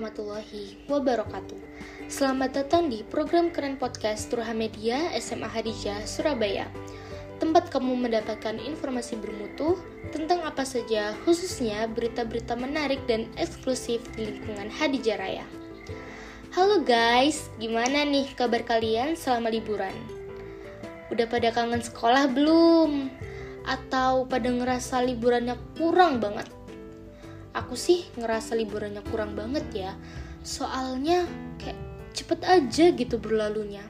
warahmatullahi 0.00 0.80
wabarakatuh. 0.88 1.60
Selamat 2.08 2.56
datang 2.56 2.88
di 2.88 3.04
program 3.04 3.52
keren 3.52 3.76
podcast 3.76 4.32
Turha 4.32 4.56
Media 4.56 5.12
SMA 5.20 5.44
Hadijah 5.44 6.08
Surabaya. 6.08 6.64
Tempat 7.36 7.68
kamu 7.68 8.08
mendapatkan 8.08 8.56
informasi 8.56 9.20
bermutu 9.20 9.76
tentang 10.08 10.40
apa 10.40 10.64
saja, 10.64 11.12
khususnya 11.28 11.84
berita-berita 11.84 12.56
menarik 12.56 13.04
dan 13.04 13.28
eksklusif 13.36 14.00
di 14.16 14.32
lingkungan 14.32 14.72
Hadijah 14.72 15.20
Raya. 15.20 15.44
Halo 16.56 16.80
guys, 16.80 17.52
gimana 17.60 18.00
nih 18.08 18.32
kabar 18.40 18.64
kalian 18.64 19.20
selama 19.20 19.52
liburan? 19.52 19.92
Udah 21.12 21.28
pada 21.28 21.52
kangen 21.52 21.84
sekolah 21.84 22.24
belum? 22.32 23.12
Atau 23.68 24.24
pada 24.32 24.48
ngerasa 24.48 25.04
liburannya 25.04 25.60
kurang 25.76 26.24
banget? 26.24 26.48
Aku 27.56 27.74
sih 27.74 28.06
ngerasa 28.18 28.54
liburannya 28.54 29.02
kurang 29.08 29.34
banget 29.34 29.66
ya 29.74 29.92
soalnya 30.42 31.28
kayak 31.60 31.78
cepet 32.16 32.40
aja 32.42 32.84
gitu 32.94 33.16
berlalunya 33.20 33.82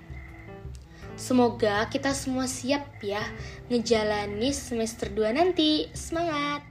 Semoga 1.21 1.85
kita 1.93 2.17
semua 2.17 2.49
siap 2.49 2.97
ya 3.05 3.21
ngejalani 3.69 4.57
semester 4.57 5.13
2 5.13 5.37
nanti. 5.37 5.85
Semangat! 5.93 6.65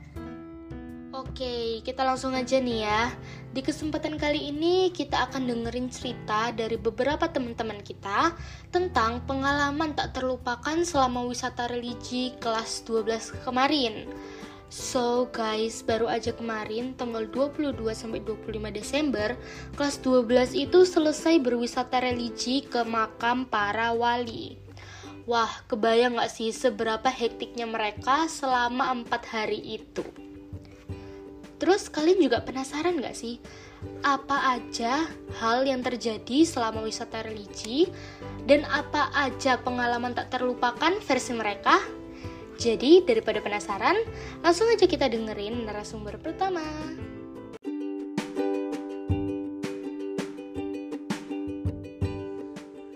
Oke, 1.13 1.85
kita 1.85 2.01
langsung 2.01 2.33
aja 2.33 2.57
nih 2.57 2.81
ya. 2.81 3.13
Di 3.53 3.61
kesempatan 3.61 4.17
kali 4.17 4.49
ini 4.49 4.89
kita 4.89 5.29
akan 5.29 5.45
dengerin 5.45 5.93
cerita 5.93 6.49
dari 6.49 6.81
beberapa 6.81 7.29
teman-teman 7.29 7.77
kita 7.85 8.33
tentang 8.73 9.21
pengalaman 9.29 9.93
tak 9.93 10.17
terlupakan 10.17 10.81
selama 10.81 11.29
wisata 11.29 11.69
religi 11.69 12.33
kelas 12.41 12.81
12 12.89 13.45
kemarin. 13.45 14.09
So 14.69 15.25
guys, 15.33 15.81
baru 15.81 16.05
aja 16.05 16.29
kemarin 16.29 16.93
tanggal 16.93 17.25
22 17.25 17.73
sampai 17.89 18.21
25 18.21 18.69
Desember, 18.69 19.33
kelas 19.73 19.97
12 20.05 20.53
itu 20.53 20.85
selesai 20.85 21.41
berwisata 21.41 21.97
religi 21.97 22.61
ke 22.61 22.85
makam 22.85 23.49
para 23.49 23.89
wali. 23.97 24.61
Wah, 25.25 25.49
kebayang 25.65 26.21
gak 26.21 26.29
sih 26.29 26.53
seberapa 26.53 27.09
hektiknya 27.09 27.65
mereka 27.65 28.29
selama 28.29 28.93
4 29.09 29.33
hari 29.33 29.57
itu? 29.81 30.05
Terus 31.57 31.89
kalian 31.89 32.21
juga 32.21 32.45
penasaran 32.45 33.01
gak 33.01 33.17
sih? 33.17 33.41
Apa 34.05 34.53
aja 34.53 35.09
hal 35.41 35.65
yang 35.65 35.81
terjadi 35.81 36.45
selama 36.45 36.85
wisata 36.85 37.25
religi? 37.25 37.89
Dan 38.45 38.69
apa 38.69 39.09
aja 39.17 39.57
pengalaman 39.57 40.13
tak 40.13 40.29
terlupakan 40.29 40.93
versi 41.01 41.33
mereka? 41.33 41.98
Jadi, 42.59 43.07
daripada 43.07 43.39
penasaran, 43.39 43.95
langsung 44.43 44.67
aja 44.67 44.83
kita 44.83 45.07
dengerin 45.07 45.63
narasumber 45.63 46.19
pertama. 46.19 46.59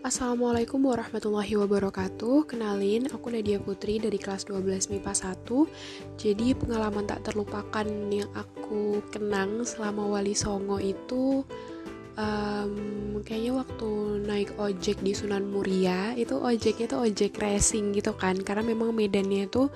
Assalamualaikum 0.03 0.83
warahmatullahi 0.83 1.55
wabarakatuh 1.55 2.51
Kenalin, 2.51 3.07
aku 3.07 3.31
Nadia 3.31 3.55
Putri 3.57 4.03
dari 4.03 4.19
kelas 4.19 4.45
12 4.51 4.91
MIPA 4.91 5.09
1 5.09 5.47
Jadi 6.19 6.53
pengalaman 6.59 7.07
tak 7.07 7.23
terlupakan 7.23 7.87
yang 8.11 8.27
aku 8.35 8.99
kenang 9.15 9.63
selama 9.63 10.05
Wali 10.11 10.35
Songo 10.35 10.75
itu 10.77 11.47
um, 12.17 12.73
kayaknya 13.25 13.53
waktu 13.57 13.89
naik 14.25 14.49
ojek 14.59 14.97
di 15.01 15.13
Sunan 15.15 15.49
Muria 15.49 16.13
itu 16.13 16.37
ojeknya 16.37 16.85
tuh 16.89 16.99
ojek 17.05 17.37
racing 17.39 17.93
gitu 17.95 18.13
kan. 18.17 18.37
Karena 18.41 18.65
memang 18.65 18.93
medannya 18.93 19.49
itu 19.49 19.69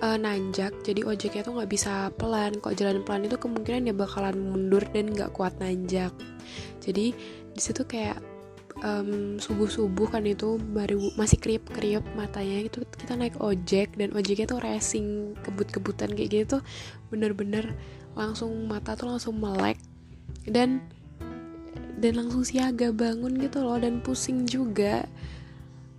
uh, 0.00 0.16
nanjak 0.18 0.72
jadi 0.82 1.04
ojeknya 1.04 1.42
tuh 1.44 1.54
nggak 1.60 1.70
bisa 1.70 2.10
pelan. 2.16 2.56
Kok 2.58 2.74
jalan 2.76 3.02
pelan 3.04 3.28
itu 3.28 3.36
kemungkinan 3.36 3.90
dia 3.90 3.96
bakalan 3.96 4.36
mundur 4.36 4.84
dan 4.92 5.12
nggak 5.12 5.32
kuat 5.36 5.56
nanjak. 5.60 6.12
Jadi 6.80 7.14
di 7.54 7.60
situ 7.60 7.86
kayak 7.86 8.18
um, 8.82 9.38
subuh 9.38 9.70
subuh 9.70 10.10
kan 10.10 10.26
itu 10.26 10.58
baru 10.58 10.98
masih 11.14 11.38
kriep 11.38 11.62
kriep 11.70 12.02
matanya 12.18 12.66
itu 12.66 12.82
kita 12.98 13.14
naik 13.14 13.38
ojek 13.38 13.94
dan 13.94 14.10
ojeknya 14.10 14.50
tuh 14.50 14.58
racing 14.58 15.38
kebut 15.46 15.70
kebutan 15.70 16.10
kayak 16.10 16.44
gitu 16.44 16.58
bener-bener 17.14 17.78
langsung 18.18 18.50
mata 18.66 18.98
tuh 18.98 19.10
langsung 19.10 19.38
melek. 19.38 19.78
Dan 20.44 20.84
dan 22.04 22.20
langsung 22.20 22.44
siaga 22.44 22.92
bangun 22.92 23.40
gitu 23.40 23.64
loh 23.64 23.80
dan 23.80 24.04
pusing 24.04 24.44
juga. 24.44 25.08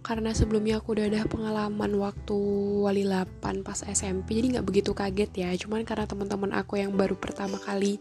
Karena 0.06 0.38
sebelumnya 0.38 0.78
aku 0.78 0.94
udah 0.94 1.10
ada 1.10 1.26
pengalaman 1.26 1.98
waktu 1.98 2.38
wali 2.86 3.10
8 3.10 3.66
pas 3.66 3.82
SMP 3.82 4.38
jadi 4.38 4.54
nggak 4.54 4.68
begitu 4.70 4.94
kaget 4.94 5.34
ya. 5.34 5.50
Cuman 5.58 5.82
karena 5.82 6.06
teman-teman 6.06 6.54
aku 6.54 6.78
yang 6.78 6.94
baru 6.94 7.18
pertama 7.18 7.58
kali 7.58 7.98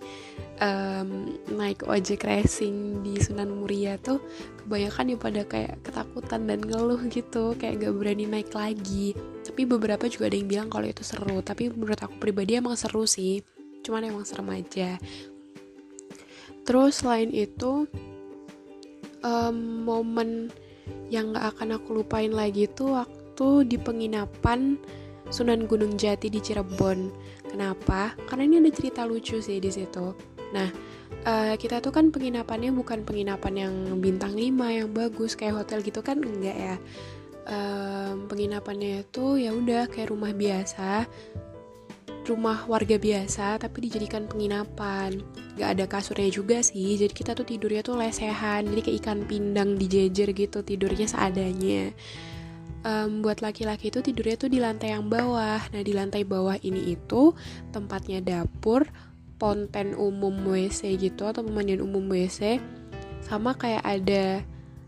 um, 0.61 1.33
naik 1.49 1.89
ojek 1.89 2.29
racing 2.29 3.01
di 3.01 3.17
Sunan 3.25 3.49
Muria 3.49 3.97
tuh 3.97 4.21
kebanyakan 4.61 5.17
ya 5.17 5.17
pada 5.17 5.43
kayak 5.49 5.81
ketakutan 5.81 6.45
dan 6.45 6.61
ngeluh 6.61 7.01
gitu 7.09 7.57
kayak 7.57 7.81
gak 7.81 7.97
berani 7.97 8.29
naik 8.29 8.53
lagi. 8.53 9.17
Tapi 9.41 9.65
beberapa 9.65 10.05
juga 10.05 10.29
ada 10.29 10.37
yang 10.37 10.49
bilang 10.53 10.69
kalau 10.69 10.85
itu 10.85 11.01
seru 11.01 11.41
tapi 11.41 11.73
menurut 11.73 12.05
aku 12.05 12.21
pribadi 12.21 12.61
emang 12.61 12.77
seru 12.77 13.09
sih. 13.09 13.41
Cuman 13.81 14.05
emang 14.05 14.29
serem 14.29 14.53
aja 14.53 15.01
terus 16.65 17.05
selain 17.05 17.31
itu 17.31 17.89
um, 19.25 19.57
momen 19.85 20.53
yang 21.09 21.33
gak 21.33 21.57
akan 21.57 21.81
aku 21.81 22.05
lupain 22.05 22.33
lagi 22.33 22.69
itu 22.69 22.93
waktu 22.93 23.69
di 23.69 23.77
penginapan 23.81 24.77
Sunan 25.33 25.65
Gunung 25.65 25.97
Jati 25.97 26.29
di 26.29 26.37
Cirebon. 26.39 27.09
Kenapa? 27.49 28.13
Karena 28.29 28.45
ini 28.45 28.57
ada 28.61 28.71
cerita 28.75 29.09
lucu 29.09 29.41
sih 29.41 29.57
di 29.57 29.71
situ. 29.73 30.13
Nah, 30.53 30.69
uh, 31.25 31.55
kita 31.57 31.81
tuh 31.81 31.91
kan 31.91 32.13
penginapannya 32.13 32.71
bukan 32.77 33.03
penginapan 33.03 33.55
yang 33.67 33.75
bintang 34.05 34.37
5 34.37 34.53
yang 34.69 34.91
bagus 34.93 35.33
kayak 35.33 35.65
hotel 35.65 35.81
gitu 35.81 36.05
kan 36.05 36.21
enggak 36.21 36.57
ya. 36.57 36.77
Um, 37.45 38.25
penginapannya 38.25 39.05
itu 39.05 39.37
ya 39.37 39.53
udah 39.53 39.89
kayak 39.93 40.13
rumah 40.13 40.33
biasa 40.33 41.05
rumah 42.25 42.65
warga 42.65 42.97
biasa 42.97 43.61
tapi 43.61 43.89
dijadikan 43.89 44.25
penginapan. 44.25 45.21
Gak 45.55 45.69
ada 45.79 45.85
kasurnya 45.87 46.33
juga 46.33 46.65
sih 46.65 46.97
jadi 46.97 47.13
kita 47.13 47.37
tuh 47.37 47.47
tidurnya 47.47 47.85
tuh 47.85 48.01
lesehan 48.01 48.65
jadi 48.67 48.81
kayak 48.81 48.97
ikan 49.05 49.19
pindang 49.29 49.77
dijejer 49.77 50.33
gitu 50.33 50.65
tidurnya 50.65 51.07
seadanya. 51.07 51.93
Um, 52.85 53.25
buat 53.25 53.41
laki-laki 53.41 53.89
itu 53.89 54.05
tidurnya 54.05 54.37
tuh 54.37 54.53
di 54.53 54.61
lantai 54.61 54.93
yang 54.93 55.09
bawah. 55.09 55.61
Nah 55.73 55.83
di 55.85 55.93
lantai 55.97 56.25
bawah 56.29 56.61
ini 56.61 56.93
itu 56.97 57.33
tempatnya 57.73 58.21
dapur 58.21 58.85
ponten 59.41 59.97
umum 59.97 60.33
WC 60.47 60.97
gitu 61.01 61.27
atau 61.29 61.43
pemandian 61.43 61.83
umum 61.83 62.07
WC 62.09 62.61
sama 63.25 63.57
kayak 63.57 63.83
ada 63.83 64.45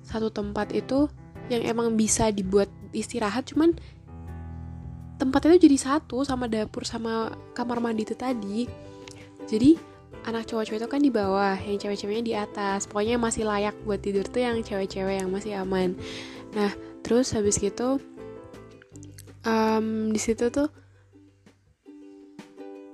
satu 0.06 0.30
tempat 0.30 0.70
itu 0.70 1.10
yang 1.50 1.64
emang 1.66 1.94
bisa 1.98 2.30
dibuat 2.30 2.70
istirahat 2.94 3.48
cuman 3.50 3.74
tempatnya 5.16 5.56
itu 5.56 5.68
jadi 5.68 5.78
satu 5.80 6.22
sama 6.22 6.46
dapur 6.46 6.84
sama 6.84 7.32
kamar 7.56 7.80
mandi 7.80 8.04
itu 8.04 8.16
tadi. 8.16 8.68
Jadi 9.48 9.76
anak 10.26 10.50
cowok-cowok 10.50 10.78
itu 10.82 10.88
kan 10.90 11.00
di 11.00 11.12
bawah 11.12 11.56
yang 11.56 11.78
cewek-ceweknya 11.80 12.24
di 12.24 12.34
atas. 12.34 12.84
Pokoknya 12.90 13.16
masih 13.16 13.48
layak 13.48 13.74
buat 13.86 14.02
tidur 14.02 14.26
tuh 14.28 14.42
yang 14.44 14.60
cewek-cewek 14.60 15.22
yang 15.22 15.30
masih 15.30 15.56
aman. 15.56 15.96
Nah 16.52 16.72
terus 17.00 17.32
habis 17.32 17.56
gitu 17.62 18.02
um, 19.46 20.10
di 20.10 20.18
situ 20.18 20.50
tuh 20.50 20.66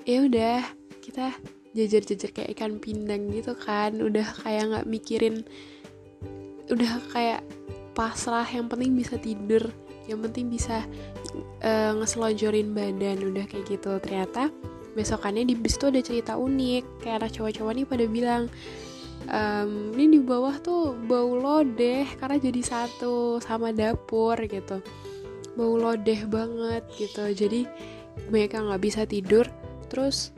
ya 0.05 0.27
udah 0.29 0.61
kita 1.01 1.33
jajar-jajar 1.73 2.31
kayak 2.37 2.51
ikan 2.55 2.79
pindang 2.79 3.33
gitu 3.33 3.57
kan. 3.57 3.97
Udah 3.99 4.29
kayak 4.45 4.63
nggak 4.71 4.87
mikirin 4.89 5.43
udah 6.71 6.93
kayak 7.11 7.41
pasrah 7.93 8.47
yang 8.49 8.69
penting 8.71 8.97
bisa 8.97 9.21
tidur 9.21 9.69
yang 10.11 10.21
penting 10.23 10.51
bisa 10.51 10.83
uh, 11.63 11.93
ngeselonjorin 11.99 12.75
badan 12.75 13.23
udah 13.23 13.45
kayak 13.47 13.67
gitu. 13.71 13.99
Ternyata 14.03 14.51
besokannya 14.93 15.49
di 15.49 15.55
bis 15.57 15.81
tuh 15.81 15.89
ada 15.89 16.05
cerita 16.05 16.37
unik 16.37 17.05
kayak 17.05 17.25
anak 17.25 17.31
cowok-cowok 17.33 17.73
nih 17.73 17.87
pada 17.89 18.05
bilang 18.05 18.43
um, 19.31 19.95
ini 19.97 20.19
di 20.19 20.21
bawah 20.21 20.59
tuh 20.61 20.93
bau 21.09 21.33
lodeh 21.33 22.05
karena 22.21 22.37
jadi 22.37 22.61
satu 22.61 23.39
sama 23.41 23.71
dapur 23.71 24.37
gitu. 24.45 24.83
Bau 25.55 25.77
lodeh 25.77 26.25
banget 26.29 26.85
gitu. 26.97 27.29
Jadi 27.33 27.69
mereka 28.29 28.61
nggak 28.61 28.83
bisa 28.83 29.03
tidur 29.09 29.49
terus 29.89 30.33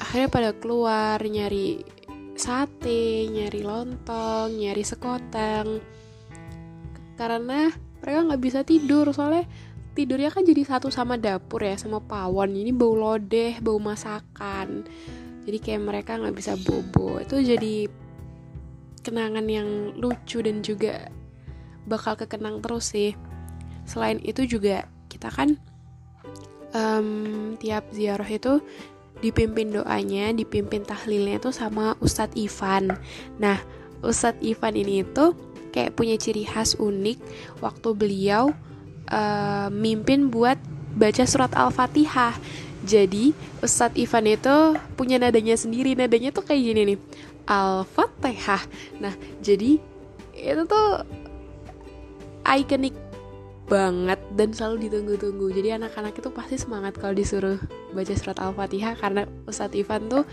akhirnya 0.00 0.28
pada 0.32 0.50
keluar 0.56 1.20
nyari 1.20 1.84
sate 2.32 3.28
nyari 3.28 3.60
lontong 3.62 4.56
nyari 4.56 4.84
sekoteng. 4.84 5.80
Karena 7.16 7.70
mereka 8.02 8.18
nggak 8.26 8.42
bisa 8.42 8.60
tidur 8.66 9.06
soalnya 9.14 9.46
tidurnya 9.92 10.32
kan 10.32 10.42
jadi 10.42 10.64
satu 10.64 10.88
sama 10.88 11.20
dapur 11.20 11.62
ya 11.62 11.76
sama 11.76 12.00
pawon. 12.00 12.56
Ini 12.56 12.72
bau 12.72 12.96
lodeh 12.96 13.60
bau 13.60 13.78
masakan. 13.78 14.84
Jadi 15.42 15.58
kayak 15.58 15.82
mereka 15.82 16.18
nggak 16.18 16.36
bisa 16.36 16.58
bobo. 16.58 17.20
Itu 17.20 17.38
jadi 17.38 17.86
kenangan 19.02 19.46
yang 19.46 19.98
lucu 19.98 20.40
dan 20.40 20.64
juga 20.64 21.10
bakal 21.86 22.16
kekenang 22.16 22.62
terus 22.64 22.94
sih. 22.94 23.12
Selain 23.84 24.22
itu 24.22 24.46
juga 24.46 24.86
kita 25.10 25.28
kan 25.28 25.58
um, 26.72 27.54
tiap 27.60 27.84
ziarah 27.92 28.26
itu 28.26 28.62
dipimpin 29.22 29.70
doanya 29.70 30.34
dipimpin 30.34 30.82
tahlilnya 30.82 31.38
itu 31.38 31.54
sama 31.54 31.94
Ustadz 32.02 32.34
Ivan. 32.34 32.96
Nah 33.38 33.60
Ustadz 34.02 34.42
Ivan 34.42 34.74
ini 34.74 35.06
itu 35.06 35.36
kayak 35.72 35.96
punya 35.96 36.20
ciri 36.20 36.44
khas 36.44 36.76
unik 36.76 37.18
waktu 37.64 37.88
beliau 37.96 38.52
uh, 39.08 39.68
mimpin 39.72 40.28
buat 40.28 40.60
baca 40.94 41.24
surat 41.24 41.52
Al-Fatihah. 41.56 42.36
Jadi 42.82 43.32
Ustadz 43.62 43.96
Ivan 43.96 44.26
itu 44.26 44.56
punya 44.98 45.16
nadanya 45.16 45.54
sendiri. 45.54 45.94
Nadanya 45.94 46.34
tuh 46.34 46.44
kayak 46.44 46.62
gini 46.62 46.80
nih 46.94 46.98
Al-Fatihah. 47.48 48.62
Nah 49.00 49.14
jadi 49.40 49.80
itu 50.36 50.62
tuh 50.68 50.88
ikonik 52.42 52.94
banget 53.70 54.20
dan 54.36 54.52
selalu 54.52 54.90
ditunggu-tunggu. 54.90 55.48
Jadi 55.54 55.80
anak-anak 55.80 56.18
itu 56.18 56.28
pasti 56.28 56.56
semangat 56.60 56.98
kalau 56.98 57.16
disuruh 57.16 57.56
baca 57.96 58.12
surat 58.12 58.36
al-fatihah 58.36 58.98
karena 58.98 59.24
Ustadz 59.48 59.78
Ivan 59.78 60.12
tuh 60.12 60.24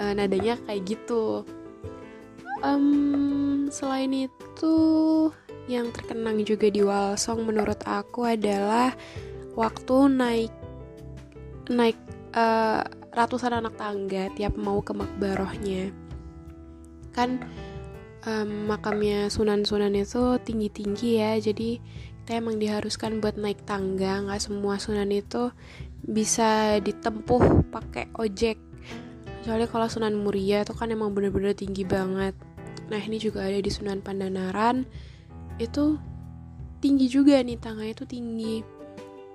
uh, 0.00 0.12
nadanya 0.16 0.58
kayak 0.66 0.82
gitu 0.82 1.46
um, 2.62 3.66
selain 3.72 4.28
itu 4.28 4.76
yang 5.64 5.88
terkenang 5.90 6.44
juga 6.44 6.68
di 6.68 6.84
Walsong 6.84 7.48
menurut 7.48 7.80
aku 7.88 8.28
adalah 8.28 8.92
waktu 9.56 9.96
naik 10.12 10.52
naik 11.72 11.96
uh, 12.36 12.84
ratusan 13.14 13.56
anak 13.56 13.78
tangga 13.80 14.28
tiap 14.36 14.54
mau 14.60 14.84
ke 14.84 14.92
makbarohnya. 14.92 15.90
Kan 17.16 17.40
um, 18.28 18.68
makamnya 18.68 19.32
Sunan-Sunan 19.32 19.94
itu 19.96 20.36
tinggi-tinggi 20.42 21.10
ya 21.22 21.32
jadi 21.40 21.80
kita 22.24 22.40
emang 22.40 22.56
diharuskan 22.60 23.24
buat 23.24 23.40
naik 23.40 23.64
tangga. 23.64 24.20
Nggak 24.28 24.44
semua 24.44 24.76
Sunan 24.76 25.08
itu 25.08 25.48
bisa 26.04 26.76
ditempuh 26.84 27.72
pakai 27.72 28.12
ojek 28.20 28.60
soalnya 29.44 29.68
kalau 29.68 29.86
Sunan 29.86 30.16
Muria 30.16 30.64
itu 30.64 30.72
kan 30.72 30.88
emang 30.88 31.12
bener-bener 31.12 31.52
tinggi 31.52 31.84
banget. 31.84 32.32
Nah 32.88 33.00
ini 33.00 33.20
juga 33.20 33.44
ada 33.44 33.60
di 33.60 33.68
Sunan 33.68 34.00
Pandanaran. 34.00 34.88
Itu 35.60 36.00
tinggi 36.80 37.06
juga 37.12 37.38
nih 37.44 37.60
tangganya 37.60 37.92
itu 37.92 38.04
tinggi. 38.08 38.56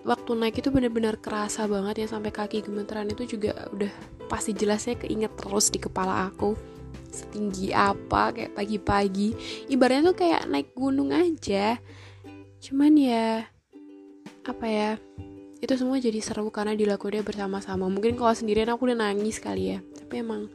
Waktu 0.01 0.31
naik 0.33 0.65
itu 0.65 0.73
bener-bener 0.73 1.21
kerasa 1.21 1.69
banget 1.69 2.05
ya 2.05 2.07
sampai 2.09 2.33
kaki 2.33 2.65
gemeteran 2.65 3.13
itu 3.13 3.37
juga 3.37 3.69
udah 3.69 3.91
pasti 4.25 4.57
jelasnya 4.57 4.97
keinget 4.97 5.33
terus 5.37 5.69
di 5.69 5.77
kepala 5.77 6.33
aku. 6.33 6.57
Setinggi 7.13 7.69
apa 7.73 8.33
kayak 8.33 8.57
pagi-pagi. 8.57 9.37
Ibaratnya 9.69 10.13
tuh 10.13 10.17
kayak 10.17 10.49
naik 10.49 10.73
gunung 10.73 11.13
aja. 11.13 11.77
Cuman 12.61 12.97
ya 12.97 13.45
apa 14.45 14.65
ya 14.65 14.91
itu 15.59 15.75
semua 15.75 15.99
jadi 15.99 16.23
seru 16.23 16.47
karena 16.49 16.73
dilakukannya 16.73 17.21
bersama-sama. 17.21 17.91
Mungkin 17.91 18.15
kalau 18.15 18.31
sendirian 18.31 18.71
aku 18.71 18.87
udah 18.87 18.97
nangis 18.97 19.37
kali 19.43 19.75
ya 19.75 19.79
tapi 20.09 20.25
emang 20.25 20.49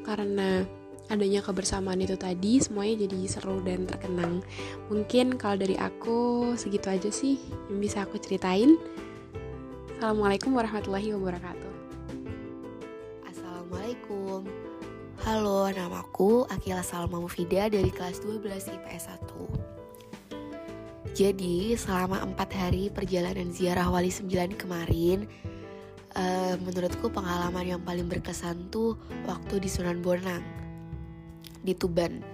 karena 0.00 0.64
adanya 1.12 1.44
kebersamaan 1.44 2.00
itu 2.00 2.16
tadi 2.16 2.56
semuanya 2.64 3.04
jadi 3.04 3.28
seru 3.28 3.60
dan 3.60 3.84
terkenang. 3.84 4.40
Mungkin 4.88 5.36
kalau 5.36 5.60
dari 5.60 5.76
aku 5.76 6.48
segitu 6.56 6.88
aja 6.88 7.12
sih 7.12 7.36
yang 7.68 7.76
bisa 7.76 8.08
aku 8.08 8.16
ceritain. 8.16 8.80
Assalamualaikum 10.00 10.56
warahmatullahi 10.56 11.12
wabarakatuh. 11.12 11.72
Assalamualaikum. 13.28 14.48
Halo, 15.20 15.68
namaku 15.68 16.48
Akila 16.48 16.80
Salma 16.80 17.20
Mufida 17.20 17.68
dari 17.68 17.92
kelas 17.92 18.24
12 18.24 18.40
IPS 18.48 19.12
1 21.12 21.12
Jadi, 21.12 21.76
selama 21.76 22.24
4 22.32 22.48
hari 22.56 22.88
perjalanan 22.88 23.52
ziarah 23.52 23.92
Wali 23.92 24.08
9 24.08 24.56
kemarin 24.56 25.28
uh, 26.16 26.54
Menurutku 26.64 27.12
pengalaman 27.12 27.76
yang 27.76 27.82
paling 27.84 28.08
berkesan 28.08 28.72
tuh 28.72 28.96
waktu 29.28 29.60
di 29.60 29.68
Sunan 29.68 30.00
Bonang 30.00 30.42
di 31.62 31.76
Tuban. 31.76 32.24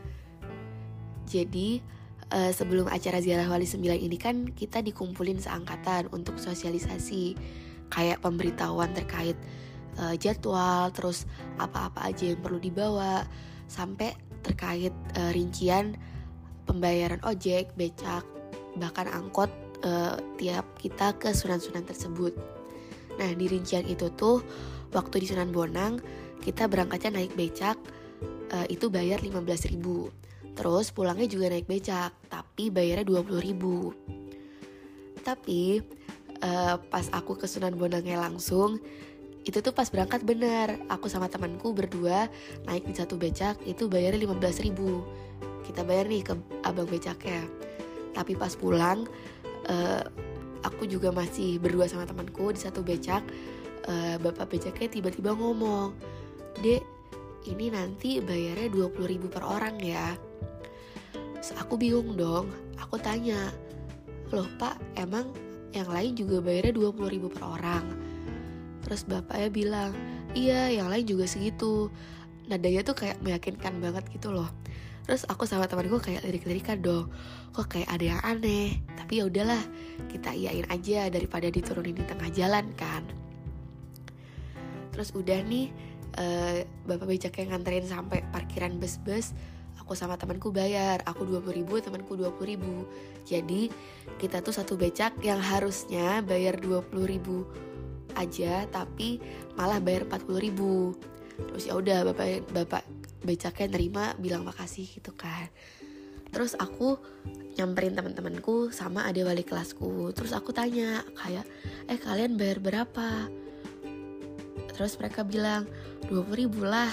Jadi 1.26 1.80
uh, 2.30 2.52
sebelum 2.52 2.86
acara 2.88 3.18
ziarah 3.18 3.48
wali 3.48 3.66
sembilan 3.66 3.98
ini 3.98 4.16
kan 4.16 4.48
kita 4.52 4.80
dikumpulin 4.84 5.40
seangkatan 5.40 6.12
untuk 6.14 6.36
sosialisasi 6.38 7.36
kayak 7.92 8.24
pemberitahuan 8.24 8.92
terkait 8.96 9.36
uh, 10.00 10.16
jadwal, 10.16 10.88
terus 10.92 11.28
apa-apa 11.60 12.08
aja 12.08 12.32
yang 12.32 12.40
perlu 12.40 12.60
dibawa, 12.60 13.24
sampai 13.68 14.12
terkait 14.44 14.92
uh, 15.16 15.30
rincian 15.32 15.96
pembayaran 16.64 17.20
ojek, 17.24 17.72
becak, 17.76 18.24
bahkan 18.76 19.08
angkot 19.12 19.52
uh, 19.84 20.16
tiap 20.40 20.64
kita 20.80 21.12
ke 21.16 21.32
sunan-sunan 21.32 21.84
tersebut. 21.84 22.32
Nah 23.22 23.30
di 23.38 23.46
rincian 23.46 23.86
itu 23.86 24.10
tuh 24.18 24.42
waktu 24.90 25.22
di 25.22 25.26
Sunan 25.30 25.54
Bonang 25.54 26.02
kita 26.42 26.66
berangkatnya 26.66 27.22
naik 27.22 27.38
becak 27.38 27.78
uh, 28.50 28.66
itu 28.66 28.90
bayar 28.90 29.22
15 29.22 29.70
ribu. 29.70 30.10
Terus 30.58 30.90
pulangnya 30.90 31.30
juga 31.30 31.48
naik 31.54 31.70
becak, 31.70 32.12
tapi 32.26 32.68
bayarnya 32.68 33.06
20 33.06 33.38
ribu. 33.40 33.94
Tapi 35.22 35.78
uh, 36.42 36.76
pas 36.90 37.06
aku 37.14 37.38
ke 37.38 37.46
Sunan 37.46 37.78
Bonangnya 37.78 38.18
langsung, 38.18 38.82
itu 39.42 39.58
tuh 39.58 39.74
pas 39.74 39.90
berangkat 39.90 40.22
bener 40.22 40.86
Aku 40.86 41.10
sama 41.10 41.26
temanku 41.26 41.74
berdua 41.74 42.30
naik 42.66 42.84
di 42.90 42.94
satu 42.98 43.14
becak, 43.14 43.62
itu 43.64 43.86
bayarnya 43.86 44.26
15 44.26 44.66
ribu. 44.66 45.06
Kita 45.62 45.86
bayar 45.86 46.10
nih 46.10 46.26
ke 46.26 46.34
abang 46.66 46.90
becaknya. 46.90 47.46
Tapi 48.12 48.36
pas 48.36 48.52
pulang, 48.58 49.08
uh, 49.70 50.04
aku 50.62 50.86
juga 50.86 51.10
masih 51.10 51.58
berdua 51.58 51.90
sama 51.90 52.06
temanku 52.06 52.54
di 52.54 52.60
satu 52.62 52.80
becak 52.82 53.22
uh, 53.86 54.16
Bapak 54.22 54.50
becaknya 54.50 54.88
tiba-tiba 54.98 55.34
ngomong 55.34 55.94
Dek, 56.60 56.84
ini 57.48 57.72
nanti 57.72 58.20
bayarnya 58.20 58.68
20 58.68 59.08
ribu 59.08 59.26
per 59.32 59.40
orang 59.40 59.80
ya. 59.80 60.12
Terus 61.40 61.52
aku 61.56 61.80
bingung 61.80 62.14
dong 62.14 62.52
aku 62.76 63.00
tanya 63.00 63.48
loh 64.30 64.48
pak 64.60 64.76
emang 65.00 65.32
yang 65.72 65.88
lain 65.88 66.12
juga 66.12 66.44
bayarnya 66.44 66.76
20 66.76 67.08
ribu 67.08 67.32
per 67.32 67.42
orang? 67.42 67.84
Terus 68.84 69.08
bapaknya 69.08 69.48
bilang 69.48 69.90
iya 70.36 70.68
yang 70.68 70.92
lain 70.92 71.08
juga 71.08 71.24
segitu. 71.24 71.88
Nadanya 72.52 72.84
tuh 72.84 73.00
kayak 73.00 73.18
meyakinkan 73.24 73.80
banget 73.80 74.04
gitu 74.12 74.28
loh 74.28 74.61
terus 75.02 75.26
aku 75.26 75.44
sama 75.48 75.66
temanku 75.66 75.98
kayak 75.98 76.22
lirik-lirikan 76.22 76.78
dong. 76.78 77.10
Kok 77.52 77.66
kayak 77.68 77.90
ada 77.90 78.04
yang 78.04 78.20
aneh? 78.22 78.78
Tapi 78.94 79.20
ya 79.20 79.24
udahlah 79.26 79.62
kita 80.08 80.30
iyain 80.32 80.66
aja 80.70 81.10
daripada 81.10 81.50
diturunin 81.50 81.96
di 81.96 82.04
tengah 82.06 82.30
jalan 82.30 82.70
kan. 82.78 83.02
Terus 84.92 85.10
udah 85.16 85.40
nih 85.42 85.72
uh, 86.16 86.62
bapak 86.86 87.06
becak 87.08 87.34
yang 87.42 87.56
nganterin 87.56 87.88
sampai 87.88 88.22
parkiran 88.30 88.78
bus-bus 88.78 89.34
aku 89.82 89.98
sama 89.98 90.14
temanku 90.14 90.54
bayar. 90.54 91.02
Aku 91.04 91.26
20 91.26 91.50
ribu 91.52 91.82
temanku 91.82 92.14
20 92.14 92.38
ribu. 92.46 92.86
Jadi 93.26 93.68
kita 94.16 94.40
tuh 94.40 94.54
satu 94.54 94.78
becak 94.78 95.18
yang 95.20 95.42
harusnya 95.42 96.22
bayar 96.22 96.56
20 96.62 96.88
ribu 97.04 97.44
aja 98.14 98.68
tapi 98.70 99.18
malah 99.58 99.82
bayar 99.82 100.06
40 100.06 100.38
ribu. 100.38 100.94
Terus 101.50 101.66
ya 101.66 101.74
udah 101.74 102.06
bapak 102.08 102.46
bapak 102.54 103.01
becaknya 103.22 103.78
nerima 103.78 104.14
bilang 104.18 104.46
makasih 104.46 104.86
gitu 104.86 105.14
kan. 105.14 105.48
Terus 106.32 106.56
aku 106.56 106.96
nyamperin 107.60 107.92
teman-temanku 107.92 108.72
sama 108.72 109.04
ada 109.04 109.20
wali 109.22 109.44
kelasku. 109.44 110.10
Terus 110.16 110.32
aku 110.32 110.50
tanya 110.56 111.04
kayak 111.12 111.44
eh 111.86 112.00
kalian 112.00 112.40
bayar 112.40 112.58
berapa? 112.58 113.28
Terus 114.72 114.96
mereka 114.96 115.22
bilang 115.22 115.68
20 116.08 116.32
ribu 116.32 116.64
lah. 116.64 116.88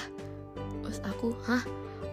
Terus 0.84 1.00
aku 1.08 1.32
hah? 1.48 1.64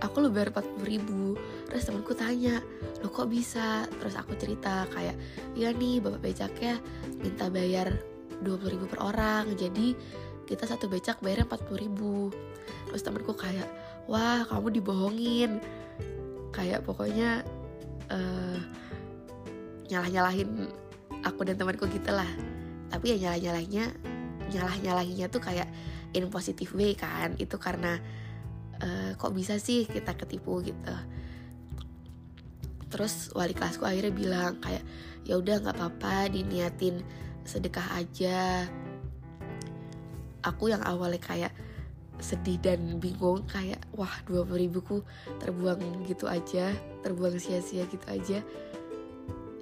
Aku 0.07 0.23
lu 0.23 0.31
bayar 0.31 0.55
40 0.55 0.87
ribu. 0.87 1.35
Terus 1.67 1.91
temanku 1.91 2.15
tanya 2.15 2.63
lo 3.03 3.11
kok 3.11 3.27
bisa? 3.27 3.91
Terus 3.99 4.15
aku 4.15 4.39
cerita 4.39 4.87
kayak 4.95 5.19
ya 5.59 5.75
nih 5.75 5.99
bapak 5.99 6.23
becaknya 6.23 6.79
minta 7.19 7.51
bayar 7.51 7.91
20 8.39 8.71
ribu 8.71 8.87
per 8.87 9.03
orang. 9.03 9.51
Jadi 9.59 9.99
kita 10.47 10.63
satu 10.63 10.87
becak 10.87 11.19
bayarnya 11.19 11.51
40 11.51 11.83
ribu. 11.83 12.31
Terus 12.87 13.03
temanku 13.03 13.35
kayak 13.35 13.67
wah 14.07 14.47
kamu 14.47 14.81
dibohongin. 14.81 15.63
Kayak 16.55 16.87
pokoknya 16.89 17.45
uh, 18.09 18.59
nyalah-nyalahin 19.93 20.71
aku 21.23 21.47
dan 21.47 21.59
temanku 21.59 21.87
gitu 21.91 22.11
lah. 22.11 22.29
Tapi 22.91 23.15
ya 23.15 23.29
nyalah-nyalahnya 23.29 23.85
nyalah-nyalahinya 24.47 25.27
tuh 25.27 25.43
kayak 25.43 25.69
in 26.15 26.31
positive 26.33 26.73
way 26.73 26.95
kan. 26.97 27.35
Itu 27.37 27.59
karena 27.59 27.99
uh, 28.81 29.11
kok 29.19 29.35
bisa 29.35 29.59
sih 29.61 29.85
kita 29.85 30.17
ketipu 30.17 30.65
gitu. 30.65 30.95
Terus 32.87 33.35
wali 33.35 33.53
kelasku 33.53 33.85
akhirnya 33.85 34.15
bilang 34.15 34.53
kayak 34.63 34.87
ya 35.27 35.37
udah 35.37 35.59
nggak 35.59 35.77
apa-apa 35.77 36.31
diniatin 36.31 37.03
sedekah 37.43 37.99
aja. 37.99 38.65
Aku 40.47 40.71
yang 40.71 40.81
awalnya 40.87 41.19
kayak 41.19 41.53
sedih 42.17 42.57
dan 42.65 42.97
bingung 42.97 43.45
kayak 43.45 43.81
wah 43.93 44.11
dua 44.25 44.43
puluh 44.43 44.65
ribuku 44.65 45.05
terbuang 45.43 45.79
gitu 46.09 46.25
aja 46.25 46.73
terbuang 47.05 47.37
sia-sia 47.37 47.85
gitu 47.89 48.07
aja. 48.09 48.39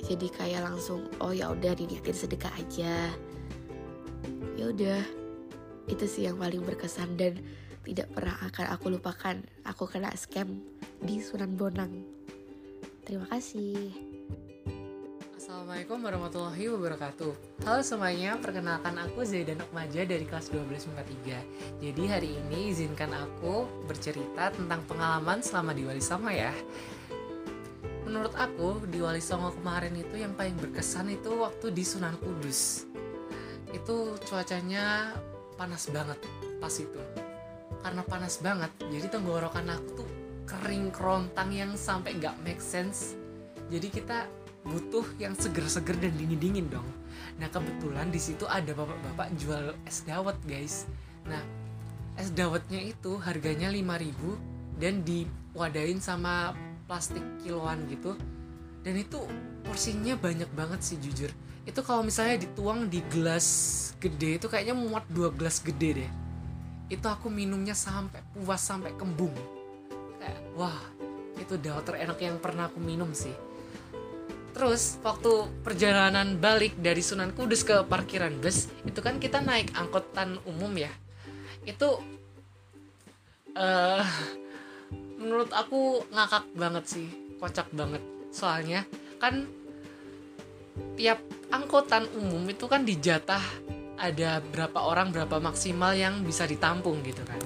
Jadi 0.05 0.29
kayak 0.31 0.69
langsung 0.69 1.09
oh 1.19 1.33
ya 1.33 1.51
udah 1.51 1.73
diniatin 1.75 2.15
sedekah 2.15 2.53
aja. 2.55 3.11
Ya 4.55 4.65
udah 4.71 5.03
itu 5.91 6.05
sih 6.07 6.31
yang 6.31 6.39
paling 6.39 6.63
berkesan 6.63 7.19
dan 7.19 7.41
tidak 7.85 8.09
pernah 8.15 8.39
akan 8.41 8.67
aku 8.73 8.87
lupakan 8.93 9.37
aku 9.67 9.85
kena 9.85 10.15
scam 10.17 10.63
di 11.03 11.21
Sunan 11.21 11.59
Bonang. 11.59 12.05
Terima 13.05 13.29
kasih 13.29 14.14
Assalamualaikum 15.45 16.01
warahmatullahi 16.01 16.73
wabarakatuh. 16.73 17.33
Halo 17.69 17.85
semuanya, 17.85 18.41
perkenalkan 18.41 18.97
aku 18.97 19.29
Zaidan 19.29 19.61
Okmaja 19.61 20.09
dari 20.09 20.25
kelas 20.25 20.49
1253 20.49 21.85
Jadi 21.85 22.03
hari 22.09 22.33
ini 22.33 22.73
izinkan 22.73 23.13
aku 23.13 23.69
bercerita 23.85 24.49
tentang 24.57 24.81
pengalaman 24.89 25.45
selama 25.45 25.77
di 25.77 25.85
Wali 25.85 26.01
Songo 26.01 26.33
ya. 26.33 26.49
Menurut 28.09 28.33
aku, 28.41 28.89
di 28.89 29.05
Wali 29.05 29.21
Songo 29.21 29.53
kemarin 29.53 29.93
itu 30.01 30.17
yang 30.17 30.33
paling 30.33 30.57
berkesan 30.57 31.13
itu 31.13 31.37
waktu 31.37 31.77
di 31.77 31.85
Sunan 31.85 32.17
Kudus. 32.25 32.89
Itu 33.69 34.17
cuacanya 34.25 35.13
panas 35.61 35.93
banget 35.93 36.25
pas 36.57 36.73
itu. 36.73 37.05
Karena 37.85 38.01
panas 38.01 38.41
banget, 38.41 38.73
jadi 38.81 39.13
tenggorokan 39.13 39.69
aku 39.77 39.89
tuh 39.93 40.09
kering 40.49 40.89
kerontang 40.89 41.53
yang 41.53 41.77
sampai 41.77 42.17
gak 42.17 42.33
make 42.41 42.65
sense. 42.65 43.13
Jadi 43.69 43.93
kita 43.93 44.25
butuh 44.65 45.05
yang 45.21 45.37
seger-seger 45.37 46.01
dan 46.01 46.13
dingin-dingin 46.17 46.73
dong. 46.73 46.89
Nah 47.37 47.53
kebetulan 47.53 48.09
di 48.09 48.17
situ 48.17 48.49
ada 48.49 48.73
bapak-bapak 48.73 49.29
jual 49.37 49.77
es 49.85 50.03
dawet 50.09 50.37
guys. 50.49 50.89
Nah 51.29 51.41
es 52.17 52.33
dawetnya 52.33 52.81
itu 52.81 53.21
harganya 53.21 53.69
5000 53.69 54.81
dan 54.81 55.05
diwadain 55.05 56.01
sama 56.01 56.57
plastik 56.89 57.23
kiloan 57.45 57.85
gitu. 57.93 58.17
Dan 58.85 59.01
itu 59.01 59.21
porsinya 59.65 60.17
banyak 60.17 60.49
banget 60.57 60.81
sih 60.81 60.97
jujur. 61.01 61.29
Itu 61.65 61.81
kalau 61.81 62.05
misalnya 62.05 62.45
dituang 62.45 62.89
di 62.89 63.01
gelas 63.09 63.47
gede 64.01 64.37
itu 64.41 64.47
kayaknya 64.49 64.77
muat 64.77 65.05
dua 65.13 65.33
gelas 65.33 65.61
gede 65.61 66.05
deh. 66.05 66.11
Itu 66.93 67.09
aku 67.09 67.33
minumnya 67.33 67.73
sampai 67.73 68.21
puas 68.33 68.61
sampai 68.61 68.93
kembung. 68.97 69.33
Kayak 70.21 70.41
wah 70.57 70.81
itu 71.41 71.57
dawet 71.61 71.85
terenak 71.85 72.19
yang 72.21 72.37
pernah 72.41 72.69
aku 72.69 72.79
minum 72.81 73.11
sih 73.13 73.33
Terus 74.55 75.03
waktu 75.03 75.51
perjalanan 75.67 76.39
balik 76.39 76.79
dari 76.79 77.03
Sunan 77.03 77.35
Kudus 77.35 77.67
ke 77.67 77.83
parkiran 77.85 78.39
bus 78.39 78.71
itu 78.87 79.03
kan 79.03 79.19
kita 79.19 79.43
naik 79.43 79.75
angkutan 79.75 80.39
umum 80.47 80.71
ya. 80.79 80.95
Itu 81.67 81.99
uh, 83.59 84.07
menurut 85.19 85.51
aku 85.51 86.07
ngakak 86.15 86.47
banget 86.55 86.85
sih, 86.87 87.07
kocak 87.43 87.67
banget. 87.75 88.01
Soalnya 88.31 88.87
kan 89.19 89.43
tiap 90.95 91.19
angkutan 91.51 92.07
umum 92.15 92.47
itu 92.47 92.71
kan 92.71 92.87
dijatah 92.87 93.43
ada 93.99 94.39
berapa 94.39 94.79
orang 94.79 95.11
berapa 95.11 95.43
maksimal 95.43 95.99
yang 95.99 96.23
bisa 96.23 96.47
ditampung 96.47 97.03
gitu 97.03 97.23
kan. 97.27 97.39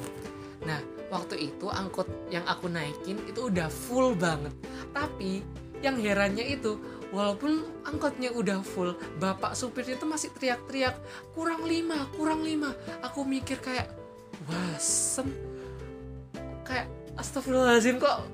Nah, 0.64 0.80
waktu 1.08 1.52
itu 1.52 1.72
angkot 1.72 2.08
yang 2.28 2.44
aku 2.44 2.68
naikin 2.68 3.16
itu 3.24 3.48
udah 3.48 3.72
full 3.72 4.12
banget. 4.12 4.52
Tapi 4.92 5.40
yang 5.84 6.00
herannya 6.00 6.42
itu 6.58 6.76
walaupun 7.08 7.64
angkotnya 7.88 8.28
udah 8.32 8.60
full 8.60 8.92
bapak 9.16 9.56
supirnya 9.56 9.96
itu 9.96 10.04
masih 10.04 10.28
teriak-teriak 10.36 10.96
kurang 11.32 11.64
lima 11.64 12.08
kurang 12.16 12.44
lima. 12.44 12.72
Aku 13.04 13.24
mikir 13.24 13.60
kayak 13.60 13.88
wasem. 14.44 15.32
Kayak 16.64 16.92
astagfirullahaladzim 17.16 17.96
kok 17.96 18.28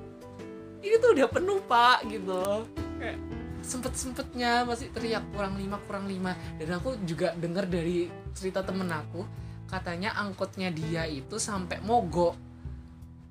ini 0.83 0.95
tuh 1.01 1.17
udah 1.17 1.27
penuh 1.31 1.59
pak 1.65 2.05
gitu 2.11 2.67
kayak 3.01 3.17
sempet-sempetnya 3.65 4.61
masih 4.67 4.93
teriak 4.93 5.23
kurang 5.33 5.57
lima 5.57 5.79
kurang 5.87 6.05
lima. 6.05 6.35
Dan 6.59 6.77
aku 6.77 6.99
juga 7.07 7.33
dengar 7.33 7.65
dari 7.65 8.11
cerita 8.35 8.61
temen 8.61 8.91
aku 8.91 9.25
katanya 9.65 10.13
angkotnya 10.19 10.69
dia 10.69 11.09
itu 11.09 11.41
sampai 11.41 11.81
mogok 11.81 12.37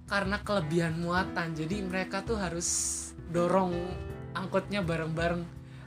karena 0.09 0.41
kelebihan 0.41 0.99
muatan. 0.99 1.55
Jadi 1.55 1.85
mereka 1.85 2.25
tuh 2.25 2.41
harus 2.41 2.69
dorong 3.31 3.73
angkotnya 4.35 4.83
bareng-bareng 4.83 5.43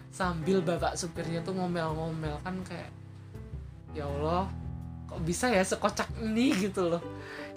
sambil 0.09 0.63
bapak 0.63 0.95
supirnya 0.95 1.43
tuh 1.43 1.53
ngomel-ngomel. 1.53 2.39
Kan 2.41 2.63
kayak 2.63 2.89
ya 3.93 4.07
Allah 4.07 4.47
kok 5.07 5.21
bisa 5.23 5.51
ya 5.51 5.63
sekocak 5.63 6.07
ini? 6.23 6.55
gitu 6.57 6.87
loh. 6.95 7.03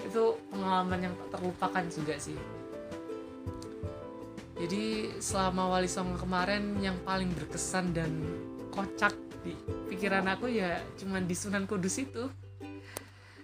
Itu 0.02 0.38
pengalaman 0.50 1.10
yang 1.10 1.14
tak 1.16 1.38
terlupakan 1.38 1.84
juga 1.88 2.14
sih. 2.18 2.36
Jadi 4.60 5.16
selama 5.24 5.72
Wali 5.72 5.88
Songo 5.88 6.20
kemarin 6.20 6.76
yang 6.84 7.00
paling 7.00 7.32
berkesan 7.32 7.96
dan 7.96 8.12
kocak 8.68 9.16
di 9.40 9.56
pikiran 9.88 10.28
aku 10.28 10.52
ya 10.52 10.84
cuman 11.00 11.24
di 11.24 11.32
Sunan 11.32 11.64
Kudus 11.64 11.96
itu. 11.96 12.28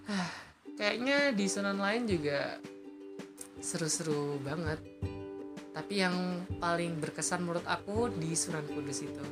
Kayaknya 0.77 1.33
di 1.33 1.49
Sunan 1.49 1.81
lain 1.81 2.05
juga 2.05 2.61
seru-seru 3.65 4.37
banget 4.45 4.77
tapi 5.77 6.01
yang 6.01 6.41
paling 6.57 6.97
berkesan 6.97 7.45
menurut 7.45 7.69
aku 7.69 8.09
di 8.09 8.33
Sunan 8.33 8.65
Kudus 8.65 9.05
itu. 9.05 9.25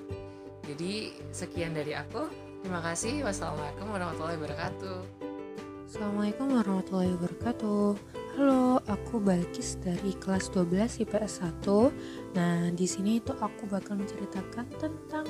Jadi 0.69 1.17
sekian 1.33 1.73
dari 1.73 1.97
aku. 1.97 2.29
Terima 2.61 2.85
kasih. 2.85 3.25
Wassalamualaikum 3.25 3.89
warahmatullahi 3.89 4.37
wabarakatuh. 4.37 4.99
Assalamualaikum 5.89 6.53
warahmatullahi 6.53 7.17
wabarakatuh. 7.17 7.85
Halo, 8.37 8.77
aku 8.85 9.25
Balkis 9.25 9.81
dari 9.81 10.13
kelas 10.21 10.53
12 10.53 11.09
IPS 11.09 11.41
1. 11.65 12.37
Nah, 12.37 12.69
di 12.77 12.85
sini 12.85 13.25
itu 13.25 13.33
aku 13.41 13.65
bakal 13.65 14.05
menceritakan 14.05 14.69
tentang 14.77 15.25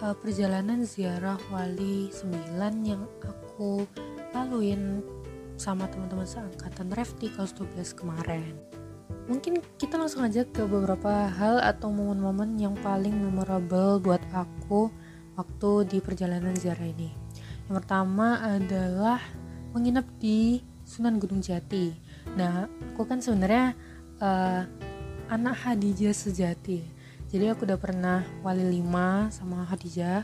uh, 0.00 0.16
perjalanan 0.16 0.88
ziarah 0.88 1.36
Wali 1.52 2.08
9 2.08 2.56
yang 2.80 3.04
aku 3.20 3.84
laluin 4.32 5.04
sama 5.60 5.84
teman-teman 5.92 6.24
seangkatan 6.24 6.96
Refti 6.96 7.28
kelas 7.32 7.52
12 7.56 7.92
kemarin 7.92 8.75
mungkin 9.26 9.58
kita 9.78 9.98
langsung 9.98 10.22
aja 10.22 10.46
ke 10.46 10.62
beberapa 10.66 11.26
hal 11.30 11.58
atau 11.62 11.90
momen-momen 11.90 12.58
yang 12.58 12.78
paling 12.78 13.14
memorable 13.14 13.98
buat 13.98 14.22
aku 14.30 14.90
waktu 15.34 15.70
di 15.90 15.98
perjalanan 15.98 16.54
ziarah 16.54 16.86
ini. 16.86 17.10
Yang 17.66 17.74
pertama 17.82 18.38
adalah 18.40 19.18
menginap 19.74 20.06
di 20.22 20.62
Sunan 20.86 21.18
Gunung 21.18 21.42
Jati. 21.42 21.90
Nah, 22.38 22.70
aku 22.94 23.02
kan 23.04 23.18
sebenarnya 23.18 23.74
uh, 24.22 24.62
anak 25.26 25.58
Hadijah 25.66 26.14
sejati. 26.14 26.86
Jadi 27.26 27.50
aku 27.50 27.66
udah 27.66 27.78
pernah 27.78 28.22
wali 28.46 28.62
5 28.62 29.34
sama 29.34 29.66
Hadijah. 29.66 30.22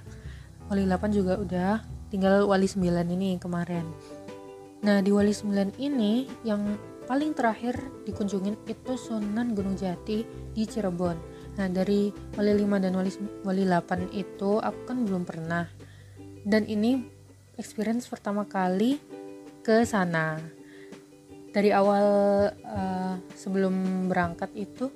Wali 0.71 0.87
8 0.87 1.11
juga 1.11 1.35
udah, 1.43 1.83
tinggal 2.15 2.47
wali 2.47 2.71
9 2.71 2.87
ini 3.11 3.37
kemarin. 3.43 3.83
Nah, 4.87 5.03
di 5.03 5.11
wali 5.11 5.35
9 5.35 5.83
ini 5.83 6.31
yang 6.47 6.79
paling 7.13 7.37
terakhir 7.37 7.77
dikunjungin 8.09 8.57
itu 8.65 8.97
Sunan 8.97 9.53
Gunung 9.53 9.77
Jati 9.77 10.25
di 10.57 10.65
Cirebon. 10.65 11.21
Nah 11.61 11.69
dari 11.69 12.09
Wali 12.09 12.57
5 12.57 12.81
dan 12.81 12.97
Wali, 12.97 13.13
Wali 13.45 13.69
8 13.69 14.17
itu 14.17 14.57
aku 14.57 14.81
kan 14.89 15.05
belum 15.05 15.29
pernah. 15.29 15.69
Dan 16.41 16.65
ini 16.65 17.05
experience 17.61 18.09
pertama 18.09 18.49
kali 18.49 18.97
ke 19.61 19.85
sana. 19.85 20.41
Dari 21.53 21.69
awal 21.69 22.09
uh, 22.65 23.21
sebelum 23.37 24.09
berangkat 24.09 24.49
itu 24.57 24.89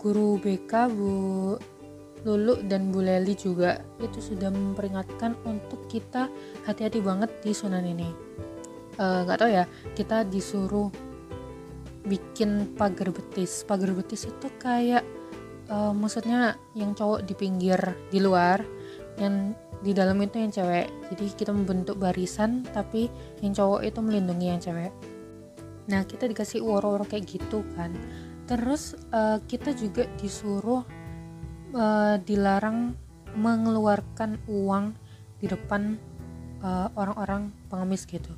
guru 0.00 0.40
BK 0.40 0.88
Bu 0.88 1.12
Lulu 2.24 2.64
dan 2.64 2.88
Bu 2.88 3.04
Leli 3.04 3.36
juga 3.36 3.76
itu 4.00 4.24
sudah 4.24 4.48
memperingatkan 4.48 5.36
untuk 5.44 5.84
kita 5.84 6.32
hati-hati 6.64 7.04
banget 7.04 7.28
di 7.44 7.52
Sunan 7.52 7.84
ini 7.84 8.08
nggak 8.98 9.36
uh, 9.36 9.40
tahu 9.40 9.50
ya 9.50 9.64
kita 9.98 10.22
disuruh 10.26 10.90
bikin 12.04 12.76
pagar 12.76 13.10
betis. 13.10 13.64
Pagar 13.64 13.90
betis 13.96 14.28
itu 14.28 14.48
kayak 14.60 15.02
uh, 15.72 15.90
maksudnya 15.90 16.60
yang 16.76 16.92
cowok 16.92 17.24
di 17.24 17.34
pinggir 17.34 17.80
di 18.12 18.20
luar 18.20 18.60
yang 19.18 19.56
di 19.84 19.92
dalam 19.92 20.20
itu 20.20 20.40
yang 20.40 20.52
cewek. 20.52 20.88
Jadi 21.12 21.24
kita 21.34 21.50
membentuk 21.52 21.96
barisan 21.98 22.64
tapi 22.72 23.08
yang 23.40 23.56
cowok 23.56 23.80
itu 23.84 23.98
melindungi 24.00 24.46
yang 24.52 24.60
cewek. 24.60 24.92
Nah 25.90 26.04
kita 26.08 26.28
dikasih 26.28 26.64
woro-woro 26.64 27.04
kayak 27.04 27.28
gitu 27.28 27.64
kan. 27.76 27.92
Terus 28.44 28.96
uh, 29.12 29.40
kita 29.48 29.72
juga 29.72 30.04
disuruh 30.20 30.84
uh, 31.72 32.16
dilarang 32.20 32.92
mengeluarkan 33.34 34.38
uang 34.46 34.94
di 35.42 35.50
depan 35.50 35.98
orang-orang 36.96 37.52
uh, 37.52 37.68
pengemis 37.68 38.08
gitu 38.08 38.32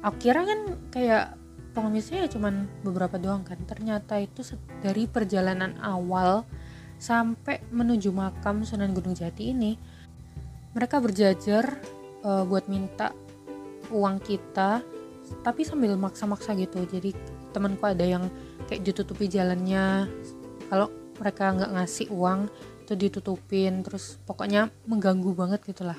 aku 0.00 0.16
kira 0.30 0.44
kan 0.44 0.60
kayak 0.92 1.36
pengemisnya 1.72 2.26
ya 2.26 2.28
cuman 2.32 2.66
beberapa 2.82 3.16
doang 3.16 3.46
kan. 3.46 3.58
Ternyata 3.64 4.18
itu 4.18 4.42
dari 4.82 5.06
perjalanan 5.06 5.78
awal 5.80 6.44
sampai 7.00 7.64
menuju 7.72 8.12
makam 8.12 8.60
Sunan 8.66 8.92
Gunung 8.92 9.16
Jati 9.16 9.56
ini 9.56 9.72
mereka 10.76 11.00
berjajar 11.00 11.80
uh, 12.22 12.44
buat 12.44 12.68
minta 12.68 13.16
uang 13.90 14.20
kita 14.22 14.84
tapi 15.40 15.62
sambil 15.62 15.94
maksa-maksa 15.94 16.58
gitu. 16.58 16.82
Jadi 16.84 17.14
temanku 17.54 17.86
ada 17.86 18.02
yang 18.02 18.26
kayak 18.66 18.82
ditutupi 18.82 19.30
jalannya. 19.30 20.10
Kalau 20.70 20.90
mereka 21.18 21.54
nggak 21.54 21.72
ngasih 21.78 22.06
uang 22.10 22.50
itu 22.84 22.92
ditutupin. 22.98 23.86
Terus 23.86 24.18
pokoknya 24.26 24.68
mengganggu 24.90 25.30
banget 25.32 25.62
gitulah. 25.64 25.98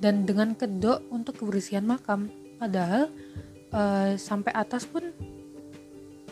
Dan 0.00 0.24
dengan 0.24 0.56
kedok 0.56 1.04
untuk 1.12 1.38
kebersihan 1.38 1.84
makam 1.84 2.32
padahal 2.62 3.10
uh, 3.74 4.14
sampai 4.14 4.54
atas 4.54 4.86
pun 4.86 5.10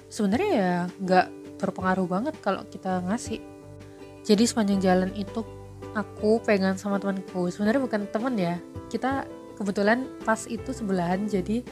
sebenarnya 0.06 0.50
ya 0.54 0.74
nggak 1.02 1.26
berpengaruh 1.58 2.06
banget 2.06 2.34
kalau 2.38 2.62
kita 2.70 3.02
ngasih. 3.02 3.42
Jadi 4.22 4.46
sepanjang 4.46 4.78
jalan 4.78 5.10
itu 5.18 5.42
aku 5.96 6.38
pegang 6.46 6.78
sama 6.78 7.02
temanku. 7.02 7.50
Sebenarnya 7.50 7.82
bukan 7.82 8.06
teman 8.06 8.38
ya. 8.38 8.62
Kita 8.86 9.26
kebetulan 9.58 10.06
pas 10.22 10.46
itu 10.46 10.70
sebelahan 10.70 11.26
jadi 11.26 11.66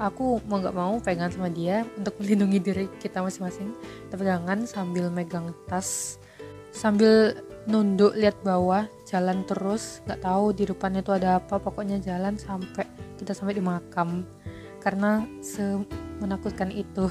aku 0.00 0.40
mau 0.46 0.62
nggak 0.62 0.76
mau 0.78 0.96
pegang 1.02 1.30
sama 1.30 1.50
dia 1.52 1.84
untuk 1.98 2.16
melindungi 2.22 2.58
diri 2.64 2.84
kita 2.96 3.20
masing-masing. 3.20 3.76
Tapi 4.08 4.24
pegangan 4.24 4.64
sambil 4.64 5.12
megang 5.12 5.52
tas 5.68 6.16
sambil 6.72 7.34
nunduk 7.66 8.14
lihat 8.14 8.38
bawah 8.46 8.86
jalan 9.08 9.42
terus 9.48 10.04
nggak 10.06 10.22
tahu 10.22 10.54
di 10.54 10.68
depannya 10.68 11.02
itu 11.02 11.12
ada 11.12 11.42
apa 11.42 11.58
pokoknya 11.58 11.98
jalan 11.98 12.38
sampai 12.38 12.86
kita 13.18 13.34
sampai 13.34 13.58
di 13.58 13.64
makam. 13.64 14.22
Karena 14.78 15.26
semenakutkan 15.42 16.70
itu. 16.70 17.10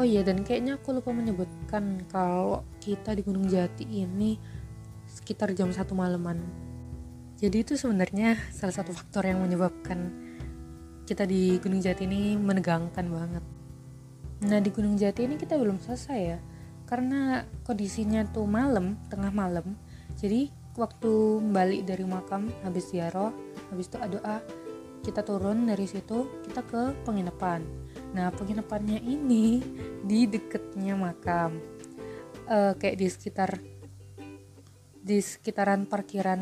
Oh 0.00 0.06
iya 0.06 0.24
dan 0.24 0.40
kayaknya 0.40 0.80
aku 0.80 0.96
lupa 0.96 1.12
menyebutkan 1.12 2.06
kalau 2.08 2.64
kita 2.80 3.12
di 3.12 3.20
Gunung 3.26 3.44
Jati 3.44 3.84
ini 3.84 4.40
sekitar 5.04 5.52
jam 5.52 5.68
satu 5.74 5.92
malaman. 5.92 6.40
Jadi 7.36 7.60
itu 7.60 7.76
sebenarnya 7.76 8.40
salah 8.48 8.72
satu 8.72 8.96
faktor 8.96 9.28
yang 9.28 9.44
menyebabkan 9.44 10.08
kita 11.04 11.28
di 11.28 11.60
Gunung 11.60 11.84
Jati 11.84 12.08
ini 12.08 12.40
menegangkan 12.40 13.04
banget. 13.04 13.44
Nah 14.48 14.58
di 14.64 14.70
Gunung 14.72 14.96
Jati 14.96 15.28
ini 15.28 15.36
kita 15.36 15.60
belum 15.60 15.76
selesai 15.76 16.18
ya, 16.20 16.38
karena 16.86 17.42
kondisinya 17.66 18.22
tuh 18.30 18.46
malam, 18.46 18.94
tengah 19.10 19.34
malam. 19.34 19.74
Jadi 20.16 20.48
waktu 20.78 21.42
balik 21.50 21.82
dari 21.84 22.06
makam 22.06 22.48
habis 22.62 22.94
ziarah, 22.94 23.34
habis 23.68 23.90
itu 23.90 23.98
doa, 23.98 24.38
kita 25.02 25.26
turun 25.26 25.66
dari 25.66 25.84
situ 25.84 26.42
kita 26.46 26.62
ke 26.62 26.82
penginapan. 27.02 27.66
Nah 28.14 28.30
penginapannya 28.30 29.02
ini 29.02 29.60
di 30.08 30.30
deketnya 30.30 30.94
makam, 30.94 31.58
uh, 32.46 32.72
kayak 32.78 32.96
di 32.96 33.06
sekitar 33.10 33.50
di 35.06 35.22
sekitaran 35.22 35.86
parkiran 35.86 36.40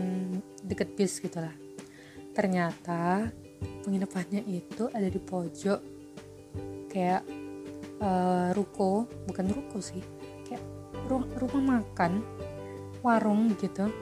deket 0.60 0.92
bis 0.96 1.20
gitulah. 1.20 1.52
Ternyata 2.36 3.28
penginapannya 3.84 4.44
itu 4.44 4.92
ada 4.92 5.08
di 5.08 5.20
pojok 5.20 5.80
kayak 6.92 7.24
uh, 8.00 8.54
ruko 8.54 9.08
bukan 9.26 9.46
ruko 9.50 9.82
sih 9.82 10.13
rumah 11.10 11.80
makan 11.80 12.24
warung 13.04 13.52
gitu 13.60 13.92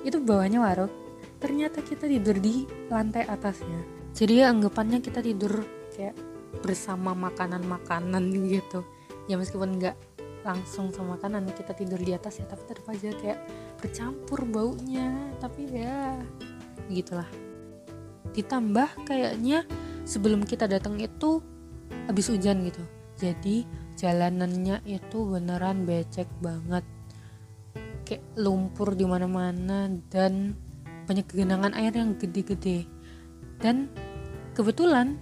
itu 0.00 0.16
bawahnya 0.20 0.64
warung. 0.64 0.92
Ternyata 1.40 1.80
kita 1.80 2.04
tidur 2.08 2.36
di 2.36 2.68
lantai 2.88 3.24
atasnya. 3.24 3.80
Jadi 4.12 4.44
ya 4.44 4.52
anggapannya 4.52 5.00
kita 5.00 5.24
tidur 5.24 5.64
kayak 5.92 6.16
bersama 6.60 7.16
makanan-makanan 7.16 8.28
gitu. 8.48 8.84
Ya 9.28 9.40
meskipun 9.40 9.80
nggak 9.80 9.96
langsung 10.40 10.88
sama 10.88 11.20
makanan 11.20 11.52
kita 11.52 11.76
tidur 11.76 12.00
di 12.00 12.16
atas 12.16 12.40
ya 12.40 12.48
tapi 12.48 12.64
tetap 12.64 12.88
aja 12.88 13.12
kayak 13.16 13.38
bercampur 13.80 14.44
baunya. 14.48 15.32
Tapi 15.40 15.62
ya 15.68 16.16
gitulah. 16.92 17.28
Ditambah 18.36 19.04
kayaknya 19.08 19.64
sebelum 20.04 20.44
kita 20.44 20.68
datang 20.68 21.00
itu 21.00 21.40
habis 22.08 22.28
hujan 22.28 22.64
gitu. 22.68 22.84
Jadi 23.20 23.64
jalanannya 24.00 24.80
itu 24.88 25.28
beneran 25.28 25.84
becek 25.84 26.26
banget. 26.40 26.82
Kayak 28.08 28.24
lumpur 28.40 28.96
di 28.96 29.04
mana-mana 29.04 29.92
dan 30.08 30.56
banyak 31.04 31.28
genangan 31.28 31.76
air 31.76 31.92
yang 31.92 32.16
gede-gede. 32.16 32.88
Dan 33.60 33.92
kebetulan 34.56 35.20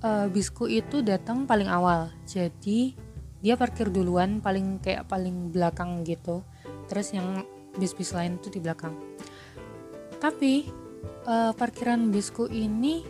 uh, 0.00 0.32
bisku 0.32 0.64
itu 0.64 1.04
datang 1.04 1.44
paling 1.44 1.68
awal. 1.68 2.08
Jadi 2.24 2.96
dia 3.44 3.58
parkir 3.60 3.92
duluan 3.92 4.40
paling 4.40 4.80
kayak 4.80 5.04
paling 5.12 5.52
belakang 5.52 6.00
gitu. 6.08 6.40
Terus 6.88 7.12
yang 7.12 7.44
bis-bis 7.76 8.16
lain 8.16 8.40
tuh 8.40 8.48
di 8.48 8.64
belakang. 8.64 8.96
Tapi 10.16 10.66
uh, 11.28 11.52
parkiran 11.52 12.08
bisku 12.08 12.48
ini 12.48 13.02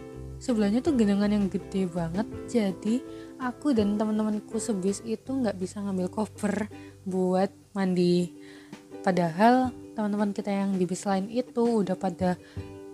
sebelahnya 0.42 0.82
tuh 0.82 0.98
genangan 0.98 1.30
yang 1.30 1.46
gede 1.46 1.86
banget. 1.86 2.26
Jadi 2.50 3.04
aku 3.42 3.74
dan 3.74 3.98
teman-temanku 3.98 4.62
sebis 4.62 5.02
itu 5.02 5.34
nggak 5.34 5.58
bisa 5.58 5.82
ngambil 5.82 6.06
koper 6.06 6.70
buat 7.02 7.50
mandi. 7.74 8.30
Padahal 9.02 9.74
teman-teman 9.98 10.30
kita 10.30 10.54
yang 10.54 10.78
di 10.78 10.86
bis 10.86 11.02
lain 11.02 11.26
itu 11.26 11.82
udah 11.82 11.98
pada 11.98 12.38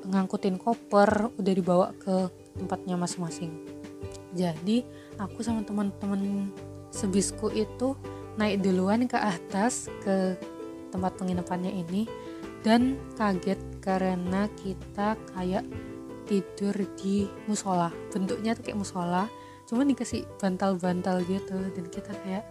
ngangkutin 0.09 0.57
koper 0.57 1.29
udah 1.37 1.53
dibawa 1.53 1.93
ke 2.01 2.33
tempatnya 2.57 2.97
masing-masing. 2.97 3.53
Jadi 4.33 4.89
aku 5.21 5.45
sama 5.45 5.61
teman-teman 5.69 6.49
sebisku 6.89 7.53
itu 7.53 7.93
naik 8.41 8.65
duluan 8.65 9.05
ke 9.05 9.21
atas 9.21 9.93
ke 10.01 10.41
tempat 10.89 11.21
penginapannya 11.21 11.85
ini 11.85 12.09
dan 12.65 12.97
kaget 13.21 13.61
karena 13.85 14.49
kita 14.57 15.21
kayak 15.37 15.69
tidur 16.25 16.73
di 16.97 17.29
musola. 17.45 17.93
Bentuknya 18.09 18.57
tuh 18.57 18.65
kayak 18.65 18.81
musola 18.81 19.29
cuma 19.69 19.85
dikasih 19.85 20.25
bantal-bantal 20.41 21.21
gitu 21.29 21.57
dan 21.77 21.85
kita 21.93 22.13
kayak 22.25 22.45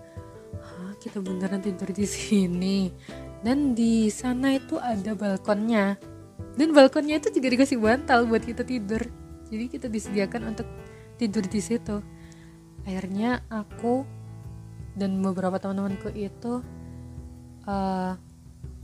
Hah, 0.63 0.95
kita 0.99 1.19
beneran 1.19 1.60
tidur 1.60 1.91
di 1.91 2.08
sini? 2.08 2.89
Dan 3.43 3.75
di 3.75 4.08
sana 4.08 4.56
itu 4.56 4.80
ada 4.80 5.13
balkonnya. 5.13 5.99
Dan 6.58 6.73
balkonnya 6.73 7.19
itu 7.21 7.30
juga 7.30 7.47
dikasih 7.53 7.77
bantal 7.77 8.25
buat 8.25 8.41
kita 8.41 8.63
tidur. 8.63 9.03
Jadi 9.47 9.65
kita 9.69 9.88
disediakan 9.91 10.56
untuk 10.56 10.67
tidur 11.19 11.43
di 11.45 11.62
situ. 11.62 12.01
Akhirnya 12.88 13.43
aku 13.51 14.08
dan 14.97 15.19
beberapa 15.21 15.62
teman-temanku 15.62 16.10
itu 16.17 16.63
uh, 17.67 18.13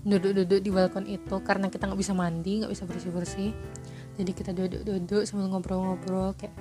duduk-duduk 0.03 0.59
di 0.59 0.69
balkon 0.69 1.07
itu 1.07 1.35
karena 1.41 1.71
kita 1.71 1.87
nggak 1.87 1.99
bisa 1.99 2.13
mandi 2.13 2.61
nggak 2.61 2.71
bisa 2.71 2.83
bersih-bersih. 2.85 3.51
Jadi 4.13 4.31
kita 4.35 4.51
duduk-duduk 4.53 5.25
sambil 5.25 5.49
ngobrol-ngobrol 5.49 6.37
kayak 6.37 6.53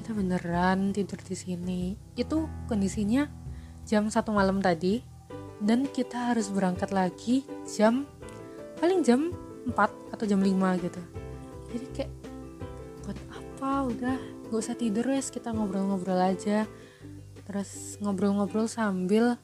kita 0.00 0.16
beneran 0.16 0.96
tidur 0.96 1.20
di 1.20 1.36
sini. 1.36 1.82
Itu 2.16 2.48
kondisinya 2.66 3.28
jam 3.84 4.08
satu 4.08 4.32
malam 4.32 4.64
tadi. 4.64 5.04
Dan 5.60 5.84
kita 5.92 6.32
harus 6.32 6.48
berangkat 6.48 6.88
lagi 6.88 7.44
jam 7.68 8.08
paling 8.80 9.04
jam 9.04 9.28
4 9.68 9.76
atau 10.16 10.24
jam 10.24 10.40
5 10.40 10.48
gitu. 10.80 11.02
Jadi 11.68 11.86
kayak 11.92 12.12
buat 13.04 13.18
apa? 13.28 13.70
Udah 13.92 14.16
gak 14.48 14.56
usah 14.56 14.72
tidur 14.72 15.04
wes 15.12 15.28
kita 15.28 15.52
ngobrol-ngobrol 15.52 16.16
aja. 16.16 16.64
Terus 17.44 18.00
ngobrol-ngobrol 18.00 18.72
sambil 18.72 19.36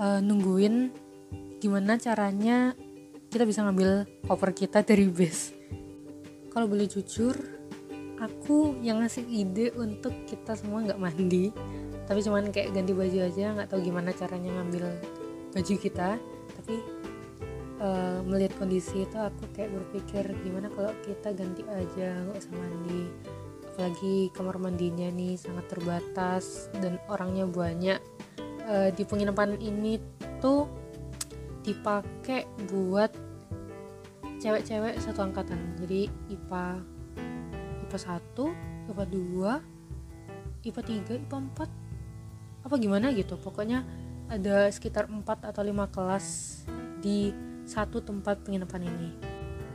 uh, 0.00 0.20
nungguin 0.24 0.88
gimana 1.60 2.00
caranya 2.00 2.72
kita 3.28 3.44
bisa 3.44 3.60
ngambil 3.64 4.08
koper 4.24 4.50
kita 4.56 4.82
dari 4.82 5.06
base 5.08 5.56
kalau 6.52 6.68
boleh 6.68 6.84
jujur 6.84 7.32
aku 8.22 8.78
yang 8.78 9.02
ngasih 9.02 9.26
ide 9.26 9.74
untuk 9.74 10.14
kita 10.30 10.54
semua 10.54 10.86
nggak 10.86 11.00
mandi. 11.02 11.50
Tapi 12.06 12.20
cuman 12.22 12.54
kayak 12.54 12.70
ganti 12.74 12.92
baju 12.94 13.18
aja 13.26 13.44
nggak 13.58 13.68
tahu 13.74 13.80
gimana 13.82 14.14
caranya 14.14 14.50
ngambil 14.62 14.94
baju 15.50 15.74
kita. 15.74 16.22
Tapi 16.62 16.76
uh, 17.82 18.22
melihat 18.22 18.54
kondisi 18.62 19.02
itu 19.02 19.18
aku 19.18 19.50
kayak 19.58 19.74
berpikir 19.74 20.24
gimana 20.46 20.70
kalau 20.70 20.94
kita 21.02 21.34
ganti 21.34 21.66
aja 21.66 22.22
nggak 22.22 22.38
usah 22.38 22.54
mandi. 22.54 23.02
Apalagi 23.72 24.14
kamar 24.36 24.56
mandinya 24.60 25.08
nih 25.10 25.34
sangat 25.34 25.66
terbatas 25.66 26.70
dan 26.78 27.02
orangnya 27.10 27.48
banyak. 27.50 27.98
Uh, 28.62 28.94
di 28.94 29.02
penginapan 29.02 29.58
ini 29.58 29.98
tuh 30.38 30.70
dipakai 31.66 32.46
buat 32.70 33.10
cewek-cewek 34.38 34.98
satu 35.02 35.26
angkatan. 35.26 35.58
Jadi 35.82 36.06
IPA 36.30 36.91
IPA 37.92 38.24
1 38.24 38.88
IPA 38.88 39.04
2 39.04 40.64
IPA 40.64 40.80
3 40.80 41.28
IPA 41.28 41.38
4 41.60 42.64
apa 42.64 42.74
gimana 42.80 43.12
gitu? 43.12 43.36
Pokoknya 43.36 43.84
ada 44.32 44.70
sekitar 44.72 45.12
4 45.12 45.20
atau 45.44 45.60
5 45.60 45.92
kelas 45.92 46.26
di 47.04 47.34
satu 47.68 48.00
tempat 48.00 48.46
penginapan 48.46 48.88
ini. 48.88 49.10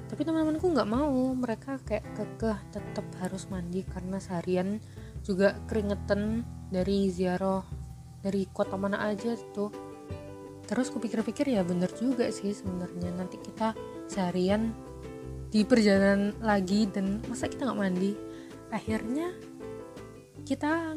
Tapi 0.08 0.24
teman-temanku 0.24 0.66
nggak 0.72 0.90
mau. 0.90 1.36
Mereka 1.36 1.84
kayak 1.86 2.06
kekeh 2.18 2.58
tetap 2.74 3.06
harus 3.22 3.46
mandi 3.54 3.86
karena 3.86 4.18
seharian 4.18 4.82
juga 5.22 5.60
keringetan 5.70 6.42
dari 6.74 7.12
ziarah 7.14 7.62
dari 8.24 8.50
kota 8.50 8.80
mana 8.80 9.04
aja 9.06 9.38
tuh 9.54 9.70
terus 10.68 10.92
kupikir-pikir 10.92 11.48
ya 11.48 11.62
bener 11.62 11.92
juga 11.94 12.32
sih 12.34 12.56
sebenarnya. 12.56 13.14
Nanti 13.14 13.38
kita 13.38 13.76
seharian 14.10 14.72
di 15.48 15.64
perjalanan 15.64 16.36
lagi 16.44 16.88
dan 16.92 17.24
masa 17.28 17.48
kita 17.48 17.68
nggak 17.68 17.80
mandi. 17.80 18.12
Akhirnya 18.68 19.32
kita 20.44 20.96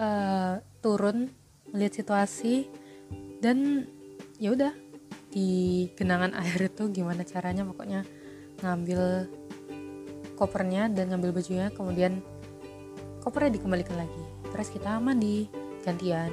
uh, 0.00 0.54
turun 0.80 1.28
melihat 1.72 2.04
situasi 2.04 2.68
dan 3.44 3.84
ya 4.40 4.56
udah 4.56 4.72
di 5.28 5.88
genangan 5.98 6.32
air 6.40 6.70
itu 6.72 6.88
gimana 6.88 7.26
caranya 7.26 7.66
pokoknya 7.66 8.06
ngambil 8.64 9.28
kopernya 10.34 10.90
dan 10.90 11.12
ngambil 11.12 11.36
bajunya 11.36 11.68
kemudian 11.70 12.24
kopernya 13.20 13.60
dikembalikan 13.60 14.00
lagi. 14.00 14.24
Terus 14.48 14.68
kita 14.72 14.96
mandi 14.96 15.50
gantian. 15.84 16.32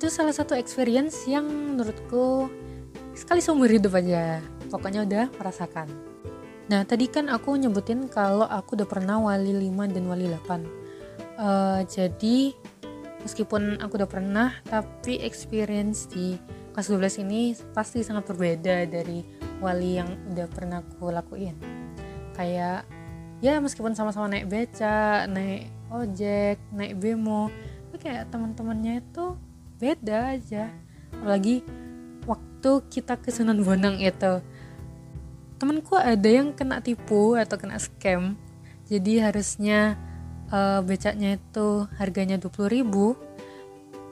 Itu 0.00 0.08
salah 0.08 0.32
satu 0.32 0.56
experience 0.56 1.28
yang 1.28 1.46
menurutku 1.46 2.48
sekali 3.12 3.38
seumur 3.44 3.68
hidup 3.68 3.94
aja. 3.94 4.40
Pokoknya 4.72 5.04
udah 5.04 5.28
merasakan 5.36 6.09
nah 6.70 6.86
tadi 6.86 7.10
kan 7.10 7.26
aku 7.26 7.58
nyebutin 7.58 8.06
kalau 8.06 8.46
aku 8.46 8.78
udah 8.78 8.86
pernah 8.86 9.18
wali 9.18 9.50
5 9.50 9.90
dan 9.90 10.06
wali 10.06 10.30
8 10.30 10.38
uh, 10.38 10.62
eh, 11.42 11.80
jadi 11.90 12.38
meskipun 13.26 13.82
aku 13.82 14.00
udah 14.00 14.10
pernah 14.10 14.54
tapi 14.64 15.20
experience 15.20 16.08
di 16.08 16.38
kelas 16.72 16.88
12 16.88 17.24
ini 17.26 17.52
pasti 17.74 18.00
sangat 18.00 18.30
berbeda 18.30 18.88
dari 18.88 19.24
wali 19.60 20.00
yang 20.00 20.08
udah 20.32 20.46
pernah 20.48 20.80
aku 20.80 21.12
lakuin. 21.12 21.56
Kayak 22.32 22.88
ya 23.44 23.60
meskipun 23.60 23.92
sama-sama 23.92 24.28
naik 24.28 24.48
beca 24.48 25.24
naik 25.28 25.68
ojek 25.88 26.60
naik 26.76 27.00
bemo 27.00 27.48
tapi 27.88 27.96
kayak 28.00 28.28
teman-temannya 28.32 29.04
itu 29.04 29.36
beda 29.76 30.38
aja. 30.38 30.72
Apalagi 31.12 31.60
waktu 32.24 32.70
kita 32.88 33.18
ke 33.20 33.28
Sunan 33.34 33.60
Bonang 33.60 34.00
itu 34.00 34.40
temanku 35.60 36.00
ada 36.00 36.24
yang 36.24 36.56
kena 36.56 36.80
tipu 36.80 37.36
atau 37.36 37.60
kena 37.60 37.76
scam. 37.76 38.40
Jadi 38.88 39.20
harusnya 39.20 40.00
uh, 40.48 40.80
becaknya 40.80 41.36
itu 41.36 41.84
harganya 42.00 42.40
20 42.40 42.76
ribu 42.80 43.14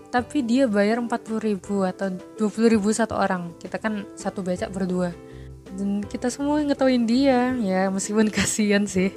tapi 0.09 0.41
dia 0.41 0.65
bayar 0.65 1.05
40 1.05 1.37
ribu 1.41 1.85
atau 1.85 2.09
20 2.13 2.75
ribu 2.77 2.89
satu 2.93 3.17
orang. 3.17 3.57
Kita 3.61 3.77
kan 3.81 4.09
satu 4.17 4.41
becak 4.45 4.73
berdua. 4.73 5.13
Dan 5.69 6.01
kita 6.01 6.33
semua 6.33 6.65
ngetawain 6.65 7.05
dia 7.05 7.53
ya 7.61 7.93
meskipun 7.93 8.33
kasihan 8.37 8.85
sih. 8.89 9.13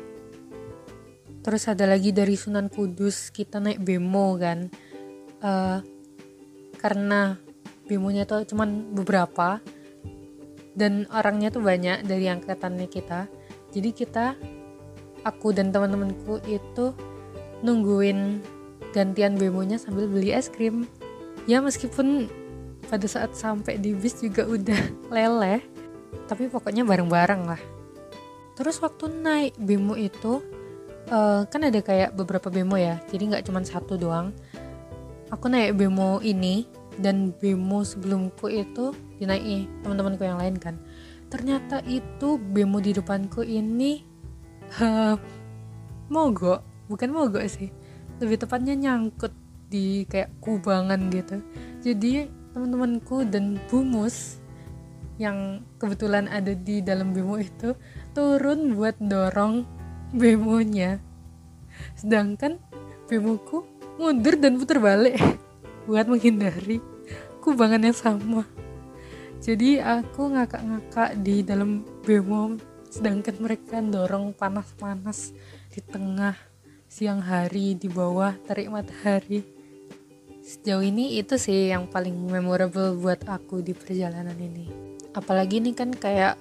Terus 1.41 1.63
ada 1.67 1.87
lagi 1.87 2.11
dari 2.11 2.35
Sunan 2.35 2.67
Kudus 2.67 3.31
kita 3.31 3.59
naik 3.63 3.83
bemo 3.83 4.35
kan. 4.35 4.67
Uh, 5.41 5.79
karena 6.77 7.39
bemonya 7.87 8.27
tuh 8.27 8.43
cuman 8.45 8.93
beberapa 8.93 9.63
dan 10.81 11.05
orangnya 11.13 11.53
tuh 11.53 11.61
banyak 11.61 12.01
dari 12.09 12.25
angkatannya 12.25 12.89
kita. 12.89 13.29
Jadi 13.69 13.89
kita 13.93 14.33
aku 15.21 15.53
dan 15.53 15.69
teman-temanku 15.69 16.41
itu 16.49 16.97
nungguin 17.61 18.41
gantian 18.89 19.37
bemonya 19.37 19.77
sambil 19.77 20.09
beli 20.09 20.33
es 20.33 20.49
krim. 20.49 20.89
Ya 21.45 21.61
meskipun 21.61 22.25
pada 22.89 23.05
saat 23.05 23.37
sampai 23.37 23.77
di 23.77 23.93
bis 23.93 24.17
juga 24.17 24.49
udah 24.49 24.81
leleh 25.13 25.61
tapi 26.25 26.49
pokoknya 26.49 26.81
bareng-bareng 26.81 27.45
lah. 27.45 27.61
Terus 28.57 28.81
waktu 28.81 29.05
naik 29.21 29.53
bemo 29.61 29.93
itu 29.93 30.41
uh, 31.13 31.45
kan 31.45 31.61
ada 31.61 31.77
kayak 31.77 32.17
beberapa 32.17 32.49
bemo 32.49 32.73
ya 32.73 32.97
jadi 33.13 33.37
nggak 33.37 33.45
cuma 33.45 33.61
satu 33.61 34.01
doang. 34.01 34.33
Aku 35.29 35.45
naik 35.45 35.77
bemo 35.77 36.17
ini 36.25 36.65
dan 36.97 37.31
bemo 37.37 37.85
sebelumku 37.85 38.49
itu 38.49 38.91
dinaiki 39.21 39.69
teman-temanku 39.85 40.25
yang 40.25 40.41
lain 40.41 40.57
kan. 40.57 40.81
Ternyata 41.29 41.85
itu 41.85 42.41
bemo 42.41 42.81
di 42.81 42.97
depanku 42.97 43.45
ini 43.45 44.01
uh, 44.81 45.13
mogok. 46.09 46.89
Bukan 46.89 47.13
mogok 47.13 47.45
sih. 47.45 47.69
Lebih 48.17 48.41
tepatnya 48.41 48.73
nyangkut 48.73 49.31
di 49.69 50.09
kayak 50.09 50.41
kubangan 50.41 51.07
gitu. 51.13 51.37
Jadi 51.85 52.27
teman-temanku 52.51 53.23
dan 53.29 53.61
bumus 53.69 54.41
yang 55.21 55.61
kebetulan 55.77 56.25
ada 56.25 56.57
di 56.57 56.81
dalam 56.81 57.13
bemo 57.13 57.37
itu 57.37 57.77
turun 58.17 58.73
buat 58.73 58.97
dorong 58.97 59.63
bemonya. 60.17 60.97
Sedangkan 61.93 62.57
bemoku 63.05 63.63
mundur 64.01 64.33
dan 64.41 64.57
putar 64.57 64.81
balik 64.81 65.15
buat 65.87 66.09
menghindari 66.09 66.81
kubangan 67.39 67.85
yang 67.85 67.95
sama 67.95 68.43
jadi 69.41 69.81
aku 70.01 70.37
ngakak-ngakak 70.37 71.17
di 71.19 71.41
dalam 71.41 71.81
bemo 72.05 72.55
sedangkan 72.91 73.35
mereka 73.41 73.81
dorong 73.81 74.37
panas-panas 74.37 75.33
di 75.73 75.81
tengah 75.81 76.37
siang 76.85 77.23
hari 77.23 77.73
di 77.73 77.89
bawah 77.89 78.35
terik 78.45 78.69
matahari 78.69 79.41
sejauh 80.45 80.85
ini 80.85 81.17
itu 81.17 81.35
sih 81.41 81.73
yang 81.73 81.89
paling 81.89 82.13
memorable 82.13 82.95
buat 82.95 83.25
aku 83.25 83.65
di 83.65 83.73
perjalanan 83.73 84.35
ini 84.37 84.69
apalagi 85.17 85.57
ini 85.57 85.73
kan 85.73 85.89
kayak 85.91 86.37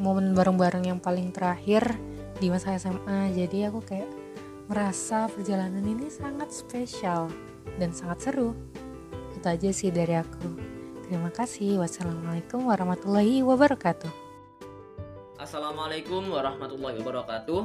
momen 0.00 0.32
bareng-bareng 0.32 0.88
yang 0.88 1.00
paling 1.00 1.30
terakhir 1.30 1.96
di 2.40 2.48
masa 2.48 2.76
SMA 2.76 3.32
jadi 3.32 3.68
aku 3.72 3.80
kayak 3.84 4.08
merasa 4.66 5.30
perjalanan 5.30 5.82
ini 5.82 6.10
sangat 6.10 6.50
spesial 6.50 7.30
dan 7.78 7.94
sangat 7.94 8.30
seru. 8.30 8.54
Itu 9.34 9.46
aja 9.46 9.70
sih 9.70 9.94
dari 9.94 10.18
aku. 10.18 10.75
Terima 11.06 11.30
kasih. 11.30 11.78
Wassalamualaikum 11.78 12.66
warahmatullahi 12.66 13.38
wabarakatuh. 13.46 14.10
Assalamualaikum 15.38 16.34
warahmatullahi 16.34 16.98
wabarakatuh. 16.98 17.62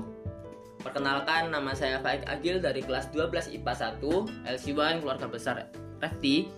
Perkenalkan 0.86 1.50
nama 1.50 1.74
saya 1.74 1.98
Faik 2.06 2.30
Agil 2.30 2.62
dari 2.62 2.86
kelas 2.86 3.10
12 3.10 3.58
IPA 3.58 3.98
1 3.98 4.46
LC1 4.46 5.02
Keluarga 5.02 5.26
Besar 5.26 5.74
Refti. 5.98 6.54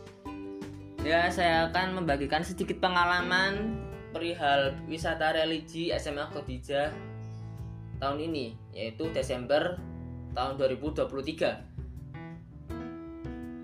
Ya, 1.08 1.32
saya 1.32 1.72
akan 1.72 2.04
membagikan 2.04 2.44
sedikit 2.44 2.84
pengalaman 2.84 3.80
perihal 4.12 4.76
wisata 4.84 5.32
religi 5.40 5.88
SMA 5.96 6.36
Khadijah 6.36 6.92
tahun 8.04 8.28
ini 8.28 8.60
yaitu 8.76 9.08
Desember 9.16 9.80
tahun 10.36 10.60
2023 10.60 11.73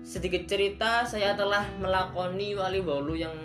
sedikit 0.00 0.48
cerita 0.48 1.04
saya 1.04 1.36
telah 1.36 1.64
melakoni 1.78 2.56
wali 2.56 2.80
wolu 2.80 3.14
yang 3.14 3.36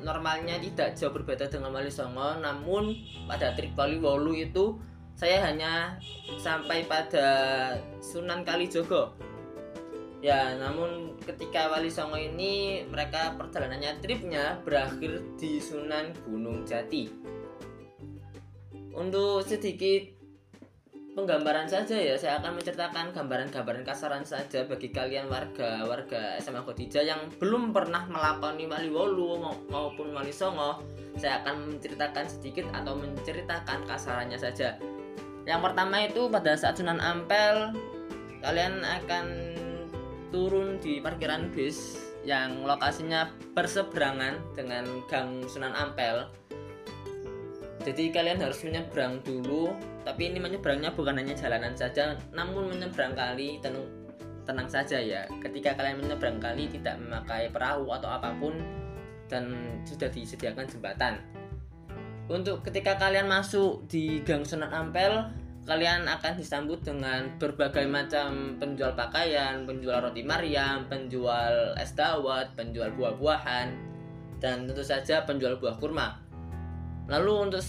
normalnya 0.00 0.56
tidak 0.58 0.96
jauh 0.96 1.12
berbeda 1.12 1.48
dengan 1.52 1.72
wali 1.72 1.92
songo. 1.92 2.40
Namun 2.40 2.96
pada 3.28 3.52
trip 3.54 3.76
wali 3.76 4.00
wolu 4.00 4.32
itu 4.32 4.76
saya 5.14 5.44
hanya 5.44 6.00
sampai 6.40 6.88
pada 6.88 7.28
Sunan 8.00 8.40
Kalijogo. 8.40 9.12
Ya 10.20 10.56
namun 10.56 11.16
ketika 11.24 11.68
wali 11.72 11.88
songo 11.92 12.16
ini 12.16 12.84
mereka 12.88 13.36
perjalanannya 13.36 14.00
tripnya 14.00 14.60
berakhir 14.64 15.20
di 15.36 15.60
Sunan 15.60 16.12
Gunung 16.24 16.64
Jati. 16.64 17.08
Untuk 18.90 19.46
sedikit 19.46 20.19
penggambaran 21.20 21.68
saja 21.68 22.00
ya. 22.00 22.16
Saya 22.16 22.40
akan 22.40 22.56
menceritakan 22.56 23.12
gambaran-gambaran 23.12 23.84
kasaran 23.84 24.24
saja 24.24 24.64
bagi 24.64 24.88
kalian 24.88 25.28
warga 25.28 25.84
warga 25.84 26.40
SMA 26.40 26.64
Khadijah 26.64 27.04
yang 27.04 27.20
belum 27.36 27.76
pernah 27.76 28.08
melakoni 28.08 28.64
wali 28.64 28.88
wolu 28.88 29.36
maupun 29.68 30.16
wali 30.16 30.32
songo. 30.32 30.80
Saya 31.20 31.44
akan 31.44 31.76
menceritakan 31.76 32.24
sedikit 32.24 32.64
atau 32.72 32.96
menceritakan 32.96 33.84
kasarannya 33.84 34.40
saja. 34.40 34.80
Yang 35.44 35.60
pertama 35.60 35.96
itu 36.08 36.32
pada 36.32 36.56
saat 36.56 36.80
Sunan 36.80 37.00
Ampel 37.04 37.76
kalian 38.40 38.80
akan 38.80 39.26
turun 40.32 40.80
di 40.80 41.04
parkiran 41.04 41.52
bis 41.52 42.00
yang 42.24 42.64
lokasinya 42.64 43.28
berseberangan 43.52 44.40
dengan 44.56 44.88
Gang 45.12 45.44
Sunan 45.44 45.76
Ampel. 45.76 46.24
Jadi 47.80 48.12
kalian 48.12 48.40
harus 48.44 48.60
menyeberang 48.60 49.24
dulu 49.24 49.72
tapi 50.02 50.32
ini 50.32 50.40
menyeberangnya 50.40 50.96
bukan 50.96 51.20
hanya 51.20 51.36
jalanan 51.36 51.76
saja 51.76 52.16
namun 52.32 52.72
menyeberang 52.72 53.12
kali 53.12 53.60
tenang 53.60 53.84
tenang 54.48 54.66
saja 54.66 54.98
ya. 54.98 55.22
Ketika 55.38 55.78
kalian 55.78 56.02
menyeberang 56.02 56.42
kali 56.42 56.66
tidak 56.66 56.98
memakai 56.98 57.52
perahu 57.54 57.86
atau 57.94 58.10
apa 58.10 58.34
pun 58.40 58.58
dan 59.30 59.78
sudah 59.86 60.10
disediakan 60.10 60.66
jembatan. 60.66 61.22
Untuk 62.26 62.66
ketika 62.66 62.98
kalian 62.98 63.30
masuk 63.30 63.86
di 63.86 64.22
Gang 64.26 64.42
Sunan 64.42 64.70
Ampel 64.70 65.30
kalian 65.70 66.08
akan 66.08 66.34
disambut 66.34 66.82
dengan 66.82 67.30
berbagai 67.38 67.86
macam 67.86 68.58
penjual 68.58 68.96
pakaian, 68.98 69.62
penjual 69.68 70.02
roti 70.02 70.26
Maryam, 70.26 70.90
penjual 70.90 71.78
es 71.78 71.94
dawet, 71.94 72.50
penjual 72.58 72.90
buah-buahan, 72.96 73.68
dan 74.42 74.66
tentu 74.66 74.82
saja 74.82 75.22
penjual 75.28 75.60
buah 75.62 75.76
kurma. 75.78 76.18
Lalu 77.06 77.50
untuk 77.50 77.62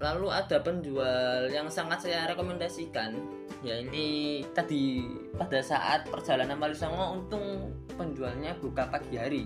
lalu 0.00 0.32
ada 0.32 0.56
penjual 0.64 1.52
yang 1.52 1.68
sangat 1.68 2.08
saya 2.08 2.24
rekomendasikan 2.32 3.20
ya 3.60 3.84
ini 3.84 4.40
tadi 4.56 5.04
pada 5.36 5.60
saat 5.60 6.08
perjalanan 6.08 6.56
Songo 6.72 7.20
untung 7.20 7.76
penjualnya 8.00 8.56
buka 8.56 8.88
pagi 8.88 9.20
hari. 9.20 9.44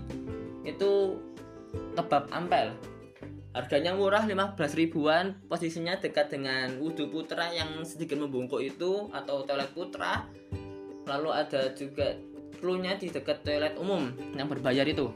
Itu 0.63 1.19
kebab 1.99 2.31
ampel. 2.31 2.71
Harganya 3.51 3.95
murah 3.95 4.23
15 4.23 4.55
ribuan. 4.79 5.35
Posisinya 5.47 5.99
dekat 5.99 6.31
dengan 6.31 6.79
wudhu 6.79 7.11
putra 7.11 7.51
yang 7.51 7.83
sedikit 7.83 8.19
membungkuk 8.19 8.63
itu 8.63 9.11
atau 9.11 9.43
toilet 9.43 9.71
putra. 9.75 10.27
Lalu 11.07 11.29
ada 11.31 11.71
juga 11.75 12.15
klunya 12.59 12.95
di 12.95 13.11
dekat 13.11 13.43
toilet 13.43 13.75
umum 13.75 14.11
yang 14.35 14.47
berbayar 14.47 14.87
itu. 14.87 15.11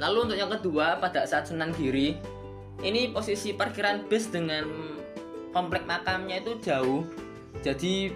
Lalu 0.00 0.32
untuk 0.32 0.38
yang 0.40 0.48
kedua 0.48 0.96
pada 0.96 1.28
saat 1.28 1.44
Sunan 1.44 1.76
Giri 1.76 2.39
ini 2.80 3.12
posisi 3.12 3.52
parkiran 3.52 4.08
bus 4.08 4.28
dengan 4.32 4.64
komplek 5.52 5.84
makamnya 5.84 6.40
itu 6.40 6.56
jauh. 6.62 7.04
Jadi 7.60 8.12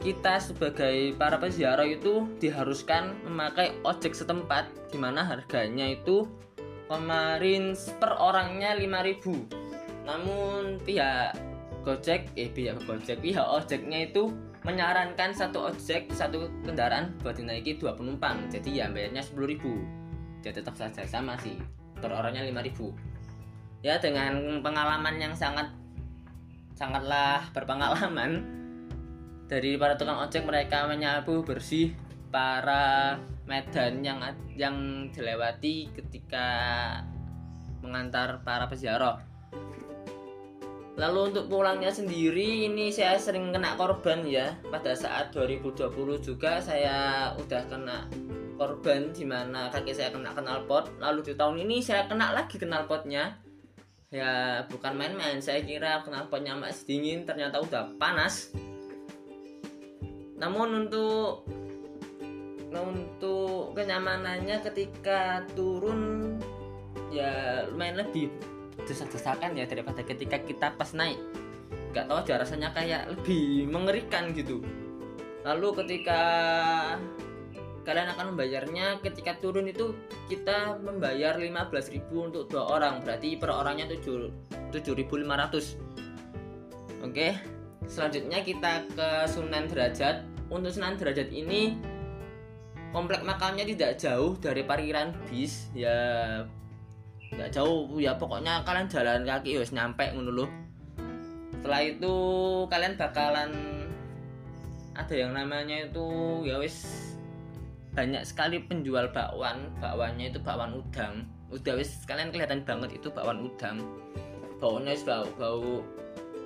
kita 0.00 0.40
sebagai 0.40 1.12
para 1.20 1.36
peziarah 1.36 1.84
itu 1.84 2.24
diharuskan 2.40 3.20
memakai 3.28 3.76
ojek 3.84 4.16
setempat 4.16 4.68
di 4.88 4.96
mana 4.96 5.24
harganya 5.28 5.92
itu 5.92 6.24
kemarin 6.88 7.76
per 8.00 8.16
orangnya 8.16 8.74
5000 8.74 10.08
namun 10.08 10.80
pihak 10.82 11.36
Gojek 11.84 12.32
eh 12.36 12.48
pihak 12.48 12.80
Gojek 12.88 13.20
pihak 13.20 13.44
ojeknya 13.44 14.08
itu 14.08 14.32
menyarankan 14.64 15.32
satu 15.32 15.72
ojek 15.72 16.12
satu 16.12 16.48
kendaraan 16.64 17.16
buat 17.24 17.36
dinaiki 17.40 17.80
dua 17.80 17.96
penumpang. 17.96 18.44
Jadi 18.52 18.84
ya 18.84 18.92
bayarnya 18.92 19.24
10000 19.24 20.44
ya 20.44 20.52
tetap 20.52 20.76
saja 20.76 21.04
sama 21.08 21.40
sih. 21.40 21.56
Per 21.96 22.12
orangnya 22.12 22.44
5000 22.44 23.09
ya 23.80 23.96
dengan 23.96 24.60
pengalaman 24.60 25.16
yang 25.16 25.32
sangat 25.32 25.72
sangatlah 26.76 27.44
berpengalaman 27.52 28.44
dari 29.50 29.74
para 29.76 29.98
tukang 29.98 30.20
ojek 30.22 30.46
mereka 30.46 30.86
menyapu 30.86 31.42
bersih 31.42 31.92
para 32.30 33.18
medan 33.50 34.00
yang 34.06 34.22
yang 34.54 34.76
dilewati 35.10 35.90
ketika 35.90 36.46
mengantar 37.82 38.40
para 38.46 38.70
peziarah. 38.70 39.18
Lalu 40.94 41.32
untuk 41.32 41.48
pulangnya 41.48 41.88
sendiri 41.88 42.68
ini 42.68 42.92
saya 42.92 43.16
sering 43.16 43.50
kena 43.50 43.74
korban 43.74 44.22
ya. 44.22 44.54
Pada 44.68 44.92
saat 44.94 45.32
2020 45.32 45.90
juga 46.20 46.60
saya 46.60 47.30
udah 47.40 47.62
kena 47.66 48.04
korban 48.60 49.08
di 49.10 49.24
mana 49.24 49.72
kaki 49.72 49.96
saya 49.96 50.12
kena 50.12 50.36
knalpot. 50.36 51.00
Lalu 51.00 51.32
di 51.32 51.34
tahun 51.34 51.64
ini 51.64 51.80
saya 51.80 52.04
kena 52.06 52.36
lagi 52.36 52.60
knalpotnya. 52.60 53.49
Ya 54.10 54.66
bukan 54.66 54.98
main-main. 54.98 55.38
Saya 55.38 55.62
kira 55.62 56.02
knalpotnya 56.02 56.58
masih 56.58 56.82
dingin, 56.90 57.22
ternyata 57.22 57.62
udah 57.62 57.94
panas. 57.94 58.50
Namun 60.34 60.86
untuk 60.86 61.46
untuk 62.70 63.74
kenyamanannya 63.74 64.62
ketika 64.62 65.42
turun 65.58 66.34
ya 67.10 67.66
lumayan 67.66 68.06
lebih 68.06 68.30
desak-desakan 68.86 69.58
ya 69.58 69.66
daripada 69.66 70.02
ketika 70.02 70.42
kita 70.42 70.74
pas 70.74 70.90
naik. 70.90 71.18
Nggak 71.94 72.06
tahu 72.10 72.18
aja 72.18 72.34
rasanya 72.42 72.68
kayak 72.74 73.14
lebih 73.14 73.70
mengerikan 73.70 74.34
gitu. 74.34 74.62
Lalu 75.46 75.86
ketika 75.86 76.22
kalian 77.82 78.08
akan 78.12 78.26
membayarnya 78.34 79.00
ketika 79.00 79.34
turun 79.40 79.68
itu 79.68 79.94
kita 80.28 80.78
membayar 80.80 81.36
15.000 81.36 82.12
untuk 82.12 82.48
dua 82.52 82.64
orang. 82.78 83.00
Berarti 83.00 83.36
per 83.40 83.50
orangnya 83.50 83.88
7 83.88 84.30
7.500 84.70 87.00
oke 87.00 87.28
selanjutnya 87.88 88.44
kita 88.44 88.84
ke 88.94 89.08
Sunan 89.26 89.66
Derajat. 89.66 90.22
Untuk 90.50 90.74
Sunan 90.74 90.98
Derajat 90.98 91.30
ini 91.30 91.78
komplek 92.90 93.22
makamnya 93.22 93.62
tidak 93.66 93.98
jauh 93.98 94.36
dari 94.38 94.62
parkiran 94.66 95.14
bis. 95.30 95.70
Ya 95.74 95.96
nggak 97.34 97.50
jauh. 97.54 97.98
Ya 97.98 98.18
pokoknya 98.18 98.62
kalian 98.66 98.88
jalan 98.90 99.24
kaki 99.26 99.56
harus 99.58 99.72
nyampe 99.74 100.12
loh 100.14 100.50
setelah 101.60 101.84
itu 101.84 102.14
kalian 102.72 102.96
bakalan 102.96 103.52
ada 104.96 105.12
yang 105.12 105.36
namanya 105.36 105.84
itu 105.84 106.08
ya 106.48 106.56
wis 106.56 107.09
banyak 108.00 108.24
sekali 108.24 108.64
penjual 108.64 109.12
bakwan 109.12 109.68
bakwannya 109.76 110.32
itu 110.32 110.40
bakwan 110.40 110.80
udang 110.80 111.28
udah 111.52 111.76
wis 111.76 112.00
kalian 112.08 112.32
kelihatan 112.32 112.64
banget 112.64 112.96
itu 112.96 113.12
bakwan 113.12 113.44
udang 113.44 113.84
baunya 114.56 114.96
bau 115.04 115.28
bau 115.36 115.84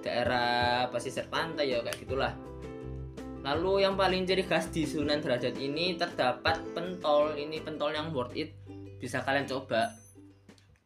daerah 0.02 0.90
pesisir 0.90 1.30
pantai 1.30 1.70
ya 1.70 1.78
kayak 1.86 2.02
gitulah 2.02 2.34
Lalu 3.44 3.84
yang 3.84 3.94
paling 3.94 4.24
ciri 4.24 4.40
khas 4.40 4.72
di 4.72 4.88
Sunan 4.88 5.20
Derajat 5.20 5.60
ini 5.60 6.00
terdapat 6.00 6.64
pentol. 6.72 7.36
Ini 7.36 7.60
pentol 7.60 7.92
yang 7.92 8.08
worth 8.16 8.32
it. 8.32 8.56
Bisa 8.96 9.20
kalian 9.20 9.44
coba. 9.44 9.92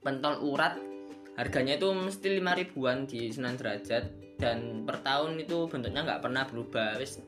Pentol 0.02 0.42
urat 0.42 0.74
harganya 1.38 1.78
itu 1.78 1.94
mesti 1.94 2.42
5 2.42 2.58
ribuan 2.58 3.06
di 3.06 3.30
Sunan 3.30 3.54
Derajat 3.54 4.10
dan 4.42 4.82
per 4.82 4.98
tahun 5.06 5.38
itu 5.38 5.70
bentuknya 5.70 6.02
nggak 6.02 6.18
pernah 6.26 6.50
berubah. 6.50 6.98
Wis 6.98 7.22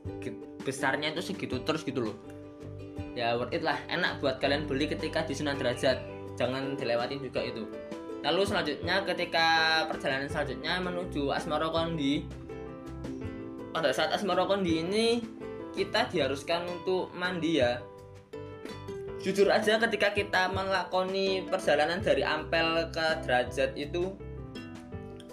besarnya 0.67 1.15
itu 1.15 1.23
segitu 1.23 1.63
terus 1.63 1.87
gitu 1.87 2.11
loh. 2.11 2.15
Ya 3.11 3.35
worth 3.35 3.51
it 3.51 3.63
lah, 3.63 3.75
enak 3.91 4.23
buat 4.23 4.39
kalian 4.39 4.67
beli 4.67 4.87
ketika 4.87 5.23
di 5.27 5.35
Sunan 5.35 5.59
Derajat. 5.59 5.99
Jangan 6.39 6.79
dilewatin 6.79 7.19
juga 7.19 7.43
itu. 7.43 7.67
Lalu 8.21 8.41
selanjutnya 8.45 9.01
ketika 9.03 9.47
perjalanan 9.89 10.29
selanjutnya 10.29 10.79
menuju 10.79 11.33
Asmara 11.33 11.67
Kondi. 11.67 12.23
Pada 13.71 13.95
saat 13.95 14.11
asmara 14.11 14.43
kondi 14.43 14.83
ini 14.83 15.23
kita 15.71 16.11
diharuskan 16.11 16.67
untuk 16.67 17.07
mandi 17.15 17.63
ya. 17.63 17.79
Jujur 19.23 19.47
aja 19.47 19.79
ketika 19.79 20.11
kita 20.11 20.51
melakoni 20.51 21.47
perjalanan 21.47 22.03
dari 22.03 22.19
Ampel 22.19 22.91
ke 22.91 23.23
derajat 23.23 23.71
itu 23.79 24.11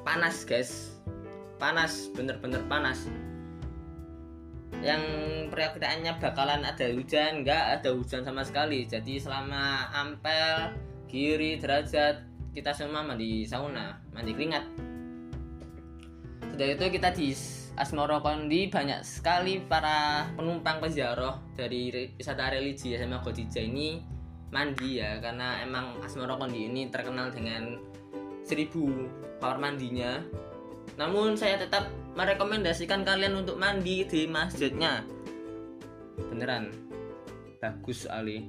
panas 0.06 0.46
guys. 0.46 0.94
Panas 1.58 2.14
bener-bener 2.14 2.62
panas 2.70 3.10
yang 4.78 5.02
perkiraannya 5.50 6.22
bakalan 6.22 6.62
ada 6.62 6.86
hujan 6.94 7.42
nggak 7.42 7.64
ada 7.80 7.90
hujan 7.90 8.22
sama 8.22 8.46
sekali. 8.46 8.86
Jadi 8.86 9.18
selama 9.18 9.90
Ampel 9.90 10.74
kiri 11.10 11.58
derajat 11.58 12.22
kita 12.54 12.70
semua 12.74 13.02
mandi 13.02 13.42
sauna 13.42 13.98
mandi 14.14 14.32
keringat. 14.34 14.64
Sudah 16.54 16.68
itu 16.74 16.84
kita 16.90 17.10
di 17.14 17.30
Asmoro 17.78 18.18
Kondi 18.18 18.66
banyak 18.66 19.06
sekali 19.06 19.62
para 19.62 20.26
penumpang 20.34 20.82
peziarah 20.82 21.38
dari 21.54 22.10
wisata 22.18 22.50
religi 22.50 22.98
SMA 22.98 23.22
Godija 23.22 23.62
ini 23.62 24.02
mandi 24.50 24.98
ya 24.98 25.22
karena 25.22 25.62
emang 25.62 26.02
Asmoro 26.02 26.34
Kondi 26.34 26.66
ini 26.66 26.90
terkenal 26.90 27.30
dengan 27.30 27.78
seribu 28.42 28.90
kamar 29.38 29.58
mandinya. 29.62 30.18
Namun 30.98 31.38
saya 31.38 31.62
tetap 31.62 31.86
merekomendasikan 32.18 33.06
kalian 33.06 33.38
untuk 33.38 33.54
mandi 33.62 34.02
di 34.02 34.26
masjidnya. 34.26 35.06
Beneran. 36.18 36.74
Bagus 37.62 38.10
Ali. 38.10 38.42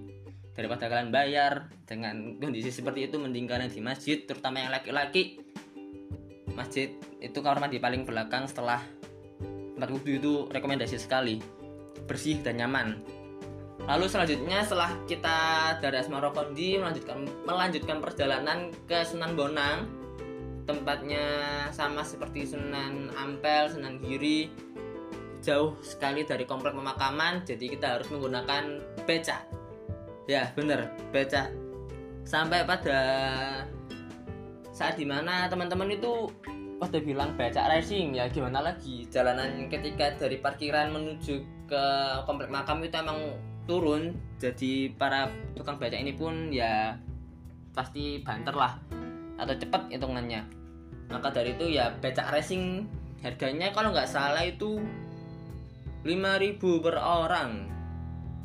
Daripada 0.57 0.89
kalian 0.89 1.13
bayar 1.13 1.69
dengan 1.85 2.41
kondisi 2.41 2.73
seperti 2.73 3.05
itu 3.05 3.21
mending 3.21 3.45
kalian 3.45 3.69
di 3.69 3.77
masjid 3.77 4.25
terutama 4.25 4.65
yang 4.65 4.73
laki-laki. 4.73 5.37
Masjid 6.57 6.97
itu 7.21 7.37
kamar 7.45 7.61
mandi 7.61 7.77
paling 7.77 8.09
belakang 8.09 8.49
setelah 8.49 8.81
tempat 9.77 9.89
wudhu 9.93 10.17
itu 10.17 10.33
rekomendasi 10.49 10.97
sekali. 10.97 11.37
Bersih 12.09 12.41
dan 12.41 12.57
nyaman. 12.57 12.97
Lalu 13.85 14.05
selanjutnya 14.09 14.65
setelah 14.65 14.97
kita 15.05 15.37
dari 15.77 16.01
Asmara 16.01 16.33
Kondi 16.33 16.81
melanjutkan 16.81 17.21
melanjutkan 17.45 18.01
perjalanan 18.01 18.73
ke 18.89 18.97
Sunan 19.05 19.37
Bonang 19.37 19.98
tempatnya 20.69 21.25
sama 21.73 22.05
seperti 22.05 22.45
Sunan 22.45 23.09
Ampel 23.17 23.73
Sunan 23.73 23.97
Giri. 23.97 24.53
Jauh 25.41 25.73
sekali 25.81 26.21
dari 26.27 26.45
komplek 26.45 26.77
pemakaman 26.77 27.41
jadi 27.41 27.65
kita 27.73 27.97
harus 27.97 28.07
menggunakan 28.13 28.77
beca. 29.09 29.41
Ya 30.29 30.53
bener 30.53 30.93
beca. 31.09 31.49
Sampai 32.21 32.61
pada 32.69 33.01
saat 34.69 34.93
di 34.93 35.09
mana 35.09 35.49
teman-teman 35.49 35.89
itu 35.89 36.29
pada 36.77 37.01
bilang 37.01 37.33
baca 37.33 37.65
racing. 37.65 38.13
Ya 38.13 38.29
gimana 38.29 38.61
lagi 38.61 39.09
jalanan 39.09 39.65
ketika 39.73 40.13
dari 40.21 40.37
parkiran 40.37 40.93
menuju 40.93 41.65
ke 41.65 41.83
komplek 42.29 42.53
makam 42.53 42.85
itu 42.85 42.93
emang 42.93 43.41
turun. 43.65 44.13
Jadi 44.37 44.93
para 44.93 45.33
tukang 45.57 45.81
baca 45.81 45.97
ini 45.97 46.13
pun 46.13 46.53
ya 46.53 46.93
pasti 47.73 48.21
banter 48.21 48.53
lah. 48.53 48.77
Atau 49.39 49.55
cepat 49.55 49.87
hitungannya 49.87 50.58
maka 51.09 51.33
dari 51.33 51.57
itu 51.57 51.65
ya 51.69 51.93
baca 51.97 52.33
racing. 52.33 52.85
Harganya 53.19 53.75
kalau 53.75 53.91
nggak 53.91 54.07
salah 54.07 54.45
itu 54.47 54.79
5000 56.07 56.57
per 56.79 56.95
orang. 56.95 57.67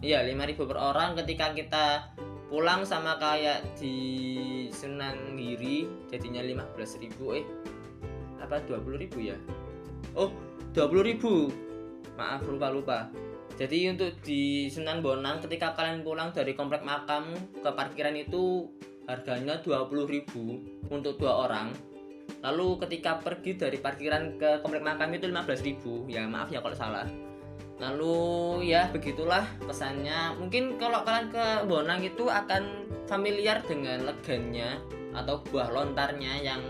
Iya 0.03 0.27
5000 0.27 0.67
per 0.67 0.79
orang 0.81 1.15
ketika 1.23 1.55
kita 1.55 1.87
pulang 2.51 2.83
sama 2.83 3.17
kayak 3.17 3.79
di 3.79 3.97
Sunan 4.75 5.39
Giri 5.39 5.87
jadinya 6.11 6.43
15000 6.43 7.39
eh 7.39 7.47
apa 8.43 8.61
20 8.67 9.03
ribu 9.07 9.19
ya? 9.23 9.39
Oh 10.19 10.35
20 10.75 11.09
ribu. 11.15 11.49
Maaf 12.19 12.47
lupa 12.47 12.69
lupa 12.71 12.99
jadi 13.55 13.95
untuk 13.95 14.19
di 14.27 14.67
Sunan 14.67 14.99
Bonang 14.99 15.39
ketika 15.39 15.79
kalian 15.79 16.03
pulang 16.03 16.35
dari 16.35 16.59
komplek 16.59 16.83
makam 16.83 17.31
ke 17.55 17.71
parkiran 17.71 18.19
itu 18.19 18.67
harganya 19.07 19.63
20 19.63 20.11
ribu 20.11 20.59
untuk 20.91 21.23
dua 21.23 21.47
orang 21.47 21.71
lalu 22.45 22.77
ketika 22.85 23.25
pergi 23.25 23.57
dari 23.57 23.81
parkiran 23.81 24.37
ke 24.37 24.61
komplek 24.61 24.85
makam 24.85 25.09
itu 25.17 25.33
15 25.33 25.65
ribu. 25.65 26.05
Ya 26.05 26.29
maaf 26.29 26.53
ya 26.53 26.61
kalau 26.61 26.77
salah. 26.77 27.09
Lalu 27.81 28.69
ya 28.69 28.93
begitulah 28.93 29.49
pesannya. 29.65 30.37
Mungkin 30.37 30.77
kalau 30.77 31.03
kalian 31.03 31.33
ke 31.33 31.47
Bonang 31.65 32.05
itu 32.05 32.29
akan 32.29 32.87
familiar 33.09 33.65
dengan 33.65 34.05
legannya 34.05 34.79
atau 35.17 35.41
buah 35.49 35.73
lontarnya 35.73 36.45
yang 36.45 36.61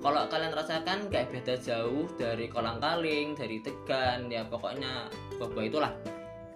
kalau 0.00 0.24
kalian 0.32 0.56
rasakan 0.56 1.12
kayak 1.12 1.28
beda 1.28 1.60
jauh 1.60 2.08
dari 2.16 2.48
kolang 2.48 2.80
kaling 2.80 3.36
dari 3.36 3.60
tegan 3.60 4.32
ya 4.32 4.48
pokoknya 4.48 5.12
buah 5.36 5.66
itulah. 5.68 5.92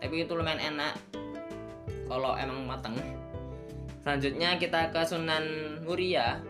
Tapi 0.01 0.25
itu 0.25 0.33
lumayan 0.33 0.75
enak 0.75 0.97
kalau 2.09 2.33
emang 2.41 2.65
mateng. 2.65 2.97
Selanjutnya 4.01 4.57
kita 4.57 4.93
ke 4.93 5.01
Sunan 5.05 5.45
Muria 5.85 6.41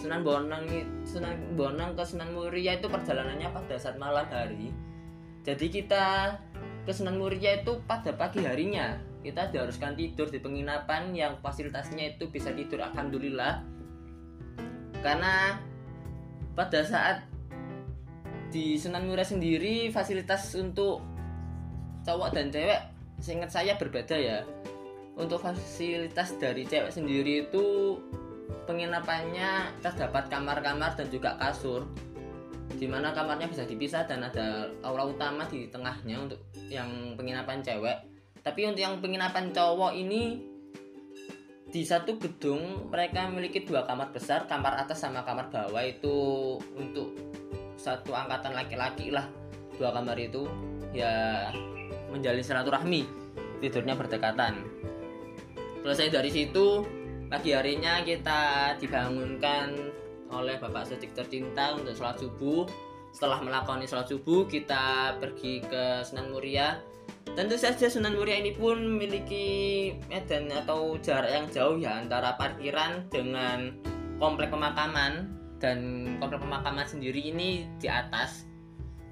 Sunan 0.00 0.24
Bonang 0.24 0.64
Sunan 1.04 1.36
Bonang 1.60 1.92
ke 1.92 2.00
Sunan 2.08 2.32
Muria 2.32 2.80
itu 2.80 2.88
perjalanannya 2.88 3.52
pada 3.52 3.76
saat 3.76 4.00
malam 4.00 4.24
hari. 4.32 4.72
Jadi 5.44 5.68
kita 5.68 6.36
ke 6.88 6.92
Sunan 6.96 7.20
Muria 7.20 7.60
itu 7.60 7.84
pada 7.84 8.16
pagi 8.16 8.40
harinya. 8.40 8.96
Kita 9.20 9.52
diharuskan 9.52 10.00
tidur 10.00 10.32
di 10.32 10.40
penginapan 10.40 11.12
yang 11.12 11.36
fasilitasnya 11.44 12.16
itu 12.16 12.32
bisa 12.32 12.48
tidur 12.56 12.80
alhamdulillah. 12.80 13.60
Karena 15.04 15.60
pada 16.56 16.80
saat 16.80 17.28
di 18.48 18.80
Sunan 18.80 19.04
Muria 19.04 19.28
sendiri 19.28 19.92
fasilitas 19.92 20.56
untuk 20.56 21.04
cowok 22.08 22.32
dan 22.32 22.48
cewek 22.48 22.80
seingat 23.20 23.52
saya 23.52 23.76
berbeda 23.76 24.16
ya. 24.16 24.48
Untuk 25.20 25.44
fasilitas 25.44 26.40
dari 26.40 26.64
cewek 26.64 26.88
sendiri 26.88 27.44
itu 27.44 28.00
penginapannya 28.64 29.80
terdapat 29.82 30.30
kamar-kamar 30.30 30.94
dan 30.94 31.08
juga 31.10 31.34
kasur. 31.40 31.86
Di 32.70 32.86
mana 32.86 33.10
kamarnya 33.10 33.50
bisa 33.50 33.66
dipisah 33.66 34.06
dan 34.06 34.22
ada 34.22 34.70
aula 34.86 35.10
utama 35.10 35.42
di 35.50 35.66
tengahnya 35.68 36.22
untuk 36.22 36.40
yang 36.70 37.18
penginapan 37.18 37.58
cewek. 37.60 37.98
Tapi 38.40 38.60
untuk 38.70 38.80
yang 38.80 39.02
penginapan 39.02 39.50
cowok 39.50 39.92
ini 39.92 40.38
di 41.70 41.82
satu 41.86 42.18
gedung 42.18 42.90
mereka 42.90 43.30
memiliki 43.30 43.62
dua 43.62 43.86
kamar 43.86 44.10
besar 44.10 44.46
kamar 44.46 44.78
atas 44.78 45.02
sama 45.02 45.26
kamar 45.26 45.50
bawah. 45.50 45.82
Itu 45.82 46.14
untuk 46.78 47.18
satu 47.74 48.14
angkatan 48.14 48.54
laki-laki 48.54 49.10
lah 49.10 49.26
dua 49.74 49.90
kamar 49.90 50.16
itu. 50.16 50.46
Ya 50.94 51.50
menjalin 52.10 52.42
silaturahmi 52.42 53.02
tidurnya 53.60 53.98
berdekatan. 53.98 54.62
Selesai 55.82 56.12
dari 56.12 56.30
situ 56.30 56.99
pagi 57.30 57.54
harinya 57.54 58.02
kita 58.02 58.74
dibangunkan 58.82 59.94
oleh 60.34 60.58
Bapak 60.58 60.90
Sedik 60.90 61.14
tercinta 61.14 61.78
untuk 61.78 61.94
sholat 61.94 62.18
subuh. 62.18 62.66
Setelah 63.14 63.38
melakukan 63.38 63.86
sholat 63.86 64.10
subuh 64.10 64.50
kita 64.50 65.14
pergi 65.22 65.62
ke 65.62 66.02
Sunan 66.02 66.34
Muria. 66.34 66.82
Tentu 67.38 67.54
saja 67.54 67.86
Sunan 67.86 68.18
Muria 68.18 68.34
ini 68.42 68.50
pun 68.50 68.82
memiliki 68.82 69.46
medan 70.10 70.50
atau 70.50 70.98
jarak 70.98 71.30
yang 71.30 71.46
jauh 71.54 71.78
ya 71.78 72.02
antara 72.02 72.34
parkiran 72.34 73.06
dengan 73.14 73.78
komplek 74.18 74.50
pemakaman. 74.50 75.38
Dan 75.62 75.78
komplek 76.18 76.42
pemakaman 76.42 76.88
sendiri 76.88 77.30
ini 77.30 77.68
di 77.78 77.86
atas 77.86 78.48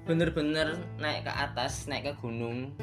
bener-bener 0.03 0.81
naik 0.99 1.23
ke 1.23 1.31
atas 1.31 1.87
naik 1.87 2.11
ke 2.11 2.13
gunung. 2.19 2.75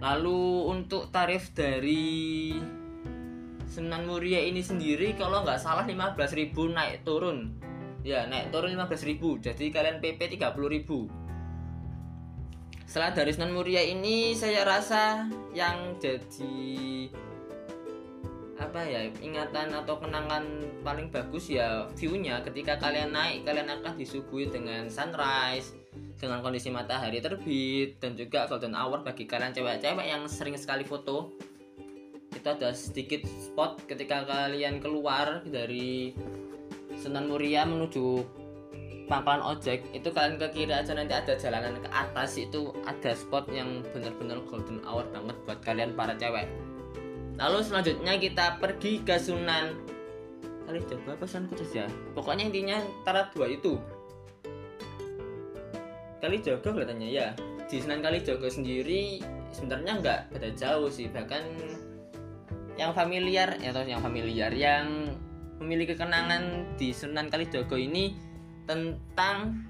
Lalu 0.00 0.70
untuk 0.70 1.10
tarif 1.10 1.50
dari 1.50 2.54
Sunan 3.68 4.06
Muria 4.06 4.40
ini 4.44 4.60
sendiri 4.60 5.16
kalau 5.16 5.42
nggak 5.42 5.60
salah 5.60 5.84
15.000 5.86 6.52
naik 6.52 7.02
turun. 7.02 7.52
Ya 8.04 8.28
naik 8.28 8.52
turun 8.52 8.76
15.000 8.76 9.40
jadi 9.40 9.64
kalian 9.72 9.96
PP 10.04 10.36
30.000 10.36 11.24
setelah 12.94 13.10
dari 13.10 13.34
Sunan 13.34 13.50
Muria 13.50 13.82
ini 13.82 14.38
saya 14.38 14.62
rasa 14.62 15.26
yang 15.50 15.98
jadi 15.98 17.10
apa 18.54 18.86
ya 18.86 19.10
ingatan 19.18 19.74
atau 19.74 19.98
kenangan 19.98 20.46
paling 20.86 21.10
bagus 21.10 21.50
ya 21.50 21.90
viewnya. 21.98 22.38
Ketika 22.46 22.78
kalian 22.78 23.10
naik 23.10 23.42
kalian 23.42 23.66
akan 23.66 23.98
disuguhi 23.98 24.46
dengan 24.46 24.86
sunrise 24.86 25.74
dengan 26.14 26.38
kondisi 26.38 26.70
matahari 26.70 27.18
terbit 27.18 27.98
dan 27.98 28.14
juga 28.14 28.46
golden 28.46 28.78
hour 28.78 29.02
bagi 29.02 29.26
kalian 29.26 29.50
cewek-cewek 29.50 30.06
yang 30.06 30.22
sering 30.30 30.54
sekali 30.54 30.86
foto 30.86 31.34
itu 32.34 32.48
ada 32.50 32.70
sedikit 32.74 33.22
spot 33.40 33.86
ketika 33.86 34.26
kalian 34.26 34.82
keluar 34.82 35.40
dari 35.46 36.12
Sunan 36.98 37.30
Muria 37.30 37.66
menuju 37.66 38.22
pangkalan 39.04 39.44
ojek 39.44 39.84
itu 39.92 40.08
kalian 40.08 40.40
ke 40.40 40.48
kiri 40.50 40.72
aja 40.72 40.96
nanti 40.96 41.12
ada 41.12 41.36
jalanan 41.36 41.76
ke 41.76 41.88
atas 41.92 42.40
itu 42.40 42.72
ada 42.88 43.12
spot 43.12 43.48
yang 43.52 43.84
bener-bener 43.92 44.40
golden 44.48 44.80
hour 44.88 45.04
banget 45.12 45.36
buat 45.44 45.58
kalian 45.62 45.92
para 45.92 46.16
cewek. 46.16 46.48
Lalu 47.34 47.58
selanjutnya 47.66 48.14
kita 48.16 48.62
pergi 48.62 49.02
ke 49.02 49.18
Sunan 49.18 49.74
kali 50.64 50.80
coba 50.88 51.18
apa 51.18 51.24
Sunan 51.28 51.46
Kudus 51.52 51.72
ya? 51.76 51.86
Pokoknya 52.16 52.48
intinya 52.48 52.80
antara 52.80 53.28
dua 53.36 53.52
itu. 53.52 53.76
Kali 56.24 56.40
Jogo 56.40 56.72
kelihatannya 56.72 57.08
ya. 57.12 57.36
Di 57.68 57.84
Sunan 57.84 58.00
Kali 58.00 58.24
Jogo 58.24 58.48
sendiri 58.48 59.20
sebenarnya 59.52 60.00
nggak 60.00 60.20
beda 60.32 60.50
jauh 60.56 60.88
sih 60.88 61.12
bahkan 61.12 61.44
yang 62.74 62.90
familiar 62.90 63.54
atau 63.58 63.86
yang 63.86 64.02
familiar 64.02 64.50
yang 64.50 65.14
memiliki 65.62 65.94
kenangan 65.94 66.66
di 66.74 66.90
Sunan 66.90 67.30
Kalijogo 67.30 67.78
ini 67.78 68.14
tentang 68.66 69.64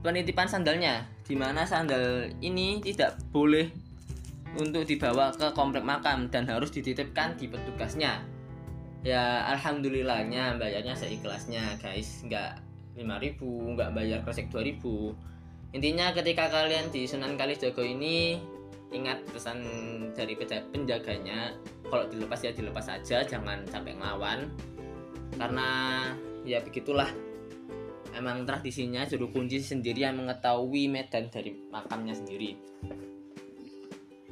penitipan 0.00 0.48
sandalnya. 0.48 1.04
Di 1.28 1.36
mana 1.36 1.68
sandal 1.68 2.32
ini 2.40 2.80
tidak 2.80 3.20
boleh 3.28 3.68
untuk 4.56 4.88
dibawa 4.88 5.28
ke 5.36 5.52
komplek 5.52 5.84
makam 5.84 6.32
dan 6.32 6.48
harus 6.48 6.72
dititipkan 6.72 7.36
di 7.36 7.52
petugasnya. 7.52 8.24
Ya 9.04 9.44
alhamdulillahnya 9.52 10.56
bayarnya 10.56 10.96
seikhlasnya 10.96 11.76
guys. 11.84 12.24
Nggak 12.24 12.64
5000 12.98 13.76
nggak 13.78 13.90
bayar 13.94 14.18
kresek 14.26 14.50
2000 14.50 15.14
intinya 15.76 16.10
ketika 16.16 16.48
kalian 16.48 16.88
di 16.90 17.04
Sunan 17.04 17.36
Kalijogo 17.36 17.84
ini 17.84 18.40
ingat 18.88 19.20
pesan 19.28 19.60
dari 20.16 20.32
penjaganya 20.72 21.52
kalau 21.88 22.08
dilepas 22.08 22.40
ya 22.40 22.52
dilepas 22.52 22.88
saja 22.88 23.24
jangan 23.24 23.64
sampai 23.68 23.96
ngelawan. 23.96 24.48
Karena 25.36 25.68
ya 26.44 26.60
begitulah. 26.64 27.08
Emang 28.16 28.48
tradisinya 28.48 29.04
juru 29.04 29.28
kunci 29.30 29.60
sendiri 29.60 30.02
yang 30.02 30.16
mengetahui 30.16 30.88
medan 30.88 31.28
dari 31.28 31.54
makamnya 31.68 32.16
sendiri. 32.16 32.56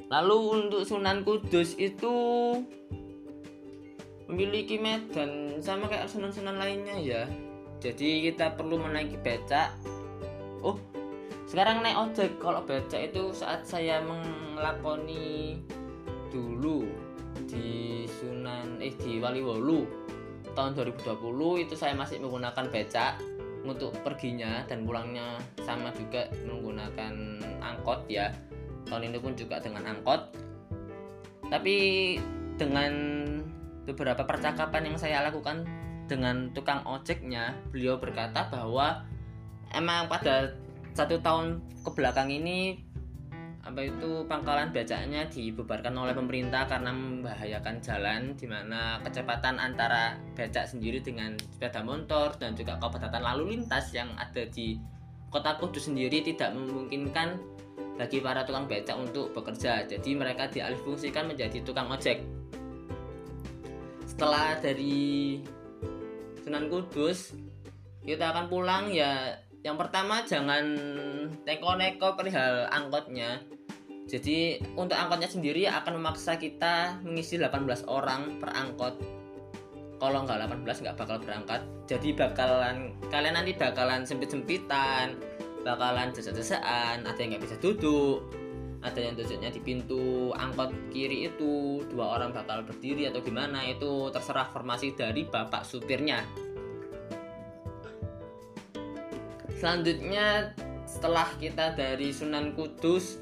Lalu 0.09 0.37
untuk 0.49 0.81
Sunan 0.83 1.21
Kudus 1.21 1.77
itu 1.77 2.15
memiliki 4.27 4.81
medan 4.81 5.61
sama 5.63 5.87
kayak 5.87 6.09
sunan-sunan 6.09 6.57
lainnya 6.57 6.97
ya. 6.99 7.23
Jadi 7.77 8.27
kita 8.27 8.57
perlu 8.57 8.81
menaiki 8.81 9.21
becak. 9.21 9.71
Oh 10.65 10.81
sekarang 11.47 11.79
naik 11.79 11.95
ojek 11.95 12.31
kalau 12.43 12.61
becak 12.67 13.09
itu 13.09 13.31
saat 13.31 13.63
saya 13.63 14.03
melakoni 14.03 15.63
dulu 16.27 16.83
di 17.47 18.03
Sunan 18.03 18.83
eh 18.83 18.91
di 18.99 19.23
Waliwolu 19.23 19.87
tahun 20.51 20.75
2020 20.75 21.63
itu 21.63 21.73
saya 21.77 21.95
masih 21.95 22.19
menggunakan 22.19 22.67
becak 22.67 23.21
untuk 23.63 23.93
perginya 24.01 24.63
dan 24.65 24.87
pulangnya. 24.87 25.37
Sama 25.61 25.91
juga 25.93 26.25
menggunakan 26.47 27.13
angkot 27.61 28.07
ya. 28.09 28.31
Tahun 28.87 29.03
ini 29.03 29.19
pun 29.19 29.35
juga 29.35 29.59
dengan 29.59 29.85
angkot. 29.85 30.33
Tapi 31.47 31.75
dengan 32.57 32.91
beberapa 33.87 34.23
percakapan 34.27 34.91
yang 34.91 34.97
saya 34.97 35.23
lakukan 35.23 35.63
dengan 36.07 36.51
tukang 36.55 36.83
ojeknya 36.87 37.55
beliau 37.71 37.99
berkata 37.99 38.47
bahwa 38.47 39.03
emang 39.75 40.07
pada 40.07 40.55
satu 40.97 41.21
tahun 41.21 41.61
ke 41.85 41.89
belakang 41.93 42.33
ini 42.33 42.81
apa 43.61 43.85
itu 43.85 44.25
pangkalan 44.25 44.73
becaknya 44.73 45.29
dibubarkan 45.29 45.93
oleh 45.93 46.15
pemerintah 46.17 46.65
karena 46.65 46.89
membahayakan 46.89 47.83
jalan 47.83 48.33
di 48.33 48.49
mana 48.49 48.97
kecepatan 49.05 49.61
antara 49.61 50.17
becak 50.33 50.65
sendiri 50.65 51.03
dengan 51.03 51.37
sepeda 51.37 51.85
motor 51.85 52.33
dan 52.41 52.57
juga 52.57 52.79
kepadatan 52.81 53.21
lalu 53.21 53.59
lintas 53.59 53.93
yang 53.93 54.09
ada 54.17 54.47
di 54.49 54.79
kota 55.29 55.59
Kudus 55.59 55.91
sendiri 55.91 56.23
tidak 56.23 56.55
memungkinkan 56.55 57.37
bagi 57.99 58.23
para 58.23 58.47
tukang 58.47 58.65
becak 58.65 58.95
untuk 58.95 59.35
bekerja. 59.35 59.83
Jadi 59.83 60.15
mereka 60.15 60.47
dialihfungsikan 60.47 61.27
menjadi 61.27 61.59
tukang 61.61 61.91
ojek. 61.91 62.23
Setelah 64.07 64.57
dari 64.63 65.43
Sunan 66.41 66.71
Kudus 66.71 67.35
kita 68.07 68.31
akan 68.31 68.47
pulang 68.47 68.87
ya 68.87 69.35
yang 69.65 69.75
pertama 69.75 70.21
jangan 70.25 70.63
neko-neko 71.45 72.13
perihal 72.13 72.69
angkotnya 72.69 73.41
jadi 74.07 74.63
untuk 74.79 74.95
angkotnya 74.95 75.27
sendiri 75.27 75.67
akan 75.67 75.99
memaksa 75.99 76.39
kita 76.39 77.03
mengisi 77.03 77.35
18 77.35 77.91
orang 77.91 78.39
per 78.39 78.55
angkot. 78.55 78.95
Kalau 79.99 80.23
nggak 80.23 80.47
18 80.47 80.63
nggak 80.63 80.95
bakal 80.95 81.19
berangkat. 81.19 81.61
Jadi 81.91 82.15
bakalan 82.15 82.95
kalian 83.11 83.35
nanti 83.35 83.51
bakalan 83.51 84.07
sempit-sempitan, 84.07 85.19
bakalan 85.67 86.15
desa-desaan, 86.15 87.03
ada 87.03 87.19
yang 87.19 87.35
nggak 87.35 87.51
bisa 87.51 87.57
duduk, 87.59 88.23
ada 88.79 88.95
yang 88.95 89.19
duduknya 89.19 89.51
di 89.51 89.59
pintu 89.59 90.31
angkot 90.39 90.71
kiri 90.95 91.27
itu 91.27 91.83
dua 91.91 92.15
orang 92.15 92.31
bakal 92.31 92.63
berdiri 92.63 93.11
atau 93.11 93.19
gimana 93.19 93.67
itu 93.67 94.07
terserah 94.15 94.47
formasi 94.55 94.95
dari 94.95 95.27
bapak 95.27 95.67
supirnya 95.67 96.23
selanjutnya 99.57 100.53
setelah 100.85 101.25
kita 101.41 101.73
dari 101.73 102.13
Sunan 102.13 102.53
Kudus 102.53 103.17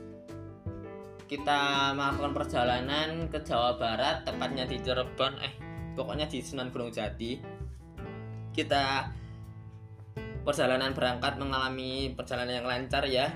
kita 1.26 1.90
melakukan 1.98 2.38
perjalanan 2.38 3.26
ke 3.34 3.42
Jawa 3.42 3.82
Barat 3.82 4.22
tepatnya 4.28 4.70
di 4.70 4.78
Cirebon. 4.78 5.34
Eh 5.42 5.54
pokoknya 5.98 6.30
di 6.30 6.38
Sunan 6.44 6.70
Gunung 6.70 6.94
Jati. 6.94 7.42
Kita 8.54 9.10
perjalanan 10.46 10.94
berangkat 10.94 11.42
mengalami 11.42 12.14
perjalanan 12.14 12.62
yang 12.62 12.68
lancar 12.70 13.10
ya. 13.10 13.34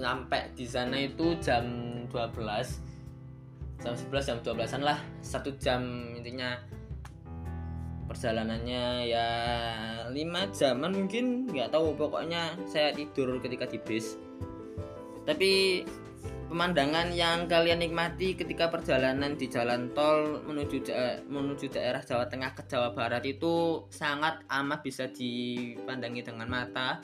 Sampai 0.00 0.50
di 0.58 0.66
sana 0.66 0.98
itu 0.98 1.38
jam 1.38 1.62
12 2.10 2.10
jam 3.80 3.94
11 3.94 4.26
jam 4.26 4.38
12an 4.42 4.82
lah. 4.82 4.98
Satu 5.22 5.54
jam 5.62 6.10
intinya 6.18 6.58
perjalanannya 8.10 9.06
ya 9.06 9.28
5 10.10 10.58
jaman 10.58 10.90
mungkin 10.90 11.46
nggak 11.46 11.70
tahu. 11.70 11.94
Pokoknya 11.94 12.58
saya 12.66 12.90
tidur 12.90 13.38
ketika 13.38 13.70
di 13.70 13.78
bis. 13.78 14.18
Tapi 15.22 15.86
pemandangan 16.50 17.14
yang 17.14 17.46
kalian 17.46 17.78
nikmati 17.78 18.34
ketika 18.34 18.66
perjalanan 18.66 19.38
di 19.38 19.46
jalan 19.46 19.94
tol 19.94 20.42
menuju 20.42 20.82
menuju 21.30 21.70
daerah 21.70 22.02
Jawa 22.02 22.26
Tengah 22.26 22.58
ke 22.58 22.66
Jawa 22.66 22.90
Barat 22.90 23.22
itu 23.22 23.86
sangat 23.94 24.42
amat 24.50 24.82
bisa 24.82 25.06
dipandangi 25.06 26.26
dengan 26.26 26.50
mata. 26.50 26.98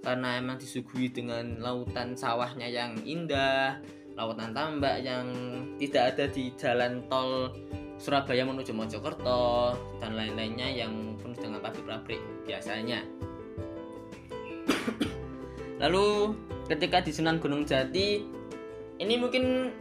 Karena 0.00 0.40
emang 0.40 0.56
disuguhi 0.56 1.12
dengan 1.12 1.60
lautan 1.60 2.14
sawahnya 2.14 2.70
yang 2.70 2.94
indah, 3.02 3.82
lautan 4.16 4.54
tambak 4.54 5.02
yang 5.04 5.28
tidak 5.82 6.14
ada 6.14 6.24
di 6.30 6.54
jalan 6.56 7.02
tol 7.10 7.52
Surabaya 7.96 8.44
menuju 8.44 8.76
Mojokerto 8.76 9.72
dan 9.98 10.12
lain-lainnya 10.16 10.68
yang 10.68 11.16
penuh 11.16 11.36
dengan 11.36 11.64
pabrik-pabrik 11.64 12.20
biasanya. 12.44 13.00
Lalu 15.82 16.36
ketika 16.68 17.00
di 17.00 17.12
Sunan 17.14 17.40
Gunung 17.40 17.64
Jati 17.64 18.20
ini 19.00 19.14
mungkin 19.16 19.72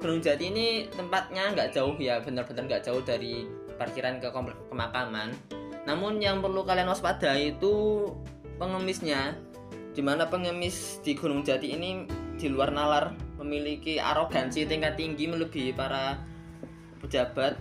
Gunung 0.00 0.20
Jati 0.22 0.48
ini 0.48 0.86
tempatnya 0.92 1.52
nggak 1.52 1.74
jauh 1.76 1.94
ya 1.98 2.22
benar-benar 2.22 2.66
nggak 2.68 2.82
jauh 2.86 3.02
dari 3.02 3.48
parkiran 3.76 4.22
ke 4.22 4.32
pemakaman 4.72 5.36
namun 5.86 6.18
yang 6.18 6.42
perlu 6.42 6.66
kalian 6.66 6.90
waspadai 6.90 7.54
itu 7.54 8.06
pengemisnya 8.58 9.38
di 9.92 10.02
mana 10.04 10.28
pengemis 10.28 11.00
di 11.00 11.16
Gunung 11.16 11.44
Jati 11.44 11.72
ini 11.72 12.04
di 12.36 12.52
luar 12.52 12.72
nalar 12.72 13.16
memiliki 13.40 13.96
arogansi 13.96 14.68
tingkat 14.68 14.96
tinggi 15.00 15.28
melebihi 15.28 15.72
para 15.72 16.20
pejabat. 17.06 17.54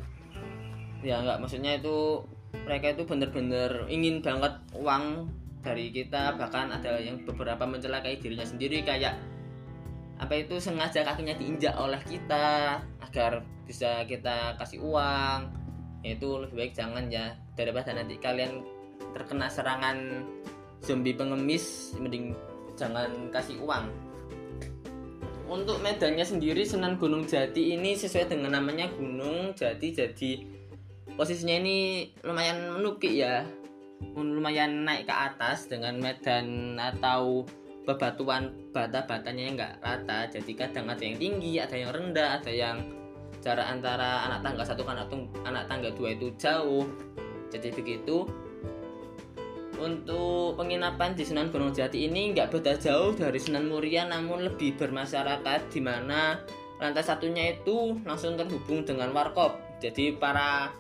Ya 1.06 1.22
nggak 1.22 1.38
maksudnya 1.38 1.78
itu 1.78 2.26
mereka 2.66 2.98
itu 2.98 3.06
benar-benar 3.06 3.86
ingin 3.86 4.26
banget 4.26 4.58
uang 4.74 5.30
dari 5.62 5.94
kita 5.94 6.38
bahkan 6.38 6.74
ada 6.74 6.98
yang 6.98 7.22
beberapa 7.26 7.66
mencelakai 7.66 8.18
dirinya 8.22 8.46
sendiri 8.46 8.82
kayak 8.86 9.18
apa 10.16 10.34
itu 10.34 10.58
sengaja 10.58 11.04
kakinya 11.04 11.36
diinjak 11.36 11.76
oleh 11.76 12.00
kita 12.08 12.80
agar 13.06 13.46
bisa 13.70 14.02
kita 14.10 14.58
kasih 14.58 14.82
uang. 14.82 15.52
Itu 16.06 16.42
lebih 16.46 16.56
baik 16.58 16.74
jangan 16.78 17.10
ya 17.10 17.34
daripada 17.58 17.94
nanti 17.94 18.18
kalian 18.22 18.62
terkena 19.14 19.50
serangan 19.50 20.26
zombie 20.84 21.18
pengemis 21.18 21.98
mending 21.98 22.36
jangan 22.78 23.10
kasih 23.32 23.58
uang 23.64 23.88
untuk 25.46 25.82
medannya 25.82 26.26
sendiri 26.26 26.66
Sunan 26.66 26.98
Gunung 26.98 27.30
Jati 27.30 27.78
ini 27.78 27.94
sesuai 27.94 28.30
dengan 28.30 28.58
namanya 28.58 28.90
Gunung 28.90 29.54
Jati 29.54 29.94
jadi 29.94 30.32
posisinya 31.14 31.56
ini 31.62 32.10
lumayan 32.26 32.74
menukik 32.76 33.14
ya. 33.14 33.46
Lumayan 34.16 34.84
naik 34.84 35.08
ke 35.08 35.16
atas 35.16 35.72
dengan 35.72 35.98
medan 35.98 36.76
atau 36.76 37.48
bebatuan 37.86 38.52
bata-batanya 38.74 39.44
nggak 39.56 39.74
rata. 39.80 40.28
Jadi 40.28 40.52
kadang 40.58 40.90
ada 40.90 41.02
yang 41.02 41.18
tinggi 41.22 41.62
ada 41.62 41.76
yang 41.78 41.92
rendah 41.94 42.42
ada 42.42 42.52
yang 42.52 42.78
jarak 43.40 43.70
antara 43.70 44.26
anak 44.26 44.42
tangga 44.42 44.64
satu 44.66 44.82
kan 44.82 44.98
anak 45.46 45.66
tangga 45.70 45.90
dua 45.94 46.18
itu 46.18 46.34
jauh. 46.36 46.90
Jadi 47.54 47.72
begitu 47.72 48.26
untuk 49.80 50.56
penginapan 50.60 51.16
di 51.16 51.24
Sunan 51.28 51.52
Gunung 51.52 51.76
Jati 51.76 52.08
ini 52.08 52.32
nggak 52.32 52.52
beda 52.52 52.80
jauh 52.80 53.12
dari 53.16 53.40
Sunan 53.40 53.68
Muria 53.68 54.08
namun 54.08 54.46
lebih 54.48 54.76
bermasyarakat 54.80 55.72
di 55.72 55.82
mana 55.84 56.40
lantai 56.80 57.04
satunya 57.04 57.56
itu 57.56 57.96
langsung 58.04 58.36
terhubung 58.36 58.84
dengan 58.84 59.12
warkop. 59.16 59.60
Jadi 59.80 60.16
para 60.16 60.72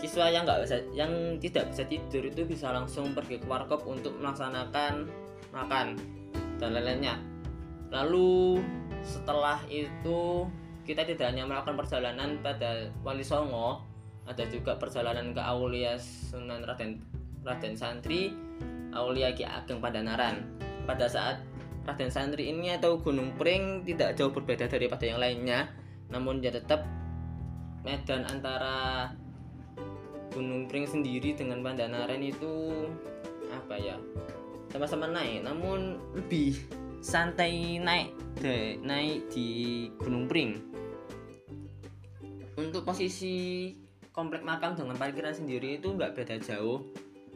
siswa 0.00 0.28
yang 0.28 0.44
nggak 0.44 0.68
bisa 0.68 0.76
yang 0.92 1.40
tidak 1.40 1.72
bisa 1.72 1.84
tidur 1.88 2.22
itu 2.28 2.42
bisa 2.44 2.72
langsung 2.72 3.16
pergi 3.16 3.40
ke 3.40 3.46
warkop 3.48 3.84
untuk 3.88 4.16
melaksanakan 4.20 5.08
makan 5.52 5.96
dan 6.60 6.70
lain-lainnya. 6.72 7.16
Lalu 7.92 8.60
setelah 9.04 9.60
itu 9.68 10.48
kita 10.84 11.04
tidak 11.04 11.32
hanya 11.32 11.48
melakukan 11.48 11.76
perjalanan 11.80 12.36
pada 12.44 12.92
Wali 13.00 13.24
Songo 13.24 13.84
ada 14.24 14.44
juga 14.48 14.76
perjalanan 14.80 15.36
ke 15.36 15.40
Aulia 15.40 16.00
Sunan 16.00 16.64
Raden 16.64 17.13
Raden 17.44 17.76
Santri 17.76 18.32
Aulia 18.96 19.36
Ki 19.36 19.44
Ageng 19.44 19.84
Pandanaran. 19.84 20.40
Pada 20.88 21.04
saat 21.06 21.44
Raden 21.84 22.08
Santri 22.08 22.48
ini 22.48 22.72
atau 22.72 22.96
Gunung 22.96 23.36
Pring 23.36 23.84
tidak 23.84 24.16
jauh 24.16 24.32
berbeda 24.32 24.64
daripada 24.64 25.04
yang 25.04 25.20
lainnya 25.20 25.68
namun 26.08 26.40
dia 26.40 26.52
tetap 26.52 26.84
medan 27.84 28.24
antara 28.28 29.08
Gunung 30.32 30.64
Pring 30.66 30.88
sendiri 30.88 31.36
dengan 31.36 31.60
Pandanaran 31.60 32.24
itu 32.24 32.72
apa 33.52 33.76
ya 33.76 33.96
sama-sama 34.72 35.06
naik 35.06 35.44
namun 35.44 36.00
lebih 36.16 36.58
santai 37.04 37.78
naik 37.78 38.16
de, 38.40 38.80
naik 38.80 39.28
di 39.28 39.48
Gunung 40.00 40.24
Pring. 40.24 40.56
Untuk 42.56 42.88
posisi 42.88 43.70
komplek 44.14 44.40
makam 44.40 44.72
dengan 44.72 44.96
parkiran 44.96 45.36
sendiri 45.36 45.82
itu 45.82 45.92
nggak 45.92 46.16
beda 46.16 46.40
jauh 46.40 46.80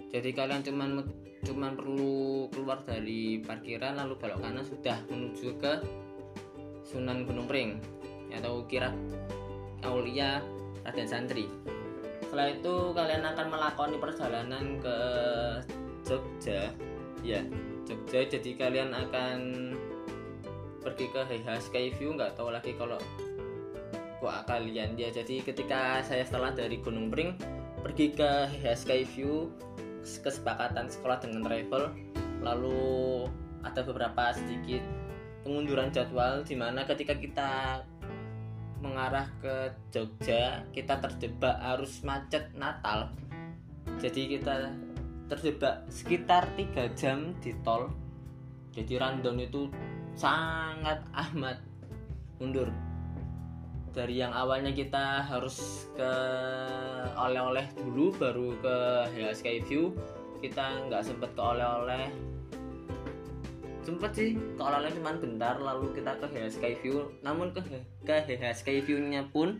jadi 0.08 0.30
kalian 0.32 0.64
cuman 0.64 1.04
cuman 1.44 1.72
perlu 1.78 2.48
keluar 2.50 2.82
dari 2.82 3.38
parkiran 3.44 3.94
lalu 3.94 4.18
belok 4.18 4.40
kanan 4.42 4.64
sudah 4.64 4.98
menuju 5.06 5.54
ke 5.60 5.72
Sunan 6.88 7.28
Gunung 7.28 7.44
Pring 7.44 7.78
atau 8.32 8.64
kira 8.64 8.88
Aulia 9.84 10.40
Raden 10.82 11.04
Santri. 11.04 11.46
Setelah 12.24 12.48
itu 12.52 12.74
kalian 12.96 13.24
akan 13.24 13.46
melakoni 13.52 13.96
perjalanan 14.00 14.80
ke 14.80 14.98
Jogja. 16.08 16.72
Ya 17.20 17.44
Jogja. 17.84 18.24
Jadi 18.24 18.56
kalian 18.56 18.96
akan 18.96 19.38
pergi 20.80 21.06
ke 21.12 21.20
Heiha 21.28 21.60
Skyview. 21.60 22.16
Nggak 22.16 22.40
tahu 22.40 22.48
lagi 22.48 22.72
kalau 22.76 22.96
kok 24.18 24.38
kalian 24.48 24.96
ya. 24.96 25.12
Jadi 25.12 25.44
ketika 25.44 26.00
saya 26.00 26.24
setelah 26.24 26.56
dari 26.56 26.80
Gunung 26.80 27.12
Pring 27.12 27.36
pergi 27.84 28.16
ke 28.16 28.48
Heiha 28.48 28.72
Skyview 28.72 29.48
kesepakatan 30.24 30.88
sekolah 30.88 31.20
dengan 31.20 31.44
travel. 31.44 31.92
Lalu 32.40 33.28
ada 33.60 33.80
beberapa 33.84 34.32
sedikit 34.32 34.80
pengunduran 35.44 35.92
jadwal 35.92 36.40
di 36.46 36.56
mana 36.56 36.88
ketika 36.88 37.12
kita 37.12 37.82
mengarah 38.78 39.26
ke 39.42 39.74
Jogja 39.90 40.62
kita 40.70 41.02
terjebak 41.02 41.58
arus 41.76 42.00
macet 42.06 42.48
Natal. 42.56 43.12
Jadi 43.98 44.38
kita 44.38 44.72
terjebak 45.28 45.84
sekitar 45.92 46.48
tiga 46.56 46.88
jam 46.96 47.36
di 47.44 47.52
tol. 47.60 47.92
Jadi 48.72 48.94
rundown 48.96 49.42
itu 49.42 49.66
sangat 50.14 51.02
amat 51.12 51.58
mundur 52.38 52.70
dari 53.94 54.20
yang 54.20 54.32
awalnya 54.32 54.72
kita 54.72 55.24
harus 55.24 55.88
ke 55.96 56.12
oleh-oleh 57.16 57.66
dulu 57.76 58.14
baru 58.16 58.48
ke 58.60 58.76
Hea 59.16 59.32
Skyview 59.34 59.92
kita 60.38 60.86
nggak 60.86 61.02
sempet 61.02 61.30
ke 61.34 61.42
oleh-oleh. 61.42 62.06
Sempet 63.82 64.10
sih 64.14 64.36
ke 64.36 64.62
oleh-oleh 64.62 64.92
cuman 64.92 65.16
bentar 65.18 65.56
lalu 65.58 65.90
kita 65.96 66.14
ke 66.20 66.26
Hea 66.30 66.48
Skyview 66.52 67.08
namun 67.24 67.50
ke 67.56 67.60
ke 68.04 68.14
Hea 68.28 68.52
Skyview 68.52 69.00
nya 69.02 69.26
pun 69.28 69.58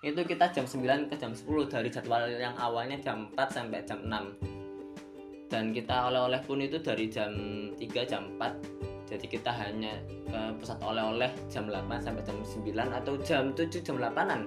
itu 0.00 0.20
kita 0.24 0.48
jam 0.48 0.64
9 0.64 1.12
ke 1.12 1.16
jam 1.20 1.36
10 1.36 1.68
dari 1.68 1.92
jadwal 1.92 2.24
yang 2.24 2.56
awalnya 2.56 2.96
jam 3.04 3.28
4 3.36 3.52
sampai 3.52 3.84
jam 3.84 4.00
6 4.00 5.52
dan 5.52 5.76
kita 5.76 6.08
oleh-oleh 6.08 6.40
pun 6.40 6.56
itu 6.64 6.80
dari 6.80 7.12
jam 7.12 7.28
3 7.76 8.08
jam 8.08 8.32
4 8.40 8.89
jadi 9.10 9.26
kita 9.26 9.50
hanya 9.50 9.98
ke 10.06 10.40
pusat 10.62 10.78
oleh-oleh 10.78 11.28
jam 11.50 11.66
8 11.66 11.98
sampai 11.98 12.22
jam 12.22 12.38
9 12.38 12.70
atau 13.02 13.14
jam 13.26 13.50
7 13.50 13.66
jam 13.82 13.98
8an 13.98 14.46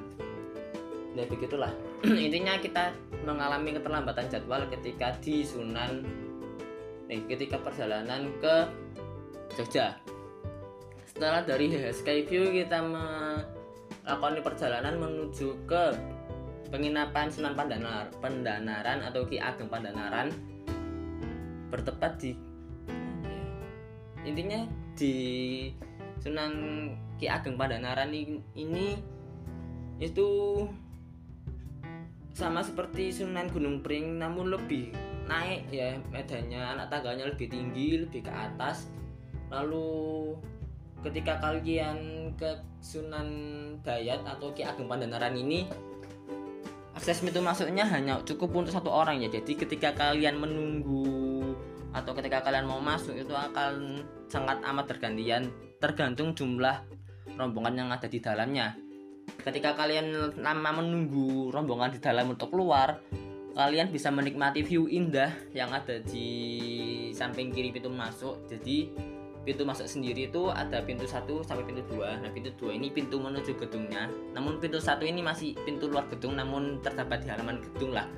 ya 1.14 1.26
begitulah. 1.30 1.70
Intinya 2.26 2.57
kita 2.57 2.95
mengalami 3.28 3.76
keterlambatan 3.78 4.32
jadwal 4.32 4.66
ketika 4.72 5.14
di 5.22 5.45
Sunan 5.45 6.03
nih 7.11 7.22
ketika 7.30 7.61
perjalanan 7.61 8.32
ke 8.41 8.55
Jogja. 9.53 9.99
Setelah 11.05 11.45
dari 11.45 11.70
Skyview 11.70 12.49
kita 12.64 12.82
melakukan 12.82 14.41
perjalanan 14.41 14.97
menuju 14.97 15.70
ke 15.70 15.93
penginapan 16.74 17.30
Sunan 17.30 17.53
Pandanaran, 17.53 18.09
Pandanaran 18.18 19.05
atau 19.05 19.22
Ki 19.30 19.38
Ageng 19.38 19.70
Pandanaran 19.70 20.34
bertepat 21.70 22.18
di 22.18 22.34
intinya 24.24 24.64
di 24.96 25.16
Sunan 26.24 26.54
Ki 27.20 27.28
Ageng 27.28 27.60
Pandanaran 27.60 28.12
ini 28.56 28.96
itu 30.00 30.30
sama 32.34 32.66
seperti 32.66 33.14
Sunan 33.14 33.52
Gunung 33.52 33.86
Pring 33.86 34.18
namun 34.18 34.50
lebih 34.50 34.96
naik 35.24 35.72
ya 35.72 35.96
medannya 36.12 36.60
anak 36.60 36.92
tangganya 36.92 37.30
lebih 37.30 37.48
tinggi 37.52 38.04
lebih 38.04 38.26
ke 38.26 38.32
atas. 38.34 38.90
Lalu 39.54 40.34
ketika 41.06 41.38
kalian 41.44 42.32
ke 42.40 42.58
Sunan 42.82 43.30
Dayat 43.86 44.24
atau 44.26 44.50
Ki 44.56 44.66
Ageng 44.66 44.90
Pandanaran 44.90 45.36
ini 45.38 45.68
akses 46.94 47.22
pintu 47.22 47.42
masuknya 47.44 47.86
hanya 47.86 48.22
cukup 48.24 48.54
untuk 48.56 48.74
satu 48.74 48.90
orang 48.90 49.22
ya. 49.22 49.30
Jadi 49.30 49.54
ketika 49.60 49.94
kalian 49.94 50.40
menunggu 50.40 51.12
atau 51.94 52.12
ketika 52.18 52.41
kalian 52.41 52.66
mau 52.66 52.82
masuk 52.82 53.14
itu 53.14 53.32
akan 53.32 54.02
sangat 54.26 54.60
amat 54.66 54.86
tergantian. 54.89 55.54
Tergantung 55.78 56.34
jumlah 56.34 56.82
rombongan 57.38 57.86
yang 57.86 57.89
ada 57.94 58.10
di 58.10 58.18
dalamnya. 58.18 58.74
Ketika 59.24 59.78
kalian 59.78 60.36
lama 60.41 60.84
menunggu 60.84 61.54
rombongan 61.54 61.96
di 61.96 62.00
dalam 62.02 62.34
untuk 62.34 62.52
keluar 62.52 63.00
kalian 63.54 63.94
bisa 63.94 64.10
menikmati 64.10 64.66
view 64.66 64.89
indah 64.89 65.30
yang 65.54 65.70
ada 65.70 66.02
di 66.02 66.28
samping 67.14 67.54
kiri 67.54 67.70
pintu 67.70 67.94
masuk. 67.94 68.41
Jadi 68.50 68.89
pintu 69.44 69.68
masuk 69.68 69.86
sendiri 69.86 70.32
itu 70.32 70.50
ada 70.50 70.82
pintu 70.82 71.06
satu 71.06 71.46
sampai 71.46 71.62
pintu 71.70 71.86
dua. 71.94 72.18
Nah 72.18 72.34
pintu 72.34 72.50
dua 72.58 72.74
ini 72.74 72.89
pintu 72.89 73.22
menuju 73.22 73.54
gedungnya. 73.54 74.10
Namun 74.34 74.58
pintu 74.58 74.82
satu 74.82 75.06
ini 75.06 75.22
masih 75.22 75.54
pintu 75.62 75.86
luar 75.91 76.10
gedung 76.10 76.34
namun 76.34 76.82
terdapat 76.82 77.22
di 77.22 77.28
halaman 77.30 77.62
gedung 77.62 77.94
lah 77.94 78.10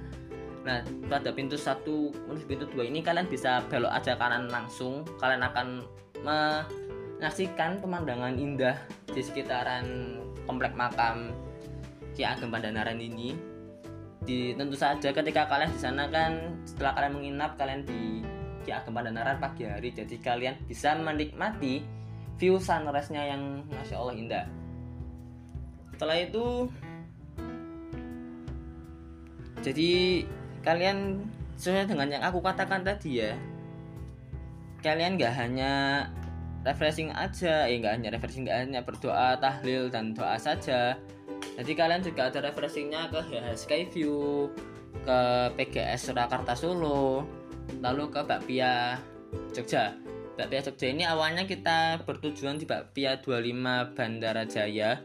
nah 0.65 0.81
pada 1.05 1.29
pintu 1.29 1.53
satu 1.53 2.09
menuju 2.25 2.45
pintu 2.49 2.65
dua 2.73 2.89
ini 2.89 3.05
kalian 3.05 3.29
bisa 3.29 3.61
belok 3.69 3.93
aja 3.93 4.17
kanan 4.17 4.49
langsung. 4.49 5.05
Kalian 5.21 5.45
akan 5.45 5.67
menyaksikan 6.25 7.77
pemandangan 7.85 8.33
indah 8.33 8.73
di 9.05 9.21
sekitaran 9.21 10.17
komplek 10.49 10.73
makam 10.73 11.29
Ki 12.17 12.25
Ageng 12.25 12.49
Pandanaran 12.49 12.97
ini. 12.97 13.37
Di 14.25 14.57
tentu 14.57 14.73
saja 14.73 15.13
ketika 15.13 15.45
kalian 15.45 15.69
di 15.69 15.77
sana 15.77 16.09
kan 16.09 16.57
setelah 16.65 16.97
kalian 16.97 17.13
menginap 17.13 17.51
kalian 17.61 17.85
di 17.85 18.25
Ki 18.65 18.73
Ageng 18.73 18.97
Pandanaran 18.97 19.37
pagi 19.37 19.69
hari. 19.69 19.93
Jadi 19.93 20.17
kalian 20.17 20.57
bisa 20.65 20.97
menikmati 20.97 21.85
view 22.41 22.57
sunrise-nya 22.57 23.37
yang 23.37 23.61
masya 23.69 24.01
Allah 24.01 24.15
indah. 24.17 24.45
Setelah 25.93 26.17
itu 26.25 26.67
jadi 29.63 30.25
kalian 30.65 31.21
sesuai 31.55 31.87
dengan 31.87 32.09
yang 32.09 32.23
aku 32.25 32.41
katakan 32.41 32.81
tadi 32.81 33.21
ya. 33.23 33.37
Kalian 34.81 35.17
gak 35.17 35.33
hanya 35.37 36.05
refreshing 36.65 37.13
aja 37.13 37.69
ya 37.69 37.75
nggak 37.77 37.93
hanya 37.93 38.09
refreshing 38.17 38.43
nggak 38.49 38.59
hanya 38.65 38.81
berdoa 38.81 39.37
tahlil 39.37 39.87
dan 39.93 40.17
doa 40.17 40.35
saja. 40.35 40.97
Jadi 41.55 41.71
kalian 41.77 42.01
juga 42.01 42.33
ada 42.33 42.41
refreshingnya 42.41 43.13
ke 43.13 43.21
Skyview 43.53 44.49
ke 45.05 45.19
PGS 45.53 46.09
Surakarta 46.09 46.57
Solo 46.57 47.23
lalu 47.85 48.09
ke 48.09 48.25
Bakpia 48.25 48.97
Jogja. 49.53 49.93
Bakpia 50.35 50.65
Jogja 50.65 50.87
ini 50.89 51.05
awalnya 51.05 51.45
kita 51.45 52.01
bertujuan 52.03 52.57
di 52.57 52.65
Bakpia 52.65 53.21
25 53.21 53.93
Bandara 53.93 54.43
Jaya. 54.49 54.99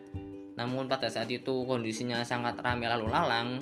Namun 0.56 0.88
pada 0.88 1.12
saat 1.12 1.28
itu 1.28 1.68
kondisinya 1.68 2.24
sangat 2.24 2.56
ramai 2.64 2.88
lalu 2.88 3.12
lalang 3.12 3.60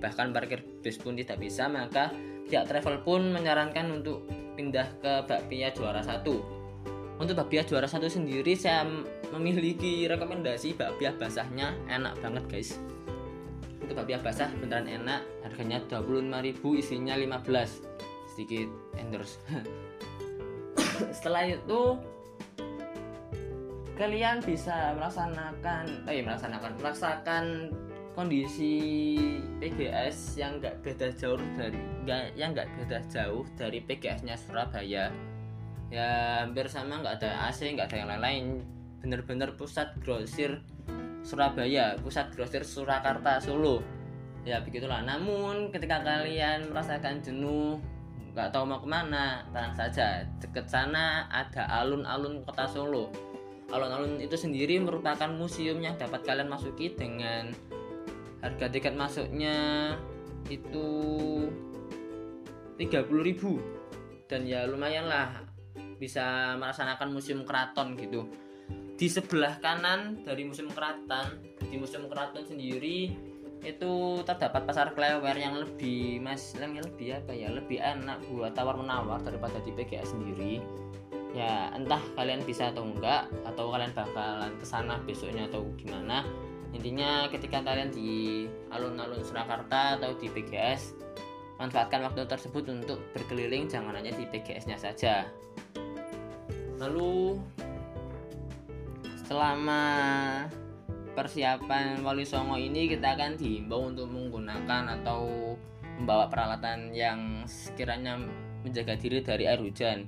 bahkan 0.00 0.32
parkir 0.32 0.64
bis 0.80 0.96
pun 0.96 1.16
tidak 1.16 1.40
bisa 1.40 1.68
maka 1.68 2.12
pihak 2.48 2.64
travel 2.64 3.04
pun 3.04 3.32
menyarankan 3.32 3.92
untuk 3.92 4.24
pindah 4.56 4.88
ke 4.98 5.12
Bakpia 5.28 5.70
Juara 5.76 6.00
satu. 6.00 6.58
Untuk 7.18 7.34
bakpia 7.34 7.66
juara 7.66 7.90
satu 7.90 8.06
sendiri 8.06 8.54
saya 8.54 8.86
memiliki 9.34 10.06
rekomendasi 10.06 10.78
bakpia 10.78 11.10
basahnya 11.18 11.74
enak 11.90 12.14
banget 12.22 12.46
guys. 12.46 12.78
Untuk 13.82 13.98
bakpia 13.98 14.22
basah 14.22 14.46
beneran 14.62 14.86
enak 14.86 15.26
harganya 15.42 15.82
25.000 15.90 16.62
isinya 16.78 17.18
15 17.18 18.30
sedikit 18.30 18.70
endorse. 18.94 19.34
Setelah 21.18 21.58
itu 21.58 21.98
kalian 23.98 24.38
bisa 24.46 24.94
melaksanakan 24.94 26.06
eh 26.06 26.22
melaksanakan 26.22 26.72
merasakan 26.78 27.44
kondisi 28.18 29.14
PGS 29.62 30.42
yang 30.42 30.58
enggak 30.58 30.82
beda 30.82 31.14
jauh 31.14 31.38
dari 31.54 31.78
enggak 32.02 32.34
yang 32.34 32.50
enggak 32.50 32.66
beda 32.74 32.98
jauh 33.06 33.46
dari 33.54 33.78
PGS-nya 33.78 34.34
Surabaya. 34.34 35.14
Ya 35.94 36.42
hampir 36.42 36.66
sama 36.66 36.98
nggak 36.98 37.22
ada 37.22 37.46
AC 37.46 37.62
nggak 37.70 37.94
ada 37.94 37.96
yang 38.02 38.10
lain-lain. 38.10 38.44
Bener-bener 38.98 39.54
pusat 39.54 39.94
grosir 40.02 40.58
Surabaya 41.22 41.94
pusat 42.02 42.34
grosir 42.34 42.66
Surakarta 42.66 43.38
Solo. 43.38 43.86
Ya 44.42 44.58
begitulah. 44.66 44.98
Namun 45.06 45.70
ketika 45.70 46.02
kalian 46.02 46.74
merasakan 46.74 47.22
jenuh 47.22 47.78
nggak 48.34 48.50
tahu 48.50 48.66
mau 48.66 48.82
ke 48.82 48.88
mana 48.90 49.46
tenang 49.54 49.78
saja. 49.78 50.26
Deket 50.42 50.66
sana 50.66 51.30
ada 51.30 51.70
alun-alun 51.70 52.42
kota 52.42 52.66
Solo. 52.66 53.14
Alun-alun 53.70 54.18
itu 54.18 54.34
sendiri 54.34 54.82
merupakan 54.82 55.30
museum 55.30 55.78
yang 55.78 55.94
dapat 55.94 56.26
kalian 56.26 56.50
masuki 56.50 56.98
dengan 56.98 57.54
harga 58.42 58.66
tiket 58.70 58.94
masuknya 58.94 59.56
itu 60.48 60.88
30.000 62.78 64.30
dan 64.30 64.46
ya 64.46 64.64
lumayan 64.70 65.10
lah 65.10 65.42
bisa 65.98 66.54
melaksanakan 66.56 67.10
museum 67.10 67.42
keraton 67.42 67.98
gitu. 67.98 68.30
Di 68.98 69.06
sebelah 69.10 69.58
kanan 69.58 70.22
dari 70.22 70.46
museum 70.46 70.70
keraton 70.70 71.42
di 71.58 71.76
museum 71.78 72.06
keraton 72.06 72.46
sendiri 72.46 73.14
itu 73.66 74.22
terdapat 74.22 74.62
pasar 74.62 74.94
klewer 74.94 75.34
yang 75.34 75.58
lebih 75.58 76.22
mas 76.22 76.54
yang 76.54 76.78
lebih 76.78 77.18
apa 77.18 77.34
ya? 77.34 77.50
Lebih 77.50 77.82
enak 77.82 78.22
buat 78.30 78.54
tawar 78.54 78.78
menawar 78.78 79.18
daripada 79.26 79.58
di 79.66 79.74
PGA 79.74 80.06
sendiri. 80.06 80.62
Ya 81.34 81.74
entah 81.74 82.00
kalian 82.14 82.46
bisa 82.46 82.70
atau 82.70 82.86
enggak 82.86 83.26
atau 83.42 83.74
kalian 83.74 83.90
bakalan 83.92 84.54
ke 84.58 84.66
sana 84.66 85.02
besoknya 85.02 85.50
atau 85.50 85.66
gimana 85.76 86.22
intinya 86.76 87.26
ketika 87.32 87.64
kalian 87.64 87.88
di 87.88 88.44
alun-alun 88.68 89.24
Surakarta 89.24 89.96
atau 89.96 90.12
di 90.20 90.28
PGS 90.28 90.94
manfaatkan 91.58 92.06
waktu 92.06 92.28
tersebut 92.28 92.70
untuk 92.70 93.02
berkeliling 93.12 93.66
jangan 93.66 93.96
hanya 93.96 94.14
di 94.14 94.24
PGS 94.30 94.70
nya 94.70 94.78
saja. 94.78 95.26
Lalu 96.78 97.42
selama 99.26 99.82
persiapan 101.18 102.06
Wali 102.06 102.22
Songo 102.22 102.54
ini 102.54 102.86
kita 102.86 103.18
akan 103.18 103.34
dihimbau 103.34 103.90
untuk 103.90 104.06
menggunakan 104.06 105.02
atau 105.02 105.52
membawa 105.98 106.30
peralatan 106.30 106.94
yang 106.94 107.42
sekiranya 107.50 108.22
menjaga 108.62 108.94
diri 108.94 109.18
dari 109.18 109.50
air 109.50 109.58
hujan. 109.58 110.06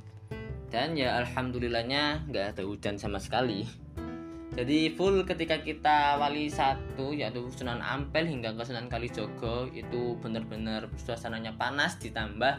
Dan 0.70 0.94
ya 0.94 1.18
alhamdulillahnya 1.18 2.30
nggak 2.30 2.54
ada 2.54 2.62
hujan 2.62 2.94
sama 2.94 3.18
sekali 3.18 3.66
jadi 4.51 4.90
full 4.98 5.22
ketika 5.22 5.62
kita 5.62 6.18
wali 6.18 6.51
satu 6.51 7.14
yaitu 7.14 7.46
Sunan 7.55 7.78
Ampel 7.78 8.26
hingga 8.26 8.51
ke 8.59 8.66
Sunan 8.66 8.90
Kalijogo 8.90 9.70
itu 9.70 10.18
benar-benar 10.18 10.90
suasananya 10.98 11.55
panas 11.55 11.94
ditambah 12.03 12.59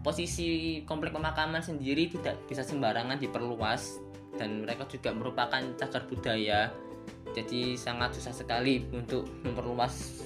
posisi 0.00 0.80
komplek 0.88 1.12
pemakaman 1.12 1.60
sendiri 1.60 2.08
tidak 2.08 2.40
bisa 2.48 2.64
sembarangan 2.64 3.20
diperluas 3.20 4.00
dan 4.40 4.64
mereka 4.64 4.88
juga 4.88 5.12
merupakan 5.12 5.60
cagar 5.76 6.06
budaya. 6.08 6.72
Jadi 7.36 7.76
sangat 7.76 8.16
susah 8.16 8.32
sekali 8.32 8.86
untuk 8.94 9.28
memperluas 9.44 10.24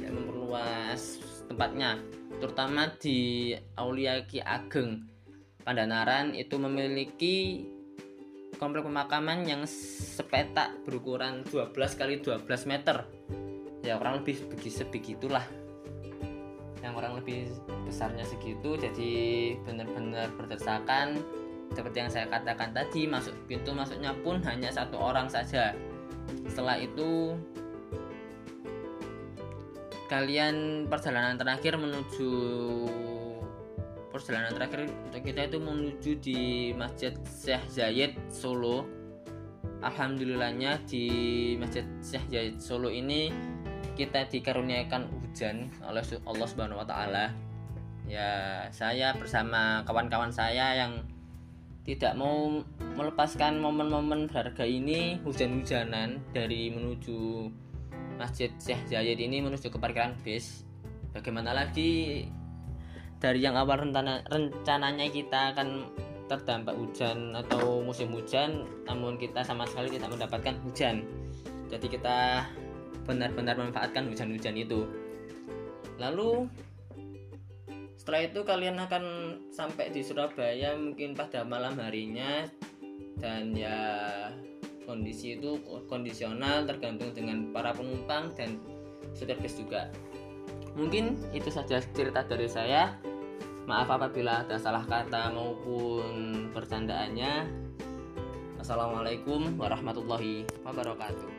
ya, 0.00 0.08
memperluas 0.08 1.20
tempatnya 1.50 2.00
terutama 2.40 2.88
di 2.96 3.52
Aulia 3.76 4.24
Ki 4.24 4.40
Ageng. 4.40 5.04
Pandanaran 5.66 6.32
itu 6.38 6.54
memiliki 6.62 7.66
komplek 8.56 8.84
pemakaman 8.84 9.44
yang 9.44 9.62
sepetak 9.68 10.72
berukuran 10.88 11.44
12 11.48 11.72
kali 11.72 12.20
12 12.20 12.42
meter. 12.68 13.04
Ya 13.84 14.00
kurang 14.00 14.24
lebih 14.24 14.42
begitulah 14.90 15.44
yang 16.84 16.94
kurang 16.94 17.18
lebih 17.18 17.50
besarnya 17.82 18.22
segitu 18.22 18.78
jadi 18.78 19.10
benar-benar 19.66 20.30
berdasarkan 20.38 21.18
seperti 21.74 21.96
yang 21.98 22.10
saya 22.14 22.30
katakan 22.30 22.70
tadi 22.70 23.10
masuk 23.10 23.34
pintu 23.50 23.74
masuknya 23.74 24.14
pun 24.22 24.38
hanya 24.46 24.70
satu 24.70 24.94
orang 25.02 25.26
saja. 25.26 25.74
Setelah 26.46 26.78
itu 26.78 27.34
kalian 30.06 30.86
perjalanan 30.86 31.34
terakhir 31.34 31.74
menuju 31.74 32.30
perjalanan 34.16 34.56
terakhir 34.56 34.88
untuk 34.88 35.22
kita 35.28 35.40
itu 35.44 35.58
menuju 35.60 36.10
di 36.24 36.40
Masjid 36.72 37.12
Syekh 37.28 37.64
Zayed 37.68 38.12
Solo 38.32 38.88
Alhamdulillahnya 39.84 40.80
di 40.88 41.04
Masjid 41.60 41.84
Syekh 42.00 42.24
Zayed 42.32 42.56
Solo 42.56 42.88
ini 42.88 43.28
kita 43.92 44.24
dikaruniakan 44.28 45.08
hujan 45.12 45.68
oleh 45.84 46.00
Allah 46.24 46.46
Subhanahu 46.48 46.80
wa 46.80 46.88
taala. 46.88 47.32
ya 48.06 48.62
saya 48.70 49.18
bersama 49.18 49.82
kawan-kawan 49.82 50.30
saya 50.30 50.78
yang 50.78 51.02
tidak 51.82 52.14
mau 52.14 52.62
melepaskan 52.94 53.58
momen-momen 53.58 54.30
berharga 54.30 54.62
ini 54.62 55.18
hujan-hujanan 55.26 56.22
dari 56.30 56.70
menuju 56.70 57.50
Masjid 58.16 58.48
Syekh 58.62 58.88
Zayed 58.88 59.18
ini 59.20 59.42
menuju 59.42 59.68
ke 59.68 59.76
parkiran 59.76 60.14
bis 60.22 60.64
bagaimana 61.10 61.52
lagi 61.52 62.24
dari 63.16 63.40
yang 63.40 63.56
awal 63.56 63.80
rencana, 63.80 64.20
rencananya 64.28 65.08
kita 65.08 65.56
akan 65.56 65.88
terdampak 66.26 66.74
hujan 66.74 67.32
atau 67.38 67.80
musim 67.80 68.10
hujan 68.10 68.66
namun 68.84 69.14
kita 69.14 69.46
sama 69.46 69.64
sekali 69.64 69.94
tidak 69.94 70.10
mendapatkan 70.12 70.54
hujan. 70.66 71.06
Jadi 71.70 71.86
kita 71.86 72.46
benar-benar 73.06 73.54
memanfaatkan 73.58 74.10
hujan-hujan 74.10 74.54
itu. 74.58 74.86
Lalu 75.96 76.50
setelah 77.96 78.22
itu 78.26 78.40
kalian 78.42 78.76
akan 78.78 79.04
sampai 79.50 79.90
di 79.90 80.02
Surabaya 80.02 80.74
mungkin 80.76 81.14
pada 81.14 81.42
malam 81.46 81.78
harinya. 81.78 82.46
Dan 83.16 83.56
ya 83.56 83.80
kondisi 84.84 85.40
itu 85.40 85.56
kondisional 85.88 86.68
tergantung 86.68 87.16
dengan 87.16 87.48
para 87.50 87.72
penumpang 87.72 88.28
dan 88.36 88.60
supir 89.16 89.40
bis 89.40 89.56
juga 89.56 89.88
mungkin 90.76 91.16
itu 91.32 91.48
saja 91.48 91.80
cerita 91.80 92.22
dari 92.22 92.46
saya. 92.46 92.94
Maaf 93.66 93.90
apabila 93.90 94.46
ada 94.46 94.60
salah 94.62 94.86
kata 94.86 95.34
maupun 95.34 96.46
percandaannya. 96.54 97.64
Assalamualaikum 98.62 99.58
warahmatullahi 99.58 100.46
wabarakatuh. 100.62 101.30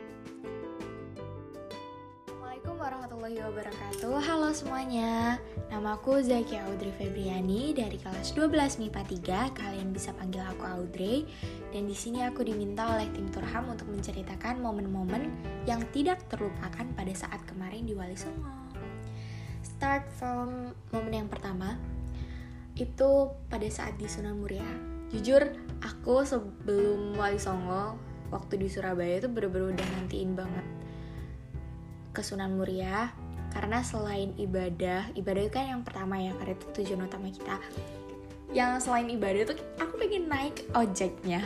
Assalamualaikum 2.28 2.74
warahmatullahi 2.76 3.38
wabarakatuh. 3.48 4.14
Halo 4.20 4.52
semuanya. 4.52 5.40
Namaku 5.72 6.20
Zakia 6.20 6.68
Audrey 6.68 6.92
Febriani 7.00 7.72
dari 7.72 7.96
kelas 7.96 8.32
12 8.36 8.80
MIPA 8.80 9.02
3 9.52 9.56
Kalian 9.56 9.88
bisa 9.92 10.12
panggil 10.12 10.44
aku 10.44 10.68
Audrey. 10.68 11.24
Dan 11.72 11.88
di 11.88 11.96
sini 11.96 12.20
aku 12.28 12.44
diminta 12.44 12.92
oleh 12.92 13.08
tim 13.16 13.28
Turham 13.32 13.72
untuk 13.72 13.88
menceritakan 13.88 14.60
momen-momen 14.60 15.32
yang 15.64 15.80
tidak 15.96 16.20
terlupakan 16.28 16.84
pada 16.92 17.12
saat 17.16 17.40
kemarin 17.48 17.88
di 17.88 17.96
Wali 17.96 18.16
Songo 18.16 18.67
Start 19.78 20.10
from 20.18 20.74
momen 20.90 21.22
yang 21.22 21.30
pertama 21.30 21.78
itu 22.74 23.30
pada 23.46 23.62
saat 23.70 23.94
di 23.94 24.10
Sunan 24.10 24.34
Muria 24.34 24.66
jujur 25.14 25.54
aku 25.78 26.26
sebelum 26.26 27.14
Wali 27.14 27.38
Songo 27.38 27.94
waktu 28.34 28.58
di 28.58 28.66
Surabaya 28.66 29.22
itu 29.22 29.30
bener-bener 29.30 29.78
udah 29.78 29.86
nantiin 29.94 30.34
banget 30.34 30.66
ke 32.10 32.26
Sunan 32.26 32.58
Muria 32.58 33.14
karena 33.54 33.78
selain 33.86 34.34
ibadah 34.34 35.14
ibadah 35.14 35.42
itu 35.46 35.54
kan 35.54 35.70
yang 35.70 35.82
pertama 35.86 36.18
ya 36.18 36.34
karena 36.42 36.58
itu 36.58 36.66
tujuan 36.82 37.06
utama 37.06 37.30
kita. 37.30 37.62
Yang 38.50 38.82
selain 38.82 39.06
ibadah 39.14 39.46
itu 39.46 39.54
aku 39.78 39.94
pengen 39.94 40.26
naik 40.26 40.66
ojeknya 40.74 41.38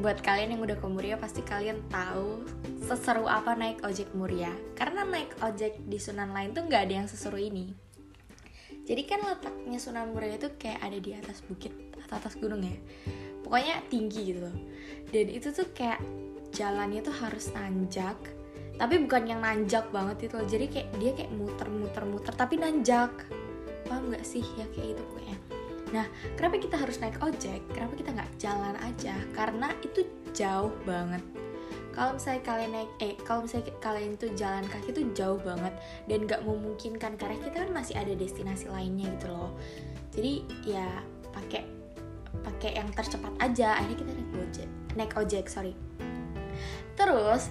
buat 0.00 0.24
kalian 0.24 0.56
yang 0.56 0.62
udah 0.64 0.78
ke 0.80 0.86
Muria 0.88 1.16
pasti 1.20 1.44
kalian 1.44 1.84
tahu 1.92 2.46
seseru 2.80 3.28
apa 3.28 3.52
naik 3.52 3.84
ojek 3.84 4.08
Muria. 4.16 4.52
Karena 4.72 5.04
naik 5.04 5.36
ojek 5.44 5.84
di 5.84 5.98
Sunan 6.00 6.32
lain 6.32 6.56
tuh 6.56 6.64
nggak 6.64 6.88
ada 6.88 6.94
yang 7.04 7.08
seseru 7.10 7.36
ini. 7.36 7.76
Jadi 8.82 9.02
kan 9.04 9.20
letaknya 9.22 9.78
Sunan 9.78 10.10
Muria 10.16 10.40
itu 10.40 10.48
kayak 10.56 10.80
ada 10.80 10.98
di 10.98 11.10
atas 11.12 11.44
bukit 11.44 11.70
atau 12.02 12.18
atas 12.18 12.34
gunung 12.40 12.64
ya. 12.64 12.76
Pokoknya 13.44 13.84
tinggi 13.92 14.32
gitu 14.32 14.40
loh. 14.48 14.56
Dan 15.12 15.26
itu 15.28 15.52
tuh 15.52 15.68
kayak 15.76 16.00
jalannya 16.56 17.04
tuh 17.04 17.14
harus 17.14 17.52
nanjak. 17.52 18.16
Tapi 18.80 18.94
bukan 19.06 19.22
yang 19.28 19.40
nanjak 19.44 19.86
banget 19.92 20.26
itu 20.26 20.34
loh. 20.40 20.48
Jadi 20.48 20.66
kayak 20.72 20.88
dia 20.98 21.12
kayak 21.14 21.30
muter-muter-muter 21.36 22.32
tapi 22.34 22.58
nanjak. 22.58 23.12
Paham 23.86 24.10
nggak 24.10 24.24
sih? 24.24 24.42
Ya 24.56 24.66
kayak 24.72 24.98
itu 24.98 25.04
nah 25.92 26.08
kenapa 26.34 26.56
kita 26.58 26.76
harus 26.80 26.96
naik 26.98 27.20
ojek? 27.20 27.60
Kenapa 27.70 27.94
kita 27.94 28.10
nggak 28.16 28.32
jalan 28.40 28.74
aja? 28.80 29.14
Karena 29.36 29.68
itu 29.84 30.08
jauh 30.32 30.72
banget. 30.88 31.20
Kalau 31.92 32.16
misalnya 32.16 32.42
kalian 32.48 32.72
naik 32.72 32.90
eh 33.04 33.14
kalau 33.20 33.44
misalnya 33.44 33.68
kalian 33.84 34.16
tuh 34.16 34.32
jalan 34.32 34.64
kaki 34.64 34.96
tuh 34.96 35.04
jauh 35.12 35.36
banget 35.44 35.76
dan 36.08 36.24
nggak 36.24 36.40
memungkinkan 36.40 37.20
karena 37.20 37.36
kita 37.36 37.68
kan 37.68 37.70
masih 37.70 38.00
ada 38.00 38.16
destinasi 38.16 38.72
lainnya 38.72 39.12
gitu 39.20 39.28
loh. 39.28 39.52
Jadi 40.16 40.48
ya 40.64 40.88
pakai 41.36 41.68
pakai 42.40 42.80
yang 42.80 42.88
tercepat 42.96 43.36
aja. 43.44 43.76
Akhirnya 43.76 43.98
kita 44.00 44.12
naik 44.16 44.32
ojek 44.40 44.68
naik 44.96 45.12
ojek 45.16 45.46
sorry. 45.48 45.72
Terus 46.96 47.48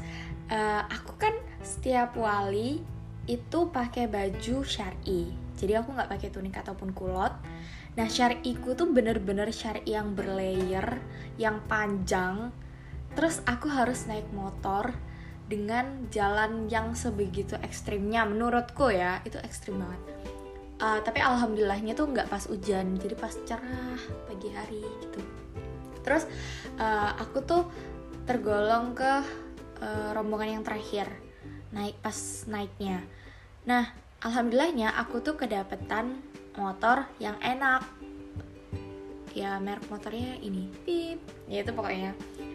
uh, 0.50 0.84
aku 0.89 1.18
kan 1.18 1.34
setiap 1.62 2.18
wali 2.18 2.82
itu 3.30 3.60
pakai 3.70 4.10
baju 4.10 4.66
syari. 4.66 5.30
Jadi 5.58 5.78
aku 5.78 5.94
nggak 5.94 6.10
pakai 6.10 6.30
tunik 6.34 6.58
ataupun 6.58 6.89
kulot 6.94 7.34
nah 7.92 8.08
syariku 8.08 8.72
tuh 8.72 8.88
bener-bener 8.88 9.52
syari 9.52 9.84
yang 9.84 10.16
berlayer 10.16 11.00
yang 11.36 11.60
panjang. 11.68 12.52
Terus 13.12 13.44
aku 13.44 13.68
harus 13.68 14.08
naik 14.08 14.30
motor 14.32 14.96
dengan 15.52 16.08
jalan 16.08 16.72
yang 16.72 16.96
sebegitu 16.96 17.60
ekstrimnya 17.60 18.24
menurutku 18.24 18.88
ya. 18.88 19.20
Itu 19.28 19.42
ekstrim 19.44 19.84
banget. 19.84 20.02
Uh, 20.82 20.98
tapi 21.06 21.22
alhamdulillahnya 21.22 21.94
tuh 21.94 22.10
nggak 22.10 22.26
pas 22.32 22.42
hujan 22.50 22.98
jadi 22.98 23.14
pas 23.14 23.36
cerah 23.46 24.00
pagi 24.26 24.50
hari 24.50 24.82
gitu. 25.04 25.20
Terus 26.02 26.26
uh, 26.82 27.14
aku 27.22 27.38
tuh 27.46 27.64
tergolong 28.26 28.98
ke 28.98 29.12
uh, 29.84 30.10
rombongan 30.16 30.58
yang 30.58 30.64
terakhir 30.66 31.06
naik 31.70 32.00
pas 32.02 32.16
naiknya. 32.50 33.04
Nah 33.68 33.94
alhamdulillahnya 34.26 34.96
aku 34.98 35.22
tuh 35.22 35.38
kedapetan 35.38 36.31
motor 36.56 37.08
yang 37.22 37.38
enak. 37.39 37.84
Ya 39.32 39.56
merek 39.64 39.88
motornya 39.88 40.36
ini. 40.43 40.68
Pip. 40.84 41.20
Ya 41.47 41.64
itu 41.64 41.72
pokoknya. 41.72 42.12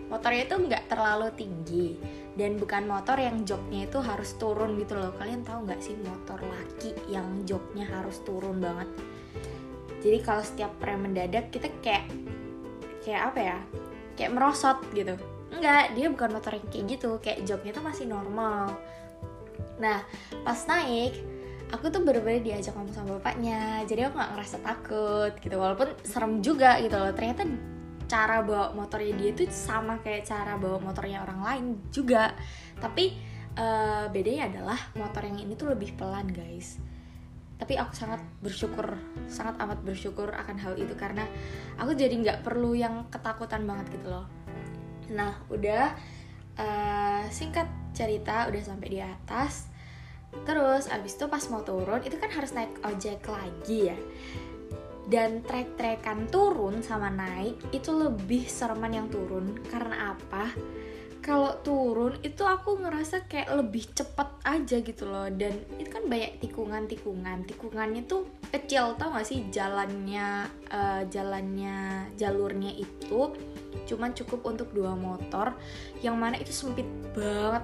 Motornya 0.06 0.42
itu 0.46 0.54
nggak 0.54 0.84
terlalu 0.86 1.28
tinggi 1.34 1.98
dan 2.36 2.60
bukan 2.60 2.84
motor 2.84 3.16
yang 3.16 3.42
joknya 3.48 3.88
itu 3.88 3.98
harus 3.98 4.36
turun 4.36 4.76
gitu 4.78 4.94
loh. 4.94 5.10
Kalian 5.16 5.42
tahu 5.42 5.66
nggak 5.66 5.80
sih 5.80 5.96
motor 5.98 6.38
laki 6.44 6.92
yang 7.08 7.42
joknya 7.48 7.88
harus 7.88 8.20
turun 8.22 8.60
banget? 8.60 8.86
Jadi 10.04 10.18
kalau 10.22 10.44
setiap 10.44 10.76
rem 10.84 11.00
mendadak 11.02 11.48
kita 11.50 11.72
kayak 11.80 12.06
kayak 13.02 13.32
apa 13.32 13.40
ya? 13.40 13.58
Kayak 14.14 14.30
merosot 14.36 14.78
gitu. 14.92 15.16
Enggak 15.50 15.96
dia 15.96 16.06
bukan 16.12 16.30
motor 16.36 16.52
yang 16.54 16.66
kayak 16.68 16.84
gitu. 16.92 17.10
Kayak 17.18 17.38
joknya 17.48 17.70
itu 17.72 17.82
masih 17.82 18.04
normal. 18.06 18.76
Nah 19.80 20.04
pas 20.44 20.60
naik 20.68 21.16
aku 21.74 21.90
tuh 21.90 22.02
bener-bener 22.06 22.42
diajak 22.42 22.78
ngomong 22.78 22.94
sama 22.94 23.18
bapaknya 23.18 23.82
jadi 23.90 24.06
aku 24.06 24.14
nggak 24.18 24.32
ngerasa 24.38 24.56
takut 24.62 25.32
gitu 25.42 25.56
walaupun 25.58 25.88
serem 26.06 26.38
juga 26.44 26.78
gitu 26.78 26.94
loh. 26.94 27.10
Ternyata 27.10 27.42
cara 28.06 28.38
bawa 28.46 28.70
motornya 28.70 29.12
dia 29.18 29.34
tuh 29.34 29.50
sama 29.50 29.98
kayak 29.98 30.22
cara 30.30 30.54
bawa 30.54 30.78
motornya 30.78 31.26
orang 31.26 31.40
lain 31.42 31.64
juga. 31.90 32.30
Tapi 32.78 33.18
uh, 33.58 34.06
bedanya 34.14 34.46
adalah 34.52 34.78
motor 34.94 35.26
yang 35.26 35.42
ini 35.42 35.58
tuh 35.58 35.74
lebih 35.74 35.98
pelan 35.98 36.30
guys. 36.30 36.78
Tapi 37.56 37.74
aku 37.80 37.96
sangat 37.96 38.20
bersyukur 38.44 38.94
sangat 39.26 39.56
amat 39.58 39.80
bersyukur 39.82 40.28
akan 40.28 40.56
hal 40.60 40.76
itu 40.76 40.92
karena 40.94 41.24
aku 41.80 41.96
jadi 41.96 42.12
nggak 42.14 42.38
perlu 42.44 42.76
yang 42.76 43.10
ketakutan 43.10 43.66
banget 43.66 43.90
gitu 43.96 44.06
loh. 44.12 44.26
Nah 45.10 45.40
udah 45.50 45.96
uh, 46.60 47.24
singkat 47.32 47.66
cerita 47.96 48.46
udah 48.46 48.60
sampai 48.62 48.88
di 48.92 49.00
atas 49.00 49.72
Terus 50.44 50.90
abis 50.90 51.16
itu 51.16 51.24
pas 51.30 51.44
mau 51.48 51.62
turun 51.62 52.02
itu 52.04 52.18
kan 52.18 52.28
harus 52.28 52.52
naik 52.52 52.76
ojek 52.82 53.24
lagi 53.30 53.94
ya. 53.94 53.98
Dan 55.06 55.46
trek-trekan 55.46 56.26
turun 56.28 56.82
sama 56.82 57.08
naik 57.14 57.62
itu 57.70 57.94
lebih 57.94 58.42
sereman 58.50 58.90
yang 58.90 59.06
turun. 59.06 59.54
Karena 59.70 60.18
apa? 60.18 60.50
Kalau 61.22 61.58
turun 61.62 62.18
itu 62.22 62.46
aku 62.46 62.78
ngerasa 62.78 63.26
kayak 63.26 63.50
lebih 63.58 63.86
cepet 63.94 64.30
aja 64.46 64.76
gitu 64.82 65.06
loh. 65.06 65.30
Dan 65.30 65.58
itu 65.78 65.90
kan 65.90 66.06
banyak 66.10 66.42
tikungan-tikungan. 66.42 67.46
Tikungannya 67.46 68.02
tuh 68.06 68.26
kecil 68.50 68.98
tau 68.98 69.14
gak 69.14 69.26
sih? 69.26 69.46
Jalannya 69.50 70.46
uh, 70.70 71.02
jalannya 71.06 72.10
jalurnya 72.18 72.74
itu 72.74 73.34
cuman 73.86 74.10
cukup 74.10 74.42
untuk 74.42 74.74
dua 74.74 74.98
motor. 74.98 75.54
Yang 76.02 76.16
mana 76.18 76.36
itu 76.38 76.50
sempit 76.50 76.86
banget. 77.14 77.62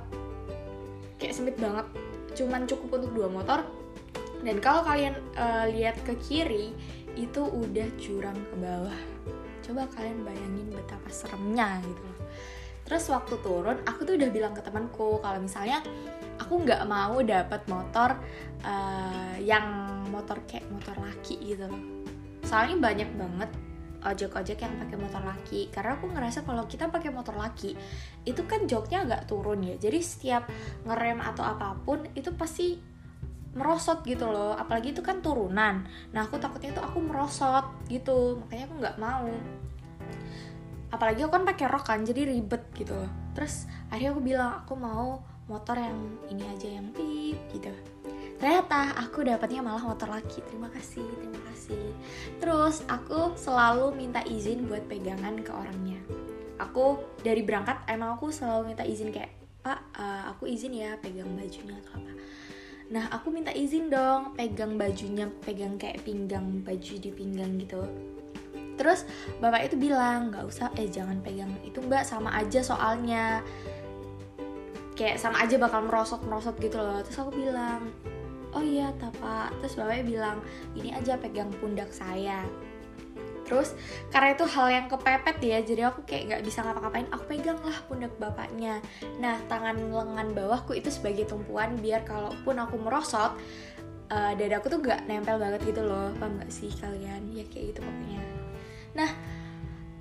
Kayak 1.18 1.35
sempit 1.39 1.57
banget 1.59 1.87
cuman 2.35 2.68
cukup 2.68 3.01
untuk 3.03 3.12
dua 3.12 3.28
motor. 3.28 3.64
Dan 4.43 4.59
kalau 4.59 4.83
kalian 4.83 5.14
uh, 5.39 5.70
lihat 5.70 6.03
ke 6.03 6.18
kiri 6.18 6.74
itu 7.14 7.43
udah 7.45 7.87
jurang 8.01 8.35
ke 8.35 8.55
bawah. 8.59 9.01
Coba 9.62 9.87
kalian 9.95 10.26
bayangin 10.26 10.74
betapa 10.74 11.09
seremnya 11.12 11.78
gitu 11.87 12.03
loh. 12.03 12.20
Terus 12.83 13.05
waktu 13.14 13.39
turun 13.41 13.78
aku 13.87 14.03
tuh 14.03 14.18
udah 14.18 14.30
bilang 14.35 14.53
ke 14.53 14.61
temanku 14.61 15.22
kalau 15.22 15.39
misalnya 15.39 15.80
aku 16.43 16.66
nggak 16.66 16.83
mau 16.91 17.22
dapat 17.22 17.62
motor 17.70 18.18
uh, 18.66 19.37
yang 19.39 20.03
motor 20.11 20.43
kayak 20.51 20.66
motor 20.74 20.99
laki 20.99 21.39
gitu 21.39 21.70
loh. 21.70 21.83
Soalnya 22.43 22.83
banyak 22.83 23.11
banget 23.14 23.51
ojek-ojek 24.03 24.59
yang 24.59 24.74
pakai 24.78 24.96
motor 24.98 25.22
laki. 25.22 25.70
Karena 25.70 25.96
aku 25.96 26.11
ngerasa 26.11 26.42
kalau 26.42 26.66
kita 26.66 26.90
pakai 26.90 27.11
motor 27.14 27.38
laki 27.38 27.78
itu 28.26 28.42
kan 28.44 28.66
joknya 28.66 29.07
agak 29.07 29.30
turun 29.30 29.62
ya. 29.62 29.78
Jadi 29.78 29.98
setiap 30.03 30.50
ngerem 30.86 31.22
atau 31.22 31.42
apa 31.46 31.78
pun 31.82 32.05
itu 32.12 32.34
pasti 32.34 32.78
merosot 33.55 34.03
gitu 34.03 34.28
loh. 34.28 34.59
Apalagi 34.59 34.92
itu 34.92 35.00
kan 35.00 35.22
turunan. 35.22 35.86
Nah 36.12 36.20
aku 36.26 36.36
takutnya 36.42 36.74
tuh 36.76 36.84
aku 36.84 36.98
merosot 37.00 37.86
gitu. 37.86 38.42
Makanya 38.42 38.64
aku 38.68 38.74
nggak 38.82 38.96
mau. 38.98 39.30
Apalagi 40.92 41.24
aku 41.24 41.32
kan 41.32 41.44
pakai 41.48 41.66
rok 41.70 41.84
kan 41.88 42.05
jadi 42.05 42.28
ribet 42.28 42.68
gitu. 42.76 42.92
Loh 42.92 43.22
terus 43.32 43.64
akhirnya 43.88 44.12
aku 44.12 44.22
bilang 44.22 44.50
aku 44.64 44.74
mau 44.76 45.24
motor 45.48 45.76
yang 45.76 45.96
ini 46.28 46.44
aja 46.46 46.68
yang 46.68 46.86
pip 46.92 47.36
gitu 47.53 47.72
ternyata 48.43 48.99
aku 48.99 49.22
dapatnya 49.22 49.62
malah 49.62 49.86
motor 49.86 50.11
laki. 50.11 50.43
Terima 50.43 50.66
kasih 50.74 51.07
terima 51.07 51.38
kasih. 51.47 51.78
Terus 52.43 52.82
aku 52.90 53.38
selalu 53.38 53.95
minta 53.95 54.18
izin 54.26 54.66
buat 54.66 54.82
pegangan 54.90 55.38
ke 55.47 55.55
orangnya. 55.55 56.03
Aku 56.59 56.99
dari 57.22 57.47
berangkat 57.47 57.86
emang 57.86 58.18
aku 58.18 58.34
selalu 58.34 58.74
minta 58.74 58.82
izin 58.82 59.14
kayak 59.14 59.30
pak 59.62 59.78
uh, 59.95 60.34
aku 60.34 60.51
izin 60.51 60.74
ya 60.74 60.99
pegang 60.99 61.30
bajunya 61.38 61.78
atau 61.86 62.03
apa. 62.03 62.12
Nah 62.90 63.05
aku 63.14 63.30
minta 63.30 63.55
izin 63.55 63.86
dong 63.86 64.34
pegang 64.34 64.74
bajunya 64.74 65.30
pegang 65.47 65.78
kayak 65.78 66.03
pinggang 66.03 66.66
baju 66.66 66.95
di 66.99 67.11
pinggang 67.14 67.62
gitu. 67.62 67.78
Terus 68.74 69.07
bapak 69.38 69.70
itu 69.70 69.78
bilang 69.78 70.34
nggak 70.34 70.51
usah 70.51 70.66
eh 70.74 70.90
jangan 70.90 71.22
pegang. 71.22 71.55
Itu 71.62 71.78
mbak 71.78 72.03
sama 72.03 72.34
aja 72.34 72.59
soalnya. 72.59 73.38
Kayak 74.99 75.22
sama 75.22 75.47
aja 75.47 75.62
bakal 75.62 75.86
merosot 75.86 76.26
merosot 76.26 76.59
gitu 76.59 76.82
loh. 76.82 76.99
Terus 77.07 77.22
aku 77.22 77.38
bilang 77.38 77.86
oh 78.53 78.64
iya 78.64 78.92
pak. 78.96 79.53
Terus 79.61 79.74
bapaknya 79.76 80.05
bilang 80.05 80.38
ini 80.76 80.92
aja 80.92 81.16
pegang 81.18 81.50
pundak 81.59 81.90
saya. 81.92 82.44
Terus 83.42 83.76
karena 84.09 84.32
itu 84.32 84.44
hal 84.48 84.68
yang 84.70 84.86
kepepet 84.88 85.36
ya 85.44 85.59
jadi 85.61 85.92
aku 85.92 86.07
kayak 86.09 86.22
nggak 86.30 86.42
bisa 86.46 86.64
ngapa-ngapain 86.64 87.09
aku 87.12 87.24
pegang 87.36 87.61
lah 87.61 87.76
pundak 87.84 88.14
bapaknya. 88.16 88.80
Nah 89.20 89.36
tangan 89.50 89.76
lengan 89.76 90.32
bawahku 90.32 90.72
itu 90.78 90.88
sebagai 90.88 91.28
tumpuan 91.28 91.76
biar 91.76 92.07
kalaupun 92.07 92.57
aku 92.57 92.80
merosot 92.80 93.36
uh, 94.12 94.32
dadaku 94.36 94.72
tuh 94.72 94.80
gak 94.84 95.05
nempel 95.09 95.36
banget 95.40 95.61
gitu 95.68 95.82
loh. 95.84 96.12
Paham 96.16 96.40
gak 96.40 96.53
sih 96.53 96.70
kalian? 96.80 97.28
Ya 97.32 97.44
kayak 97.48 97.76
gitu 97.76 97.80
pokoknya. 97.84 98.22
Nah 98.96 99.11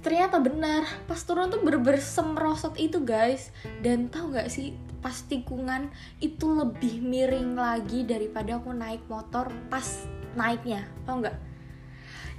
ternyata 0.02 0.42
benar. 0.42 0.86
Pas 1.06 1.22
turun 1.22 1.54
tuh 1.54 1.62
bener-bener 1.62 2.02
semrosot 2.02 2.78
itu 2.78 3.02
guys. 3.02 3.54
Dan 3.80 4.10
tahu 4.10 4.34
nggak 4.34 4.50
sih 4.50 4.76
pas 5.02 5.18
tikungan 5.26 5.90
itu 6.22 6.46
lebih 6.46 7.02
miring 7.02 7.58
lagi 7.58 8.06
daripada 8.06 8.62
aku 8.62 8.74
naik 8.74 9.02
motor 9.10 9.50
pas 9.70 10.06
naiknya. 10.38 10.86
Tau 11.06 11.22
nggak 11.22 11.38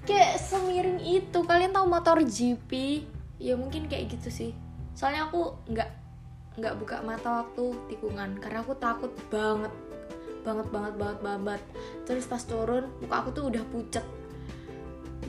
kayak 0.07 0.39
semiring 0.43 1.01
itu. 1.03 1.39
Kalian 1.43 1.75
tahu 1.75 1.87
motor 1.87 2.19
GP 2.23 3.03
ya 3.43 3.55
mungkin 3.55 3.87
kayak 3.87 4.15
gitu 4.19 4.29
sih. 4.31 4.51
Soalnya 4.95 5.31
aku 5.31 5.57
nggak 5.71 5.91
nggak 6.59 6.75
buka 6.79 7.01
mata 7.03 7.47
waktu 7.47 7.75
tikungan. 7.91 8.39
Karena 8.43 8.63
aku 8.63 8.75
takut 8.79 9.15
banget. 9.31 9.73
Banget 10.43 10.67
banget 10.75 10.95
banget 10.99 11.19
banget. 11.23 11.61
Terus 12.07 12.27
pas 12.27 12.43
turun 12.43 12.91
muka 12.99 13.23
aku 13.23 13.31
tuh 13.31 13.47
udah 13.51 13.63
pucet 13.71 14.03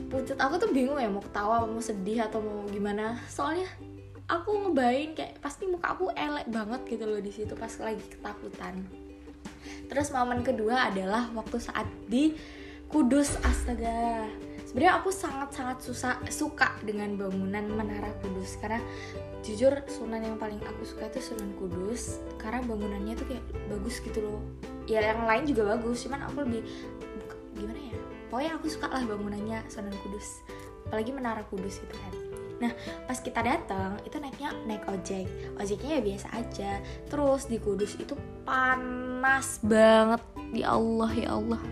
pucet. 0.08 0.38
Aku 0.38 0.60
tuh 0.60 0.70
bingung 0.70 1.00
ya 1.00 1.08
mau 1.10 1.22
ketawa 1.22 1.64
mau 1.64 1.80
sedih 1.80 2.26
atau 2.26 2.40
mau 2.40 2.64
gimana. 2.68 3.18
Soalnya 3.28 3.68
aku 4.28 4.68
ngebayin 4.68 5.12
kayak 5.12 5.40
pasti 5.40 5.68
muka 5.68 5.92
aku 5.92 6.08
elek 6.16 6.48
banget 6.48 6.80
gitu 6.88 7.04
loh 7.04 7.20
di 7.20 7.32
situ 7.32 7.52
pas 7.56 7.72
lagi 7.80 8.04
ketakutan. 8.08 8.84
Terus 9.88 10.08
momen 10.12 10.40
kedua 10.40 10.88
adalah 10.92 11.28
waktu 11.36 11.60
saat 11.60 11.88
di 12.08 12.32
Kudus 12.84 13.40
astaga. 13.42 14.28
Sebenarnya 14.68 15.02
aku 15.02 15.10
sangat 15.10 15.50
sangat 15.54 15.78
susah 15.82 16.14
suka 16.30 16.78
dengan 16.86 17.18
bangunan 17.18 17.66
Menara 17.74 18.10
Kudus 18.22 18.54
karena 18.58 18.78
jujur 19.42 19.82
sunan 19.90 20.22
yang 20.22 20.38
paling 20.38 20.62
aku 20.62 20.82
suka 20.86 21.10
itu 21.10 21.34
Sunan 21.34 21.54
Kudus 21.58 22.22
karena 22.38 22.62
bangunannya 22.62 23.14
tuh 23.18 23.26
kayak 23.26 23.44
bagus 23.66 23.98
gitu 23.98 24.22
loh. 24.22 24.42
Ya 24.86 25.02
yang 25.02 25.26
lain 25.26 25.42
juga 25.48 25.74
bagus 25.74 26.06
cuman 26.06 26.28
aku 26.28 26.46
lebih 26.46 26.62
gimana 27.54 27.78
ya 27.78 27.93
pokoknya 28.34 28.58
aku 28.58 28.66
suka 28.66 28.90
lah 28.90 29.06
bangunannya 29.06 29.62
Sunan 29.70 29.94
Kudus. 30.02 30.42
Apalagi 30.90 31.14
Menara 31.14 31.46
Kudus 31.46 31.78
itu 31.78 31.94
kan. 31.94 32.14
Nah 32.58 32.74
pas 33.06 33.22
kita 33.22 33.46
datang 33.46 33.94
itu 34.02 34.18
naiknya 34.18 34.50
naik 34.66 34.90
ojek. 34.90 35.30
Ojeknya 35.54 36.02
ya 36.02 36.02
biasa 36.02 36.26
aja. 36.34 36.82
Terus 37.06 37.46
di 37.46 37.62
Kudus 37.62 37.94
itu 37.94 38.18
panas 38.42 39.62
banget. 39.62 40.18
Ya 40.50 40.74
Allah 40.74 41.14
ya 41.14 41.30
Allah. 41.38 41.62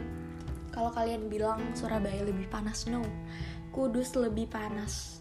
Kalau 0.70 0.94
kalian 0.94 1.26
bilang 1.26 1.58
Surabaya 1.74 2.22
lebih 2.22 2.46
panas 2.46 2.86
no. 2.86 3.02
Kudus 3.74 4.14
lebih 4.14 4.46
panas. 4.46 5.18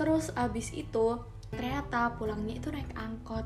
Terus 0.00 0.32
abis 0.32 0.72
itu 0.72 1.20
ternyata 1.52 2.16
pulangnya 2.16 2.56
itu 2.56 2.72
naik 2.72 2.96
angkot. 2.96 3.44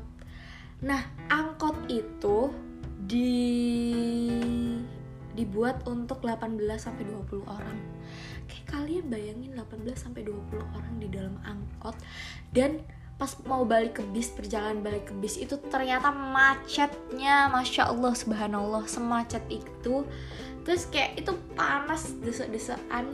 Nah 0.79 1.03
angkot 1.27 1.91
itu 1.91 2.55
di 3.03 3.35
dibuat 5.37 5.85
untuk 5.85 6.25
18 6.25 6.57
sampai 6.81 7.05
20 7.05 7.45
orang. 7.45 7.77
Kayak 8.49 8.65
kalian 8.73 9.05
bayangin 9.07 9.51
18 9.53 9.93
sampai 9.93 10.25
20 10.25 10.57
orang 10.73 10.95
di 10.97 11.07
dalam 11.13 11.37
angkot 11.45 11.93
dan 12.51 12.81
pas 13.17 13.33
mau 13.49 13.65
balik 13.65 13.97
ke 13.97 14.03
bis 14.13 14.29
perjalanan 14.29 14.85
balik 14.85 15.09
ke 15.09 15.13
bis 15.17 15.41
itu 15.41 15.57
ternyata 15.73 16.13
macetnya 16.13 17.49
masya 17.49 17.89
Allah 17.89 18.13
subhanallah 18.17 18.89
semacet 18.89 19.45
itu. 19.49 20.05
Terus 20.65 20.89
kayak 20.89 21.21
itu 21.21 21.31
panas 21.53 22.17
desek-desekan. 22.25 23.13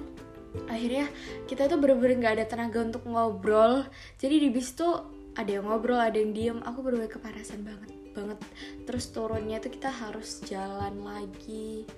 Akhirnya 0.69 1.09
kita 1.45 1.67
tuh 1.67 1.77
bener-bener 1.81 2.19
nggak 2.23 2.35
ada 2.39 2.45
tenaga 2.47 2.79
untuk 2.83 3.03
ngobrol. 3.05 3.83
Jadi 4.19 4.47
di 4.47 4.49
bis 4.49 4.75
tuh 4.75 5.07
ada 5.33 5.49
yang 5.49 5.67
ngobrol 5.67 5.99
ada 5.99 6.15
yang 6.15 6.31
diem. 6.31 6.59
Aku 6.63 6.83
bener-bener 6.83 7.09
kepanasan 7.09 7.63
banget 7.63 8.03
banget. 8.13 8.39
Terus 8.85 9.09
turunnya 9.09 9.57
tuh 9.57 9.73
kita 9.73 9.89
harus 9.89 10.45
jalan 10.45 11.01
lagi 11.01 11.89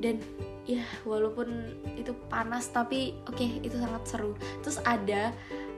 dan 0.00 0.16
ya 0.64 0.80
walaupun 1.04 1.76
itu 1.98 2.16
panas 2.32 2.72
tapi 2.72 3.12
oke 3.28 3.36
okay, 3.36 3.60
itu 3.60 3.76
sangat 3.76 4.02
seru. 4.08 4.32
Terus 4.64 4.80
ada 4.86 5.34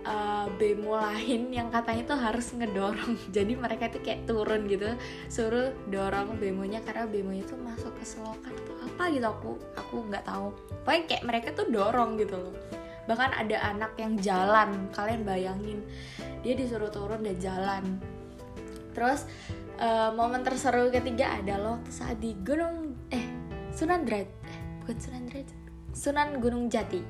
uh, 0.07 0.47
bemo 0.59 0.95
lain 0.95 1.51
yang 1.51 1.69
katanya 1.75 2.15
tuh 2.15 2.19
harus 2.19 2.47
ngedorong. 2.55 3.19
Jadi 3.37 3.53
mereka 3.59 3.91
tuh 3.91 4.03
kayak 4.03 4.29
turun 4.31 4.71
gitu 4.71 4.95
suruh 5.27 5.75
dorong 5.91 6.39
bemonya 6.39 6.83
karena 6.87 7.07
bemonya 7.11 7.45
tuh 7.47 7.59
masuk 7.59 7.93
ke 7.99 8.05
selokan 8.07 8.53
atau 8.55 8.75
apa 8.87 9.03
gitu. 9.11 9.27
Aku 9.27 9.51
aku 9.75 9.97
nggak 10.07 10.25
tahu. 10.27 10.55
Pokoknya 10.87 11.03
kayak 11.11 11.25
mereka 11.27 11.49
tuh 11.55 11.67
dorong 11.71 12.21
gitu 12.21 12.37
loh. 12.39 12.55
Bahkan 13.11 13.31
ada 13.35 13.57
anak 13.75 13.99
yang 13.99 14.15
jalan 14.23 14.87
kalian 14.95 15.27
bayangin. 15.27 15.83
Dia 16.47 16.55
disuruh 16.55 16.91
turun 16.95 17.27
dan 17.27 17.37
jalan. 17.43 17.85
Terus 18.93 19.27
uh, 19.81 20.13
momen 20.15 20.45
terseru 20.45 20.93
ketiga 20.93 21.41
adalah 21.41 21.81
saat 21.89 22.21
di 22.21 22.37
gunung 22.37 22.92
Sunan 23.83 24.07
Derajat 24.07 24.31
bukan 24.79 24.95
Sunan 25.03 25.23
Derajat 25.27 25.59
Sunan 25.91 26.29
Gunung 26.39 26.71
Jati. 26.71 27.03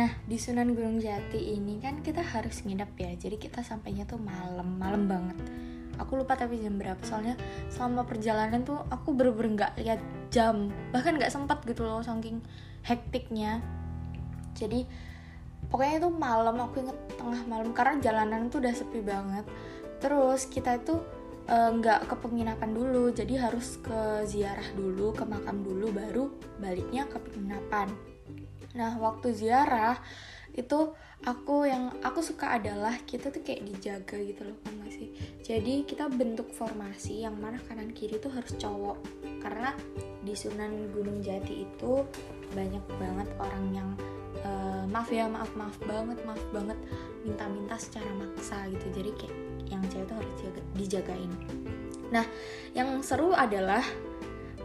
Nah 0.00 0.08
di 0.24 0.40
Sunan 0.40 0.72
Gunung 0.72 0.96
Jati 0.96 1.36
ini 1.52 1.76
kan 1.76 2.00
kita 2.00 2.24
harus 2.24 2.64
nginep 2.64 2.96
ya 2.96 3.12
jadi 3.20 3.36
kita 3.36 3.60
sampainya 3.60 4.08
tuh 4.08 4.16
malam 4.16 4.80
malam 4.80 5.04
banget. 5.04 5.36
Aku 6.00 6.16
lupa 6.16 6.40
tapi 6.40 6.56
jam 6.56 6.80
berapa 6.80 6.96
soalnya 7.04 7.36
selama 7.68 8.08
perjalanan 8.08 8.64
tuh 8.64 8.80
aku 8.88 9.12
bener-bener 9.12 9.60
nggak 9.60 9.72
lihat 9.76 10.00
jam 10.32 10.72
bahkan 10.88 11.20
nggak 11.20 11.28
sempat 11.28 11.60
gitu 11.68 11.84
loh 11.84 12.00
saking 12.00 12.40
hektiknya. 12.80 13.60
Jadi 14.56 14.88
pokoknya 15.68 16.00
itu 16.00 16.08
malam 16.08 16.64
aku 16.64 16.80
inget 16.80 16.96
tengah 17.20 17.44
malam 17.44 17.76
karena 17.76 18.00
jalanan 18.00 18.48
tuh 18.48 18.64
udah 18.64 18.72
sepi 18.72 19.04
banget. 19.04 19.44
Terus 20.00 20.48
kita 20.48 20.80
itu 20.80 20.96
nggak 21.48 22.00
uh, 22.02 22.06
ke 22.06 22.14
penginapan 22.20 22.70
dulu 22.70 23.10
jadi 23.10 23.50
harus 23.50 23.80
ke 23.80 24.26
ziarah 24.28 24.66
dulu 24.76 25.10
ke 25.16 25.24
makam 25.26 25.64
dulu 25.64 25.90
baru 25.90 26.24
baliknya 26.60 27.08
ke 27.08 27.18
penginapan. 27.18 27.90
Nah 28.76 28.94
waktu 29.00 29.34
ziarah 29.34 29.98
itu 30.54 30.94
aku 31.22 31.66
yang 31.66 31.94
aku 32.02 32.22
suka 32.22 32.58
adalah 32.58 32.98
kita 33.06 33.30
tuh 33.30 33.42
kayak 33.42 33.66
dijaga 33.66 34.16
gitu 34.18 34.42
loh 34.46 34.58
kan 34.62 34.78
sih? 34.90 35.10
Jadi 35.42 35.86
kita 35.86 36.10
bentuk 36.10 36.50
formasi 36.54 37.22
yang 37.22 37.38
mana 37.38 37.58
kanan 37.66 37.94
kiri 37.94 38.18
tuh 38.18 38.30
harus 38.34 38.54
cowok. 38.58 38.98
Karena 39.40 39.72
di 40.20 40.34
Sunan 40.36 40.92
Gunung 40.92 41.22
Jati 41.24 41.64
itu 41.64 42.04
banyak 42.50 42.84
banget 42.98 43.28
orang 43.38 43.64
yang 43.70 43.90
uh, 44.42 44.84
maaf 44.90 45.08
ya 45.08 45.30
maaf 45.30 45.50
maaf 45.54 45.78
banget 45.86 46.18
maaf 46.26 46.42
banget 46.50 46.78
minta-minta 47.22 47.78
secara 47.78 48.10
maksa 48.18 48.66
gitu. 48.70 48.86
Jadi 48.90 49.10
kayak 49.16 49.36
yang 49.70 49.82
cewek 49.88 50.04
itu 50.04 50.14
harus 50.18 50.32
dijaga, 50.34 50.60
dijagain. 50.76 51.32
Nah 52.10 52.26
yang 52.74 53.00
seru 53.00 53.32
adalah 53.32 53.82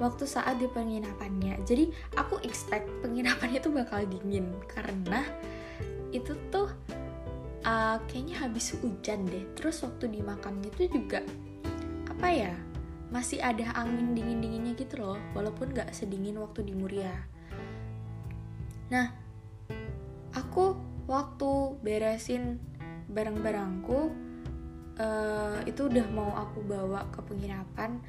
waktu 0.02 0.26
saat 0.28 0.60
di 0.60 0.68
penginapannya. 0.68 1.62
Jadi 1.64 1.94
aku 2.20 2.42
expect 2.44 2.90
penginapannya 3.00 3.64
itu 3.64 3.72
bakal 3.72 4.04
dingin 4.04 4.52
karena 4.68 5.24
itu 6.12 6.36
tuh 6.52 6.72
uh, 7.64 7.98
kayaknya 8.10 8.36
habis 8.44 8.76
hujan 8.82 9.24
deh. 9.30 9.46
Terus 9.56 9.86
waktu 9.86 10.12
di 10.12 10.20
makamnya 10.20 10.70
itu 10.76 10.92
juga 11.00 11.24
apa 12.10 12.28
ya 12.32 12.54
masih 13.14 13.40
ada 13.40 13.72
angin 13.78 14.18
dingin 14.18 14.42
dinginnya 14.42 14.74
gitu 14.76 15.00
loh. 15.00 15.20
Walaupun 15.38 15.72
gak 15.72 15.94
sedingin 15.96 16.42
waktu 16.42 16.66
di 16.68 16.74
Muria. 16.76 17.14
Nah 18.92 19.14
aku 20.36 20.76
waktu 21.06 21.80
beresin 21.86 22.60
barang-barangku 23.06 24.25
uh, 25.00 25.60
itu 25.68 25.88
udah 25.88 26.06
mau 26.12 26.32
aku 26.36 26.64
bawa 26.64 27.08
ke 27.12 27.20
penginapan. 27.26 28.00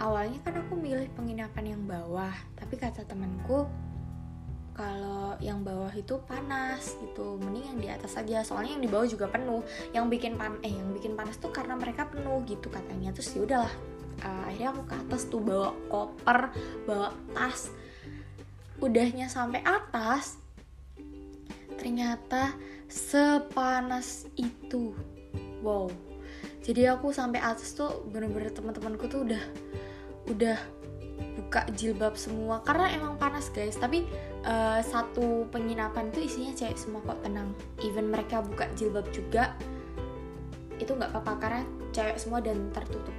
Awalnya 0.00 0.38
kan 0.42 0.54
aku 0.66 0.74
milih 0.74 1.06
penginapan 1.14 1.76
yang 1.76 1.82
bawah 1.86 2.34
tapi 2.58 2.74
kata 2.74 3.06
temanku 3.06 3.70
kalau 4.74 5.36
yang 5.44 5.60
bawah 5.60 5.92
itu 5.92 6.16
panas 6.24 6.96
gitu. 7.00 7.36
Mending 7.40 7.64
yang 7.74 7.78
di 7.78 7.88
atas 7.92 8.16
aja 8.16 8.40
soalnya 8.40 8.76
yang 8.78 8.84
di 8.84 8.90
bawah 8.90 9.06
juga 9.08 9.26
penuh. 9.28 9.62
Yang 9.92 10.04
bikin 10.18 10.32
pan 10.40 10.56
eh 10.64 10.72
yang 10.72 10.90
bikin 10.92 11.14
panas 11.14 11.36
tuh 11.36 11.52
karena 11.52 11.76
mereka 11.76 12.08
penuh 12.08 12.40
gitu 12.48 12.72
katanya. 12.72 13.12
Terus 13.12 13.28
ya 13.36 13.40
udahlah 13.44 13.74
uh, 14.24 14.42
akhirnya 14.48 14.70
aku 14.72 14.82
ke 14.88 14.94
atas 14.96 15.22
tuh 15.28 15.40
bawa 15.42 15.70
koper 15.88 16.38
bawa 16.88 17.08
tas. 17.36 17.72
Udahnya 18.80 19.28
sampai 19.28 19.60
atas 19.60 20.40
ternyata 21.76 22.56
sepanas 22.88 24.24
itu. 24.36 24.96
Wow 25.60 26.09
jadi 26.70 26.94
aku 26.94 27.10
sampai 27.10 27.42
atas 27.42 27.74
tuh 27.74 28.06
bener-bener 28.14 28.54
teman-temanku 28.54 29.10
tuh 29.10 29.26
udah 29.26 29.42
udah 30.30 30.58
buka 31.42 31.66
jilbab 31.74 32.14
semua. 32.14 32.62
Karena 32.62 32.94
emang 32.94 33.18
panas 33.18 33.50
guys. 33.50 33.74
Tapi 33.74 34.06
uh, 34.46 34.78
satu 34.78 35.50
penginapan 35.50 36.14
itu 36.14 36.30
isinya 36.30 36.54
cewek 36.54 36.78
semua 36.78 37.02
kok 37.02 37.26
tenang. 37.26 37.50
Even 37.82 38.06
mereka 38.14 38.38
buka 38.38 38.70
jilbab 38.78 39.02
juga 39.10 39.58
itu 40.78 40.94
nggak 40.94 41.10
apa-apa 41.10 41.32
karena 41.42 41.62
cewek 41.90 42.16
semua 42.22 42.38
dan 42.38 42.70
tertutup. 42.70 43.18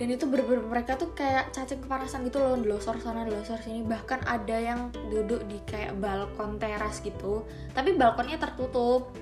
Dan 0.00 0.08
itu 0.08 0.24
bener-bener 0.24 0.64
mereka 0.64 0.96
tuh 0.96 1.12
kayak 1.12 1.52
cacing 1.52 1.84
kepanasan 1.84 2.24
gitu 2.24 2.40
loh 2.40 2.56
delosor 2.56 2.96
sana 2.96 3.28
delosor 3.28 3.60
sini. 3.60 3.84
Bahkan 3.84 4.24
ada 4.24 4.56
yang 4.56 4.88
duduk 5.12 5.44
di 5.52 5.60
kayak 5.68 6.00
balkon 6.00 6.56
teras 6.56 7.04
gitu. 7.04 7.44
Tapi 7.76 7.92
balkonnya 7.92 8.40
tertutup 8.40 9.12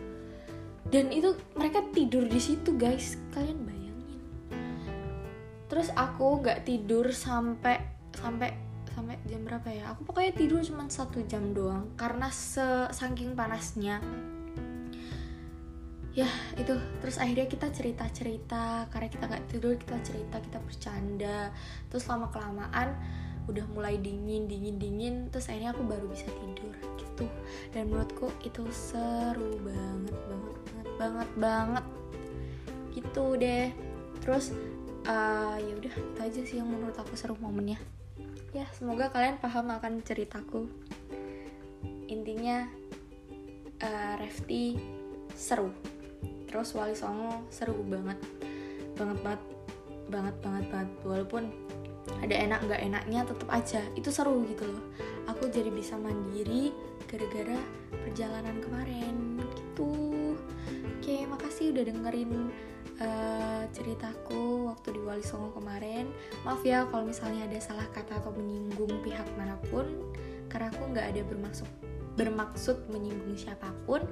dan 0.95 1.11
itu 1.11 1.34
mereka 1.59 1.82
tidur 1.90 2.22
di 2.30 2.38
situ 2.38 2.78
guys. 2.78 3.18
Kalian 3.34 3.66
bayangin. 3.66 4.22
Terus 5.66 5.90
aku 5.90 6.38
nggak 6.38 6.62
tidur 6.62 7.11
sampai 7.11 7.82
sampai 8.14 8.55
sampai 8.95 9.18
jam 9.26 9.42
berapa 9.42 9.74
ya? 9.74 9.90
Aku 9.90 10.07
pokoknya 10.07 10.38
tidur 10.38 10.62
cuma 10.62 10.86
satu 10.86 11.18
jam 11.26 11.51
doang. 11.51 11.90
Karena 11.99 12.30
saking 12.95 13.34
panasnya. 13.34 13.99
Ya 16.14 16.30
itu. 16.55 16.78
Terus 17.03 17.18
akhirnya 17.18 17.51
kita 17.51 17.74
cerita 17.74 18.07
cerita 18.14 18.86
karena 18.86 19.11
kita 19.11 19.24
nggak 19.26 19.45
tidur 19.51 19.74
kita 19.74 19.99
cerita 19.99 20.38
kita 20.38 20.62
bercanda. 20.62 21.51
Terus 21.90 22.07
lama 22.07 22.30
kelamaan 22.30 22.95
udah 23.51 23.66
mulai 23.74 23.99
dingin 23.99 24.47
dingin 24.47 24.78
dingin. 24.78 25.14
Terus 25.34 25.51
akhirnya 25.51 25.74
aku 25.74 25.82
baru 25.90 26.07
bisa 26.07 26.30
tidur 26.30 26.70
gitu. 27.03 27.26
Dan 27.74 27.90
menurutku 27.90 28.30
itu 28.47 28.62
seru 28.70 29.59
banget 29.59 30.14
banget 30.30 30.57
banget 30.70 30.84
banget 30.97 31.30
banget. 31.38 31.84
Gitu 32.95 33.24
deh. 33.38 33.68
Terus 34.22 34.55
uh, 35.09 35.57
ya 35.61 35.72
udah 35.76 35.95
itu 35.95 36.20
aja 36.20 36.40
sih 36.45 36.57
yang 36.61 36.68
menurut 36.68 36.97
aku 36.97 37.14
seru 37.16 37.36
momennya. 37.38 37.78
Ya 38.55 38.70
semoga 38.74 39.11
kalian 39.11 39.42
paham 39.42 39.70
akan 39.74 40.01
ceritaku. 40.07 40.70
Intinya 42.07 42.70
uh, 43.82 44.14
Refti 44.20 44.78
seru. 45.34 45.74
Terus 46.47 46.70
Wali 46.78 46.95
Songo 46.95 47.45
seru 47.51 47.82
banget. 47.82 48.18
Banget 48.95 49.18
banget 49.26 49.42
banget 50.07 50.36
banget 50.38 50.64
banget. 50.70 50.90
Walaupun 51.03 51.45
ada 52.22 52.34
enak 52.36 52.61
nggak 52.64 52.82
enaknya 52.84 53.20
tetap 53.26 53.49
aja. 53.51 53.82
Itu 53.99 54.14
seru 54.14 54.47
gitu 54.47 54.70
loh. 54.70 54.84
Aku 55.34 55.51
jadi 55.51 55.72
bisa 55.74 55.99
mandiri 55.99 56.70
gara-gara 57.11 57.59
perjalanan 57.90 58.62
kemarin. 58.62 59.42
Gitu 59.42 59.93
udah 61.75 61.85
dengerin 61.91 62.31
uh, 63.03 63.62
ceritaku 63.75 64.70
waktu 64.70 64.95
di 64.95 65.01
Wali 65.03 65.25
Songo 65.27 65.51
kemarin 65.59 66.09
maaf 66.47 66.62
ya 66.62 66.87
kalau 66.89 67.05
misalnya 67.05 67.51
ada 67.51 67.59
salah 67.59 67.87
kata 67.91 68.22
atau 68.22 68.31
menyinggung 68.31 69.03
pihak 69.03 69.27
mana 69.35 69.59
pun 69.68 69.91
karena 70.47 70.70
aku 70.70 70.95
nggak 70.95 71.07
ada 71.11 71.20
bermaksud 71.27 71.66
bermaksud 72.14 72.87
menyinggung 72.95 73.35
siapa 73.35 73.75
pun 73.85 74.07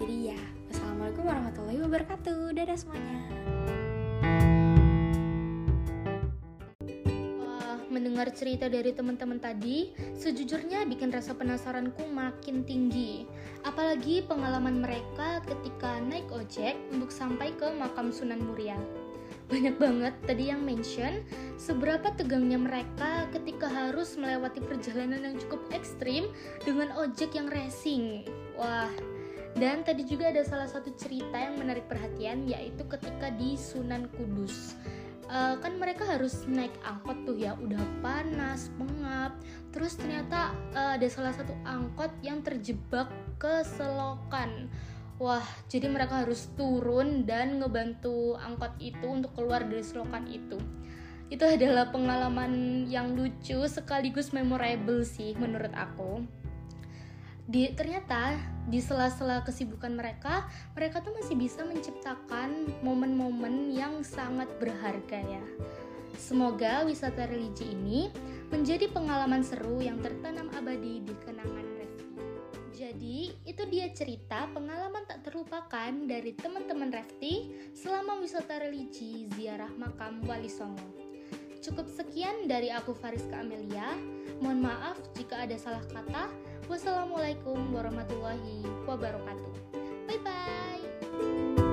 jadi 0.00 0.32
ya, 0.32 0.40
wassalamualaikum 0.72 1.28
warahmatullahi 1.28 1.84
wabarakatuh. 1.84 2.56
Dadah 2.56 2.72
semuanya. 2.72 3.59
Mendengar 8.20 8.36
cerita 8.36 8.68
dari 8.68 8.92
teman-teman 8.92 9.40
tadi, 9.40 9.96
sejujurnya 10.12 10.84
bikin 10.84 11.08
rasa 11.08 11.32
penasaranku 11.32 12.04
makin 12.04 12.68
tinggi. 12.68 13.24
Apalagi 13.64 14.28
pengalaman 14.28 14.84
mereka 14.84 15.40
ketika 15.48 15.96
naik 16.04 16.28
ojek 16.28 16.76
untuk 16.92 17.08
sampai 17.08 17.48
ke 17.56 17.72
makam 17.72 18.12
Sunan 18.12 18.44
Muria 18.44 18.76
banyak 19.48 19.80
banget 19.80 20.14
tadi 20.28 20.52
yang 20.52 20.60
mention 20.62 21.24
seberapa 21.56 22.12
tegangnya 22.12 22.60
mereka 22.60 23.24
ketika 23.32 23.72
harus 23.72 24.20
melewati 24.20 24.60
perjalanan 24.60 25.24
yang 25.24 25.36
cukup 25.40 25.64
ekstrim 25.72 26.28
dengan 26.60 26.92
ojek 27.00 27.32
yang 27.32 27.48
racing. 27.48 28.28
Wah, 28.60 28.92
dan 29.56 29.80
tadi 29.80 30.04
juga 30.04 30.28
ada 30.28 30.44
salah 30.44 30.68
satu 30.68 30.92
cerita 30.92 31.40
yang 31.40 31.56
menarik 31.56 31.88
perhatian 31.88 32.44
yaitu 32.44 32.84
ketika 32.84 33.32
di 33.32 33.56
Sunan 33.56 34.12
Kudus. 34.12 34.76
Uh, 35.30 35.54
kan 35.62 35.78
mereka 35.78 36.02
harus 36.02 36.42
naik 36.50 36.74
angkot 36.82 37.14
tuh 37.22 37.38
ya 37.38 37.54
udah 37.54 37.78
panas 38.02 38.66
pengap 38.74 39.30
terus 39.70 39.94
ternyata 39.94 40.50
uh, 40.74 40.98
ada 40.98 41.06
salah 41.06 41.30
satu 41.30 41.54
angkot 41.62 42.10
yang 42.26 42.42
terjebak 42.42 43.06
ke 43.38 43.62
selokan. 43.62 44.66
Wah 45.22 45.46
jadi 45.70 45.86
mereka 45.86 46.26
harus 46.26 46.50
turun 46.58 47.30
dan 47.30 47.62
ngebantu 47.62 48.34
angkot 48.42 48.74
itu 48.82 49.06
untuk 49.06 49.30
keluar 49.38 49.62
dari 49.62 49.86
selokan 49.86 50.26
itu. 50.26 50.58
Itu 51.30 51.46
adalah 51.46 51.94
pengalaman 51.94 52.84
yang 52.90 53.14
lucu 53.14 53.62
sekaligus 53.70 54.34
memorable 54.34 55.06
sih 55.06 55.38
menurut 55.38 55.70
aku 55.78 56.26
di 57.46 57.70
ternyata 57.72 58.36
di 58.70 58.78
sela-sela 58.78 59.42
kesibukan 59.42 59.94
mereka, 59.94 60.46
mereka 60.76 61.00
tuh 61.00 61.14
masih 61.16 61.34
bisa 61.34 61.64
menciptakan 61.66 62.70
momen-momen 62.84 63.72
yang 63.74 64.04
sangat 64.04 64.46
berharga 64.62 65.18
ya. 65.20 65.44
Semoga 66.20 66.84
wisata 66.84 67.26
religi 67.26 67.72
ini 67.72 68.12
menjadi 68.52 68.90
pengalaman 68.90 69.40
seru 69.40 69.80
yang 69.80 69.98
tertanam 70.02 70.52
abadi 70.52 71.00
di 71.02 71.14
kenangan 71.24 71.66
Refti. 71.80 72.06
Jadi, 72.76 73.18
itu 73.44 73.62
dia 73.68 73.88
cerita 73.92 74.48
pengalaman 74.50 75.04
tak 75.06 75.24
terlupakan 75.26 75.92
dari 76.06 76.36
teman-teman 76.36 76.92
Refti 76.92 77.50
selama 77.72 78.20
wisata 78.20 78.60
religi 78.62 79.26
ziarah 79.34 79.70
makam 79.78 80.22
Wali 80.26 80.50
Songo. 80.50 81.09
Cukup 81.60 81.86
sekian 81.92 82.48
dari 82.48 82.72
aku 82.72 82.96
Fariska 82.96 83.44
Amelia. 83.44 83.92
Mohon 84.40 84.72
maaf 84.72 84.96
jika 85.12 85.44
ada 85.44 85.56
salah 85.60 85.84
kata. 85.92 86.32
Wassalamualaikum 86.72 87.76
warahmatullahi 87.76 88.64
wabarakatuh. 88.88 89.52
Bye 90.08 90.20
bye. 90.24 91.69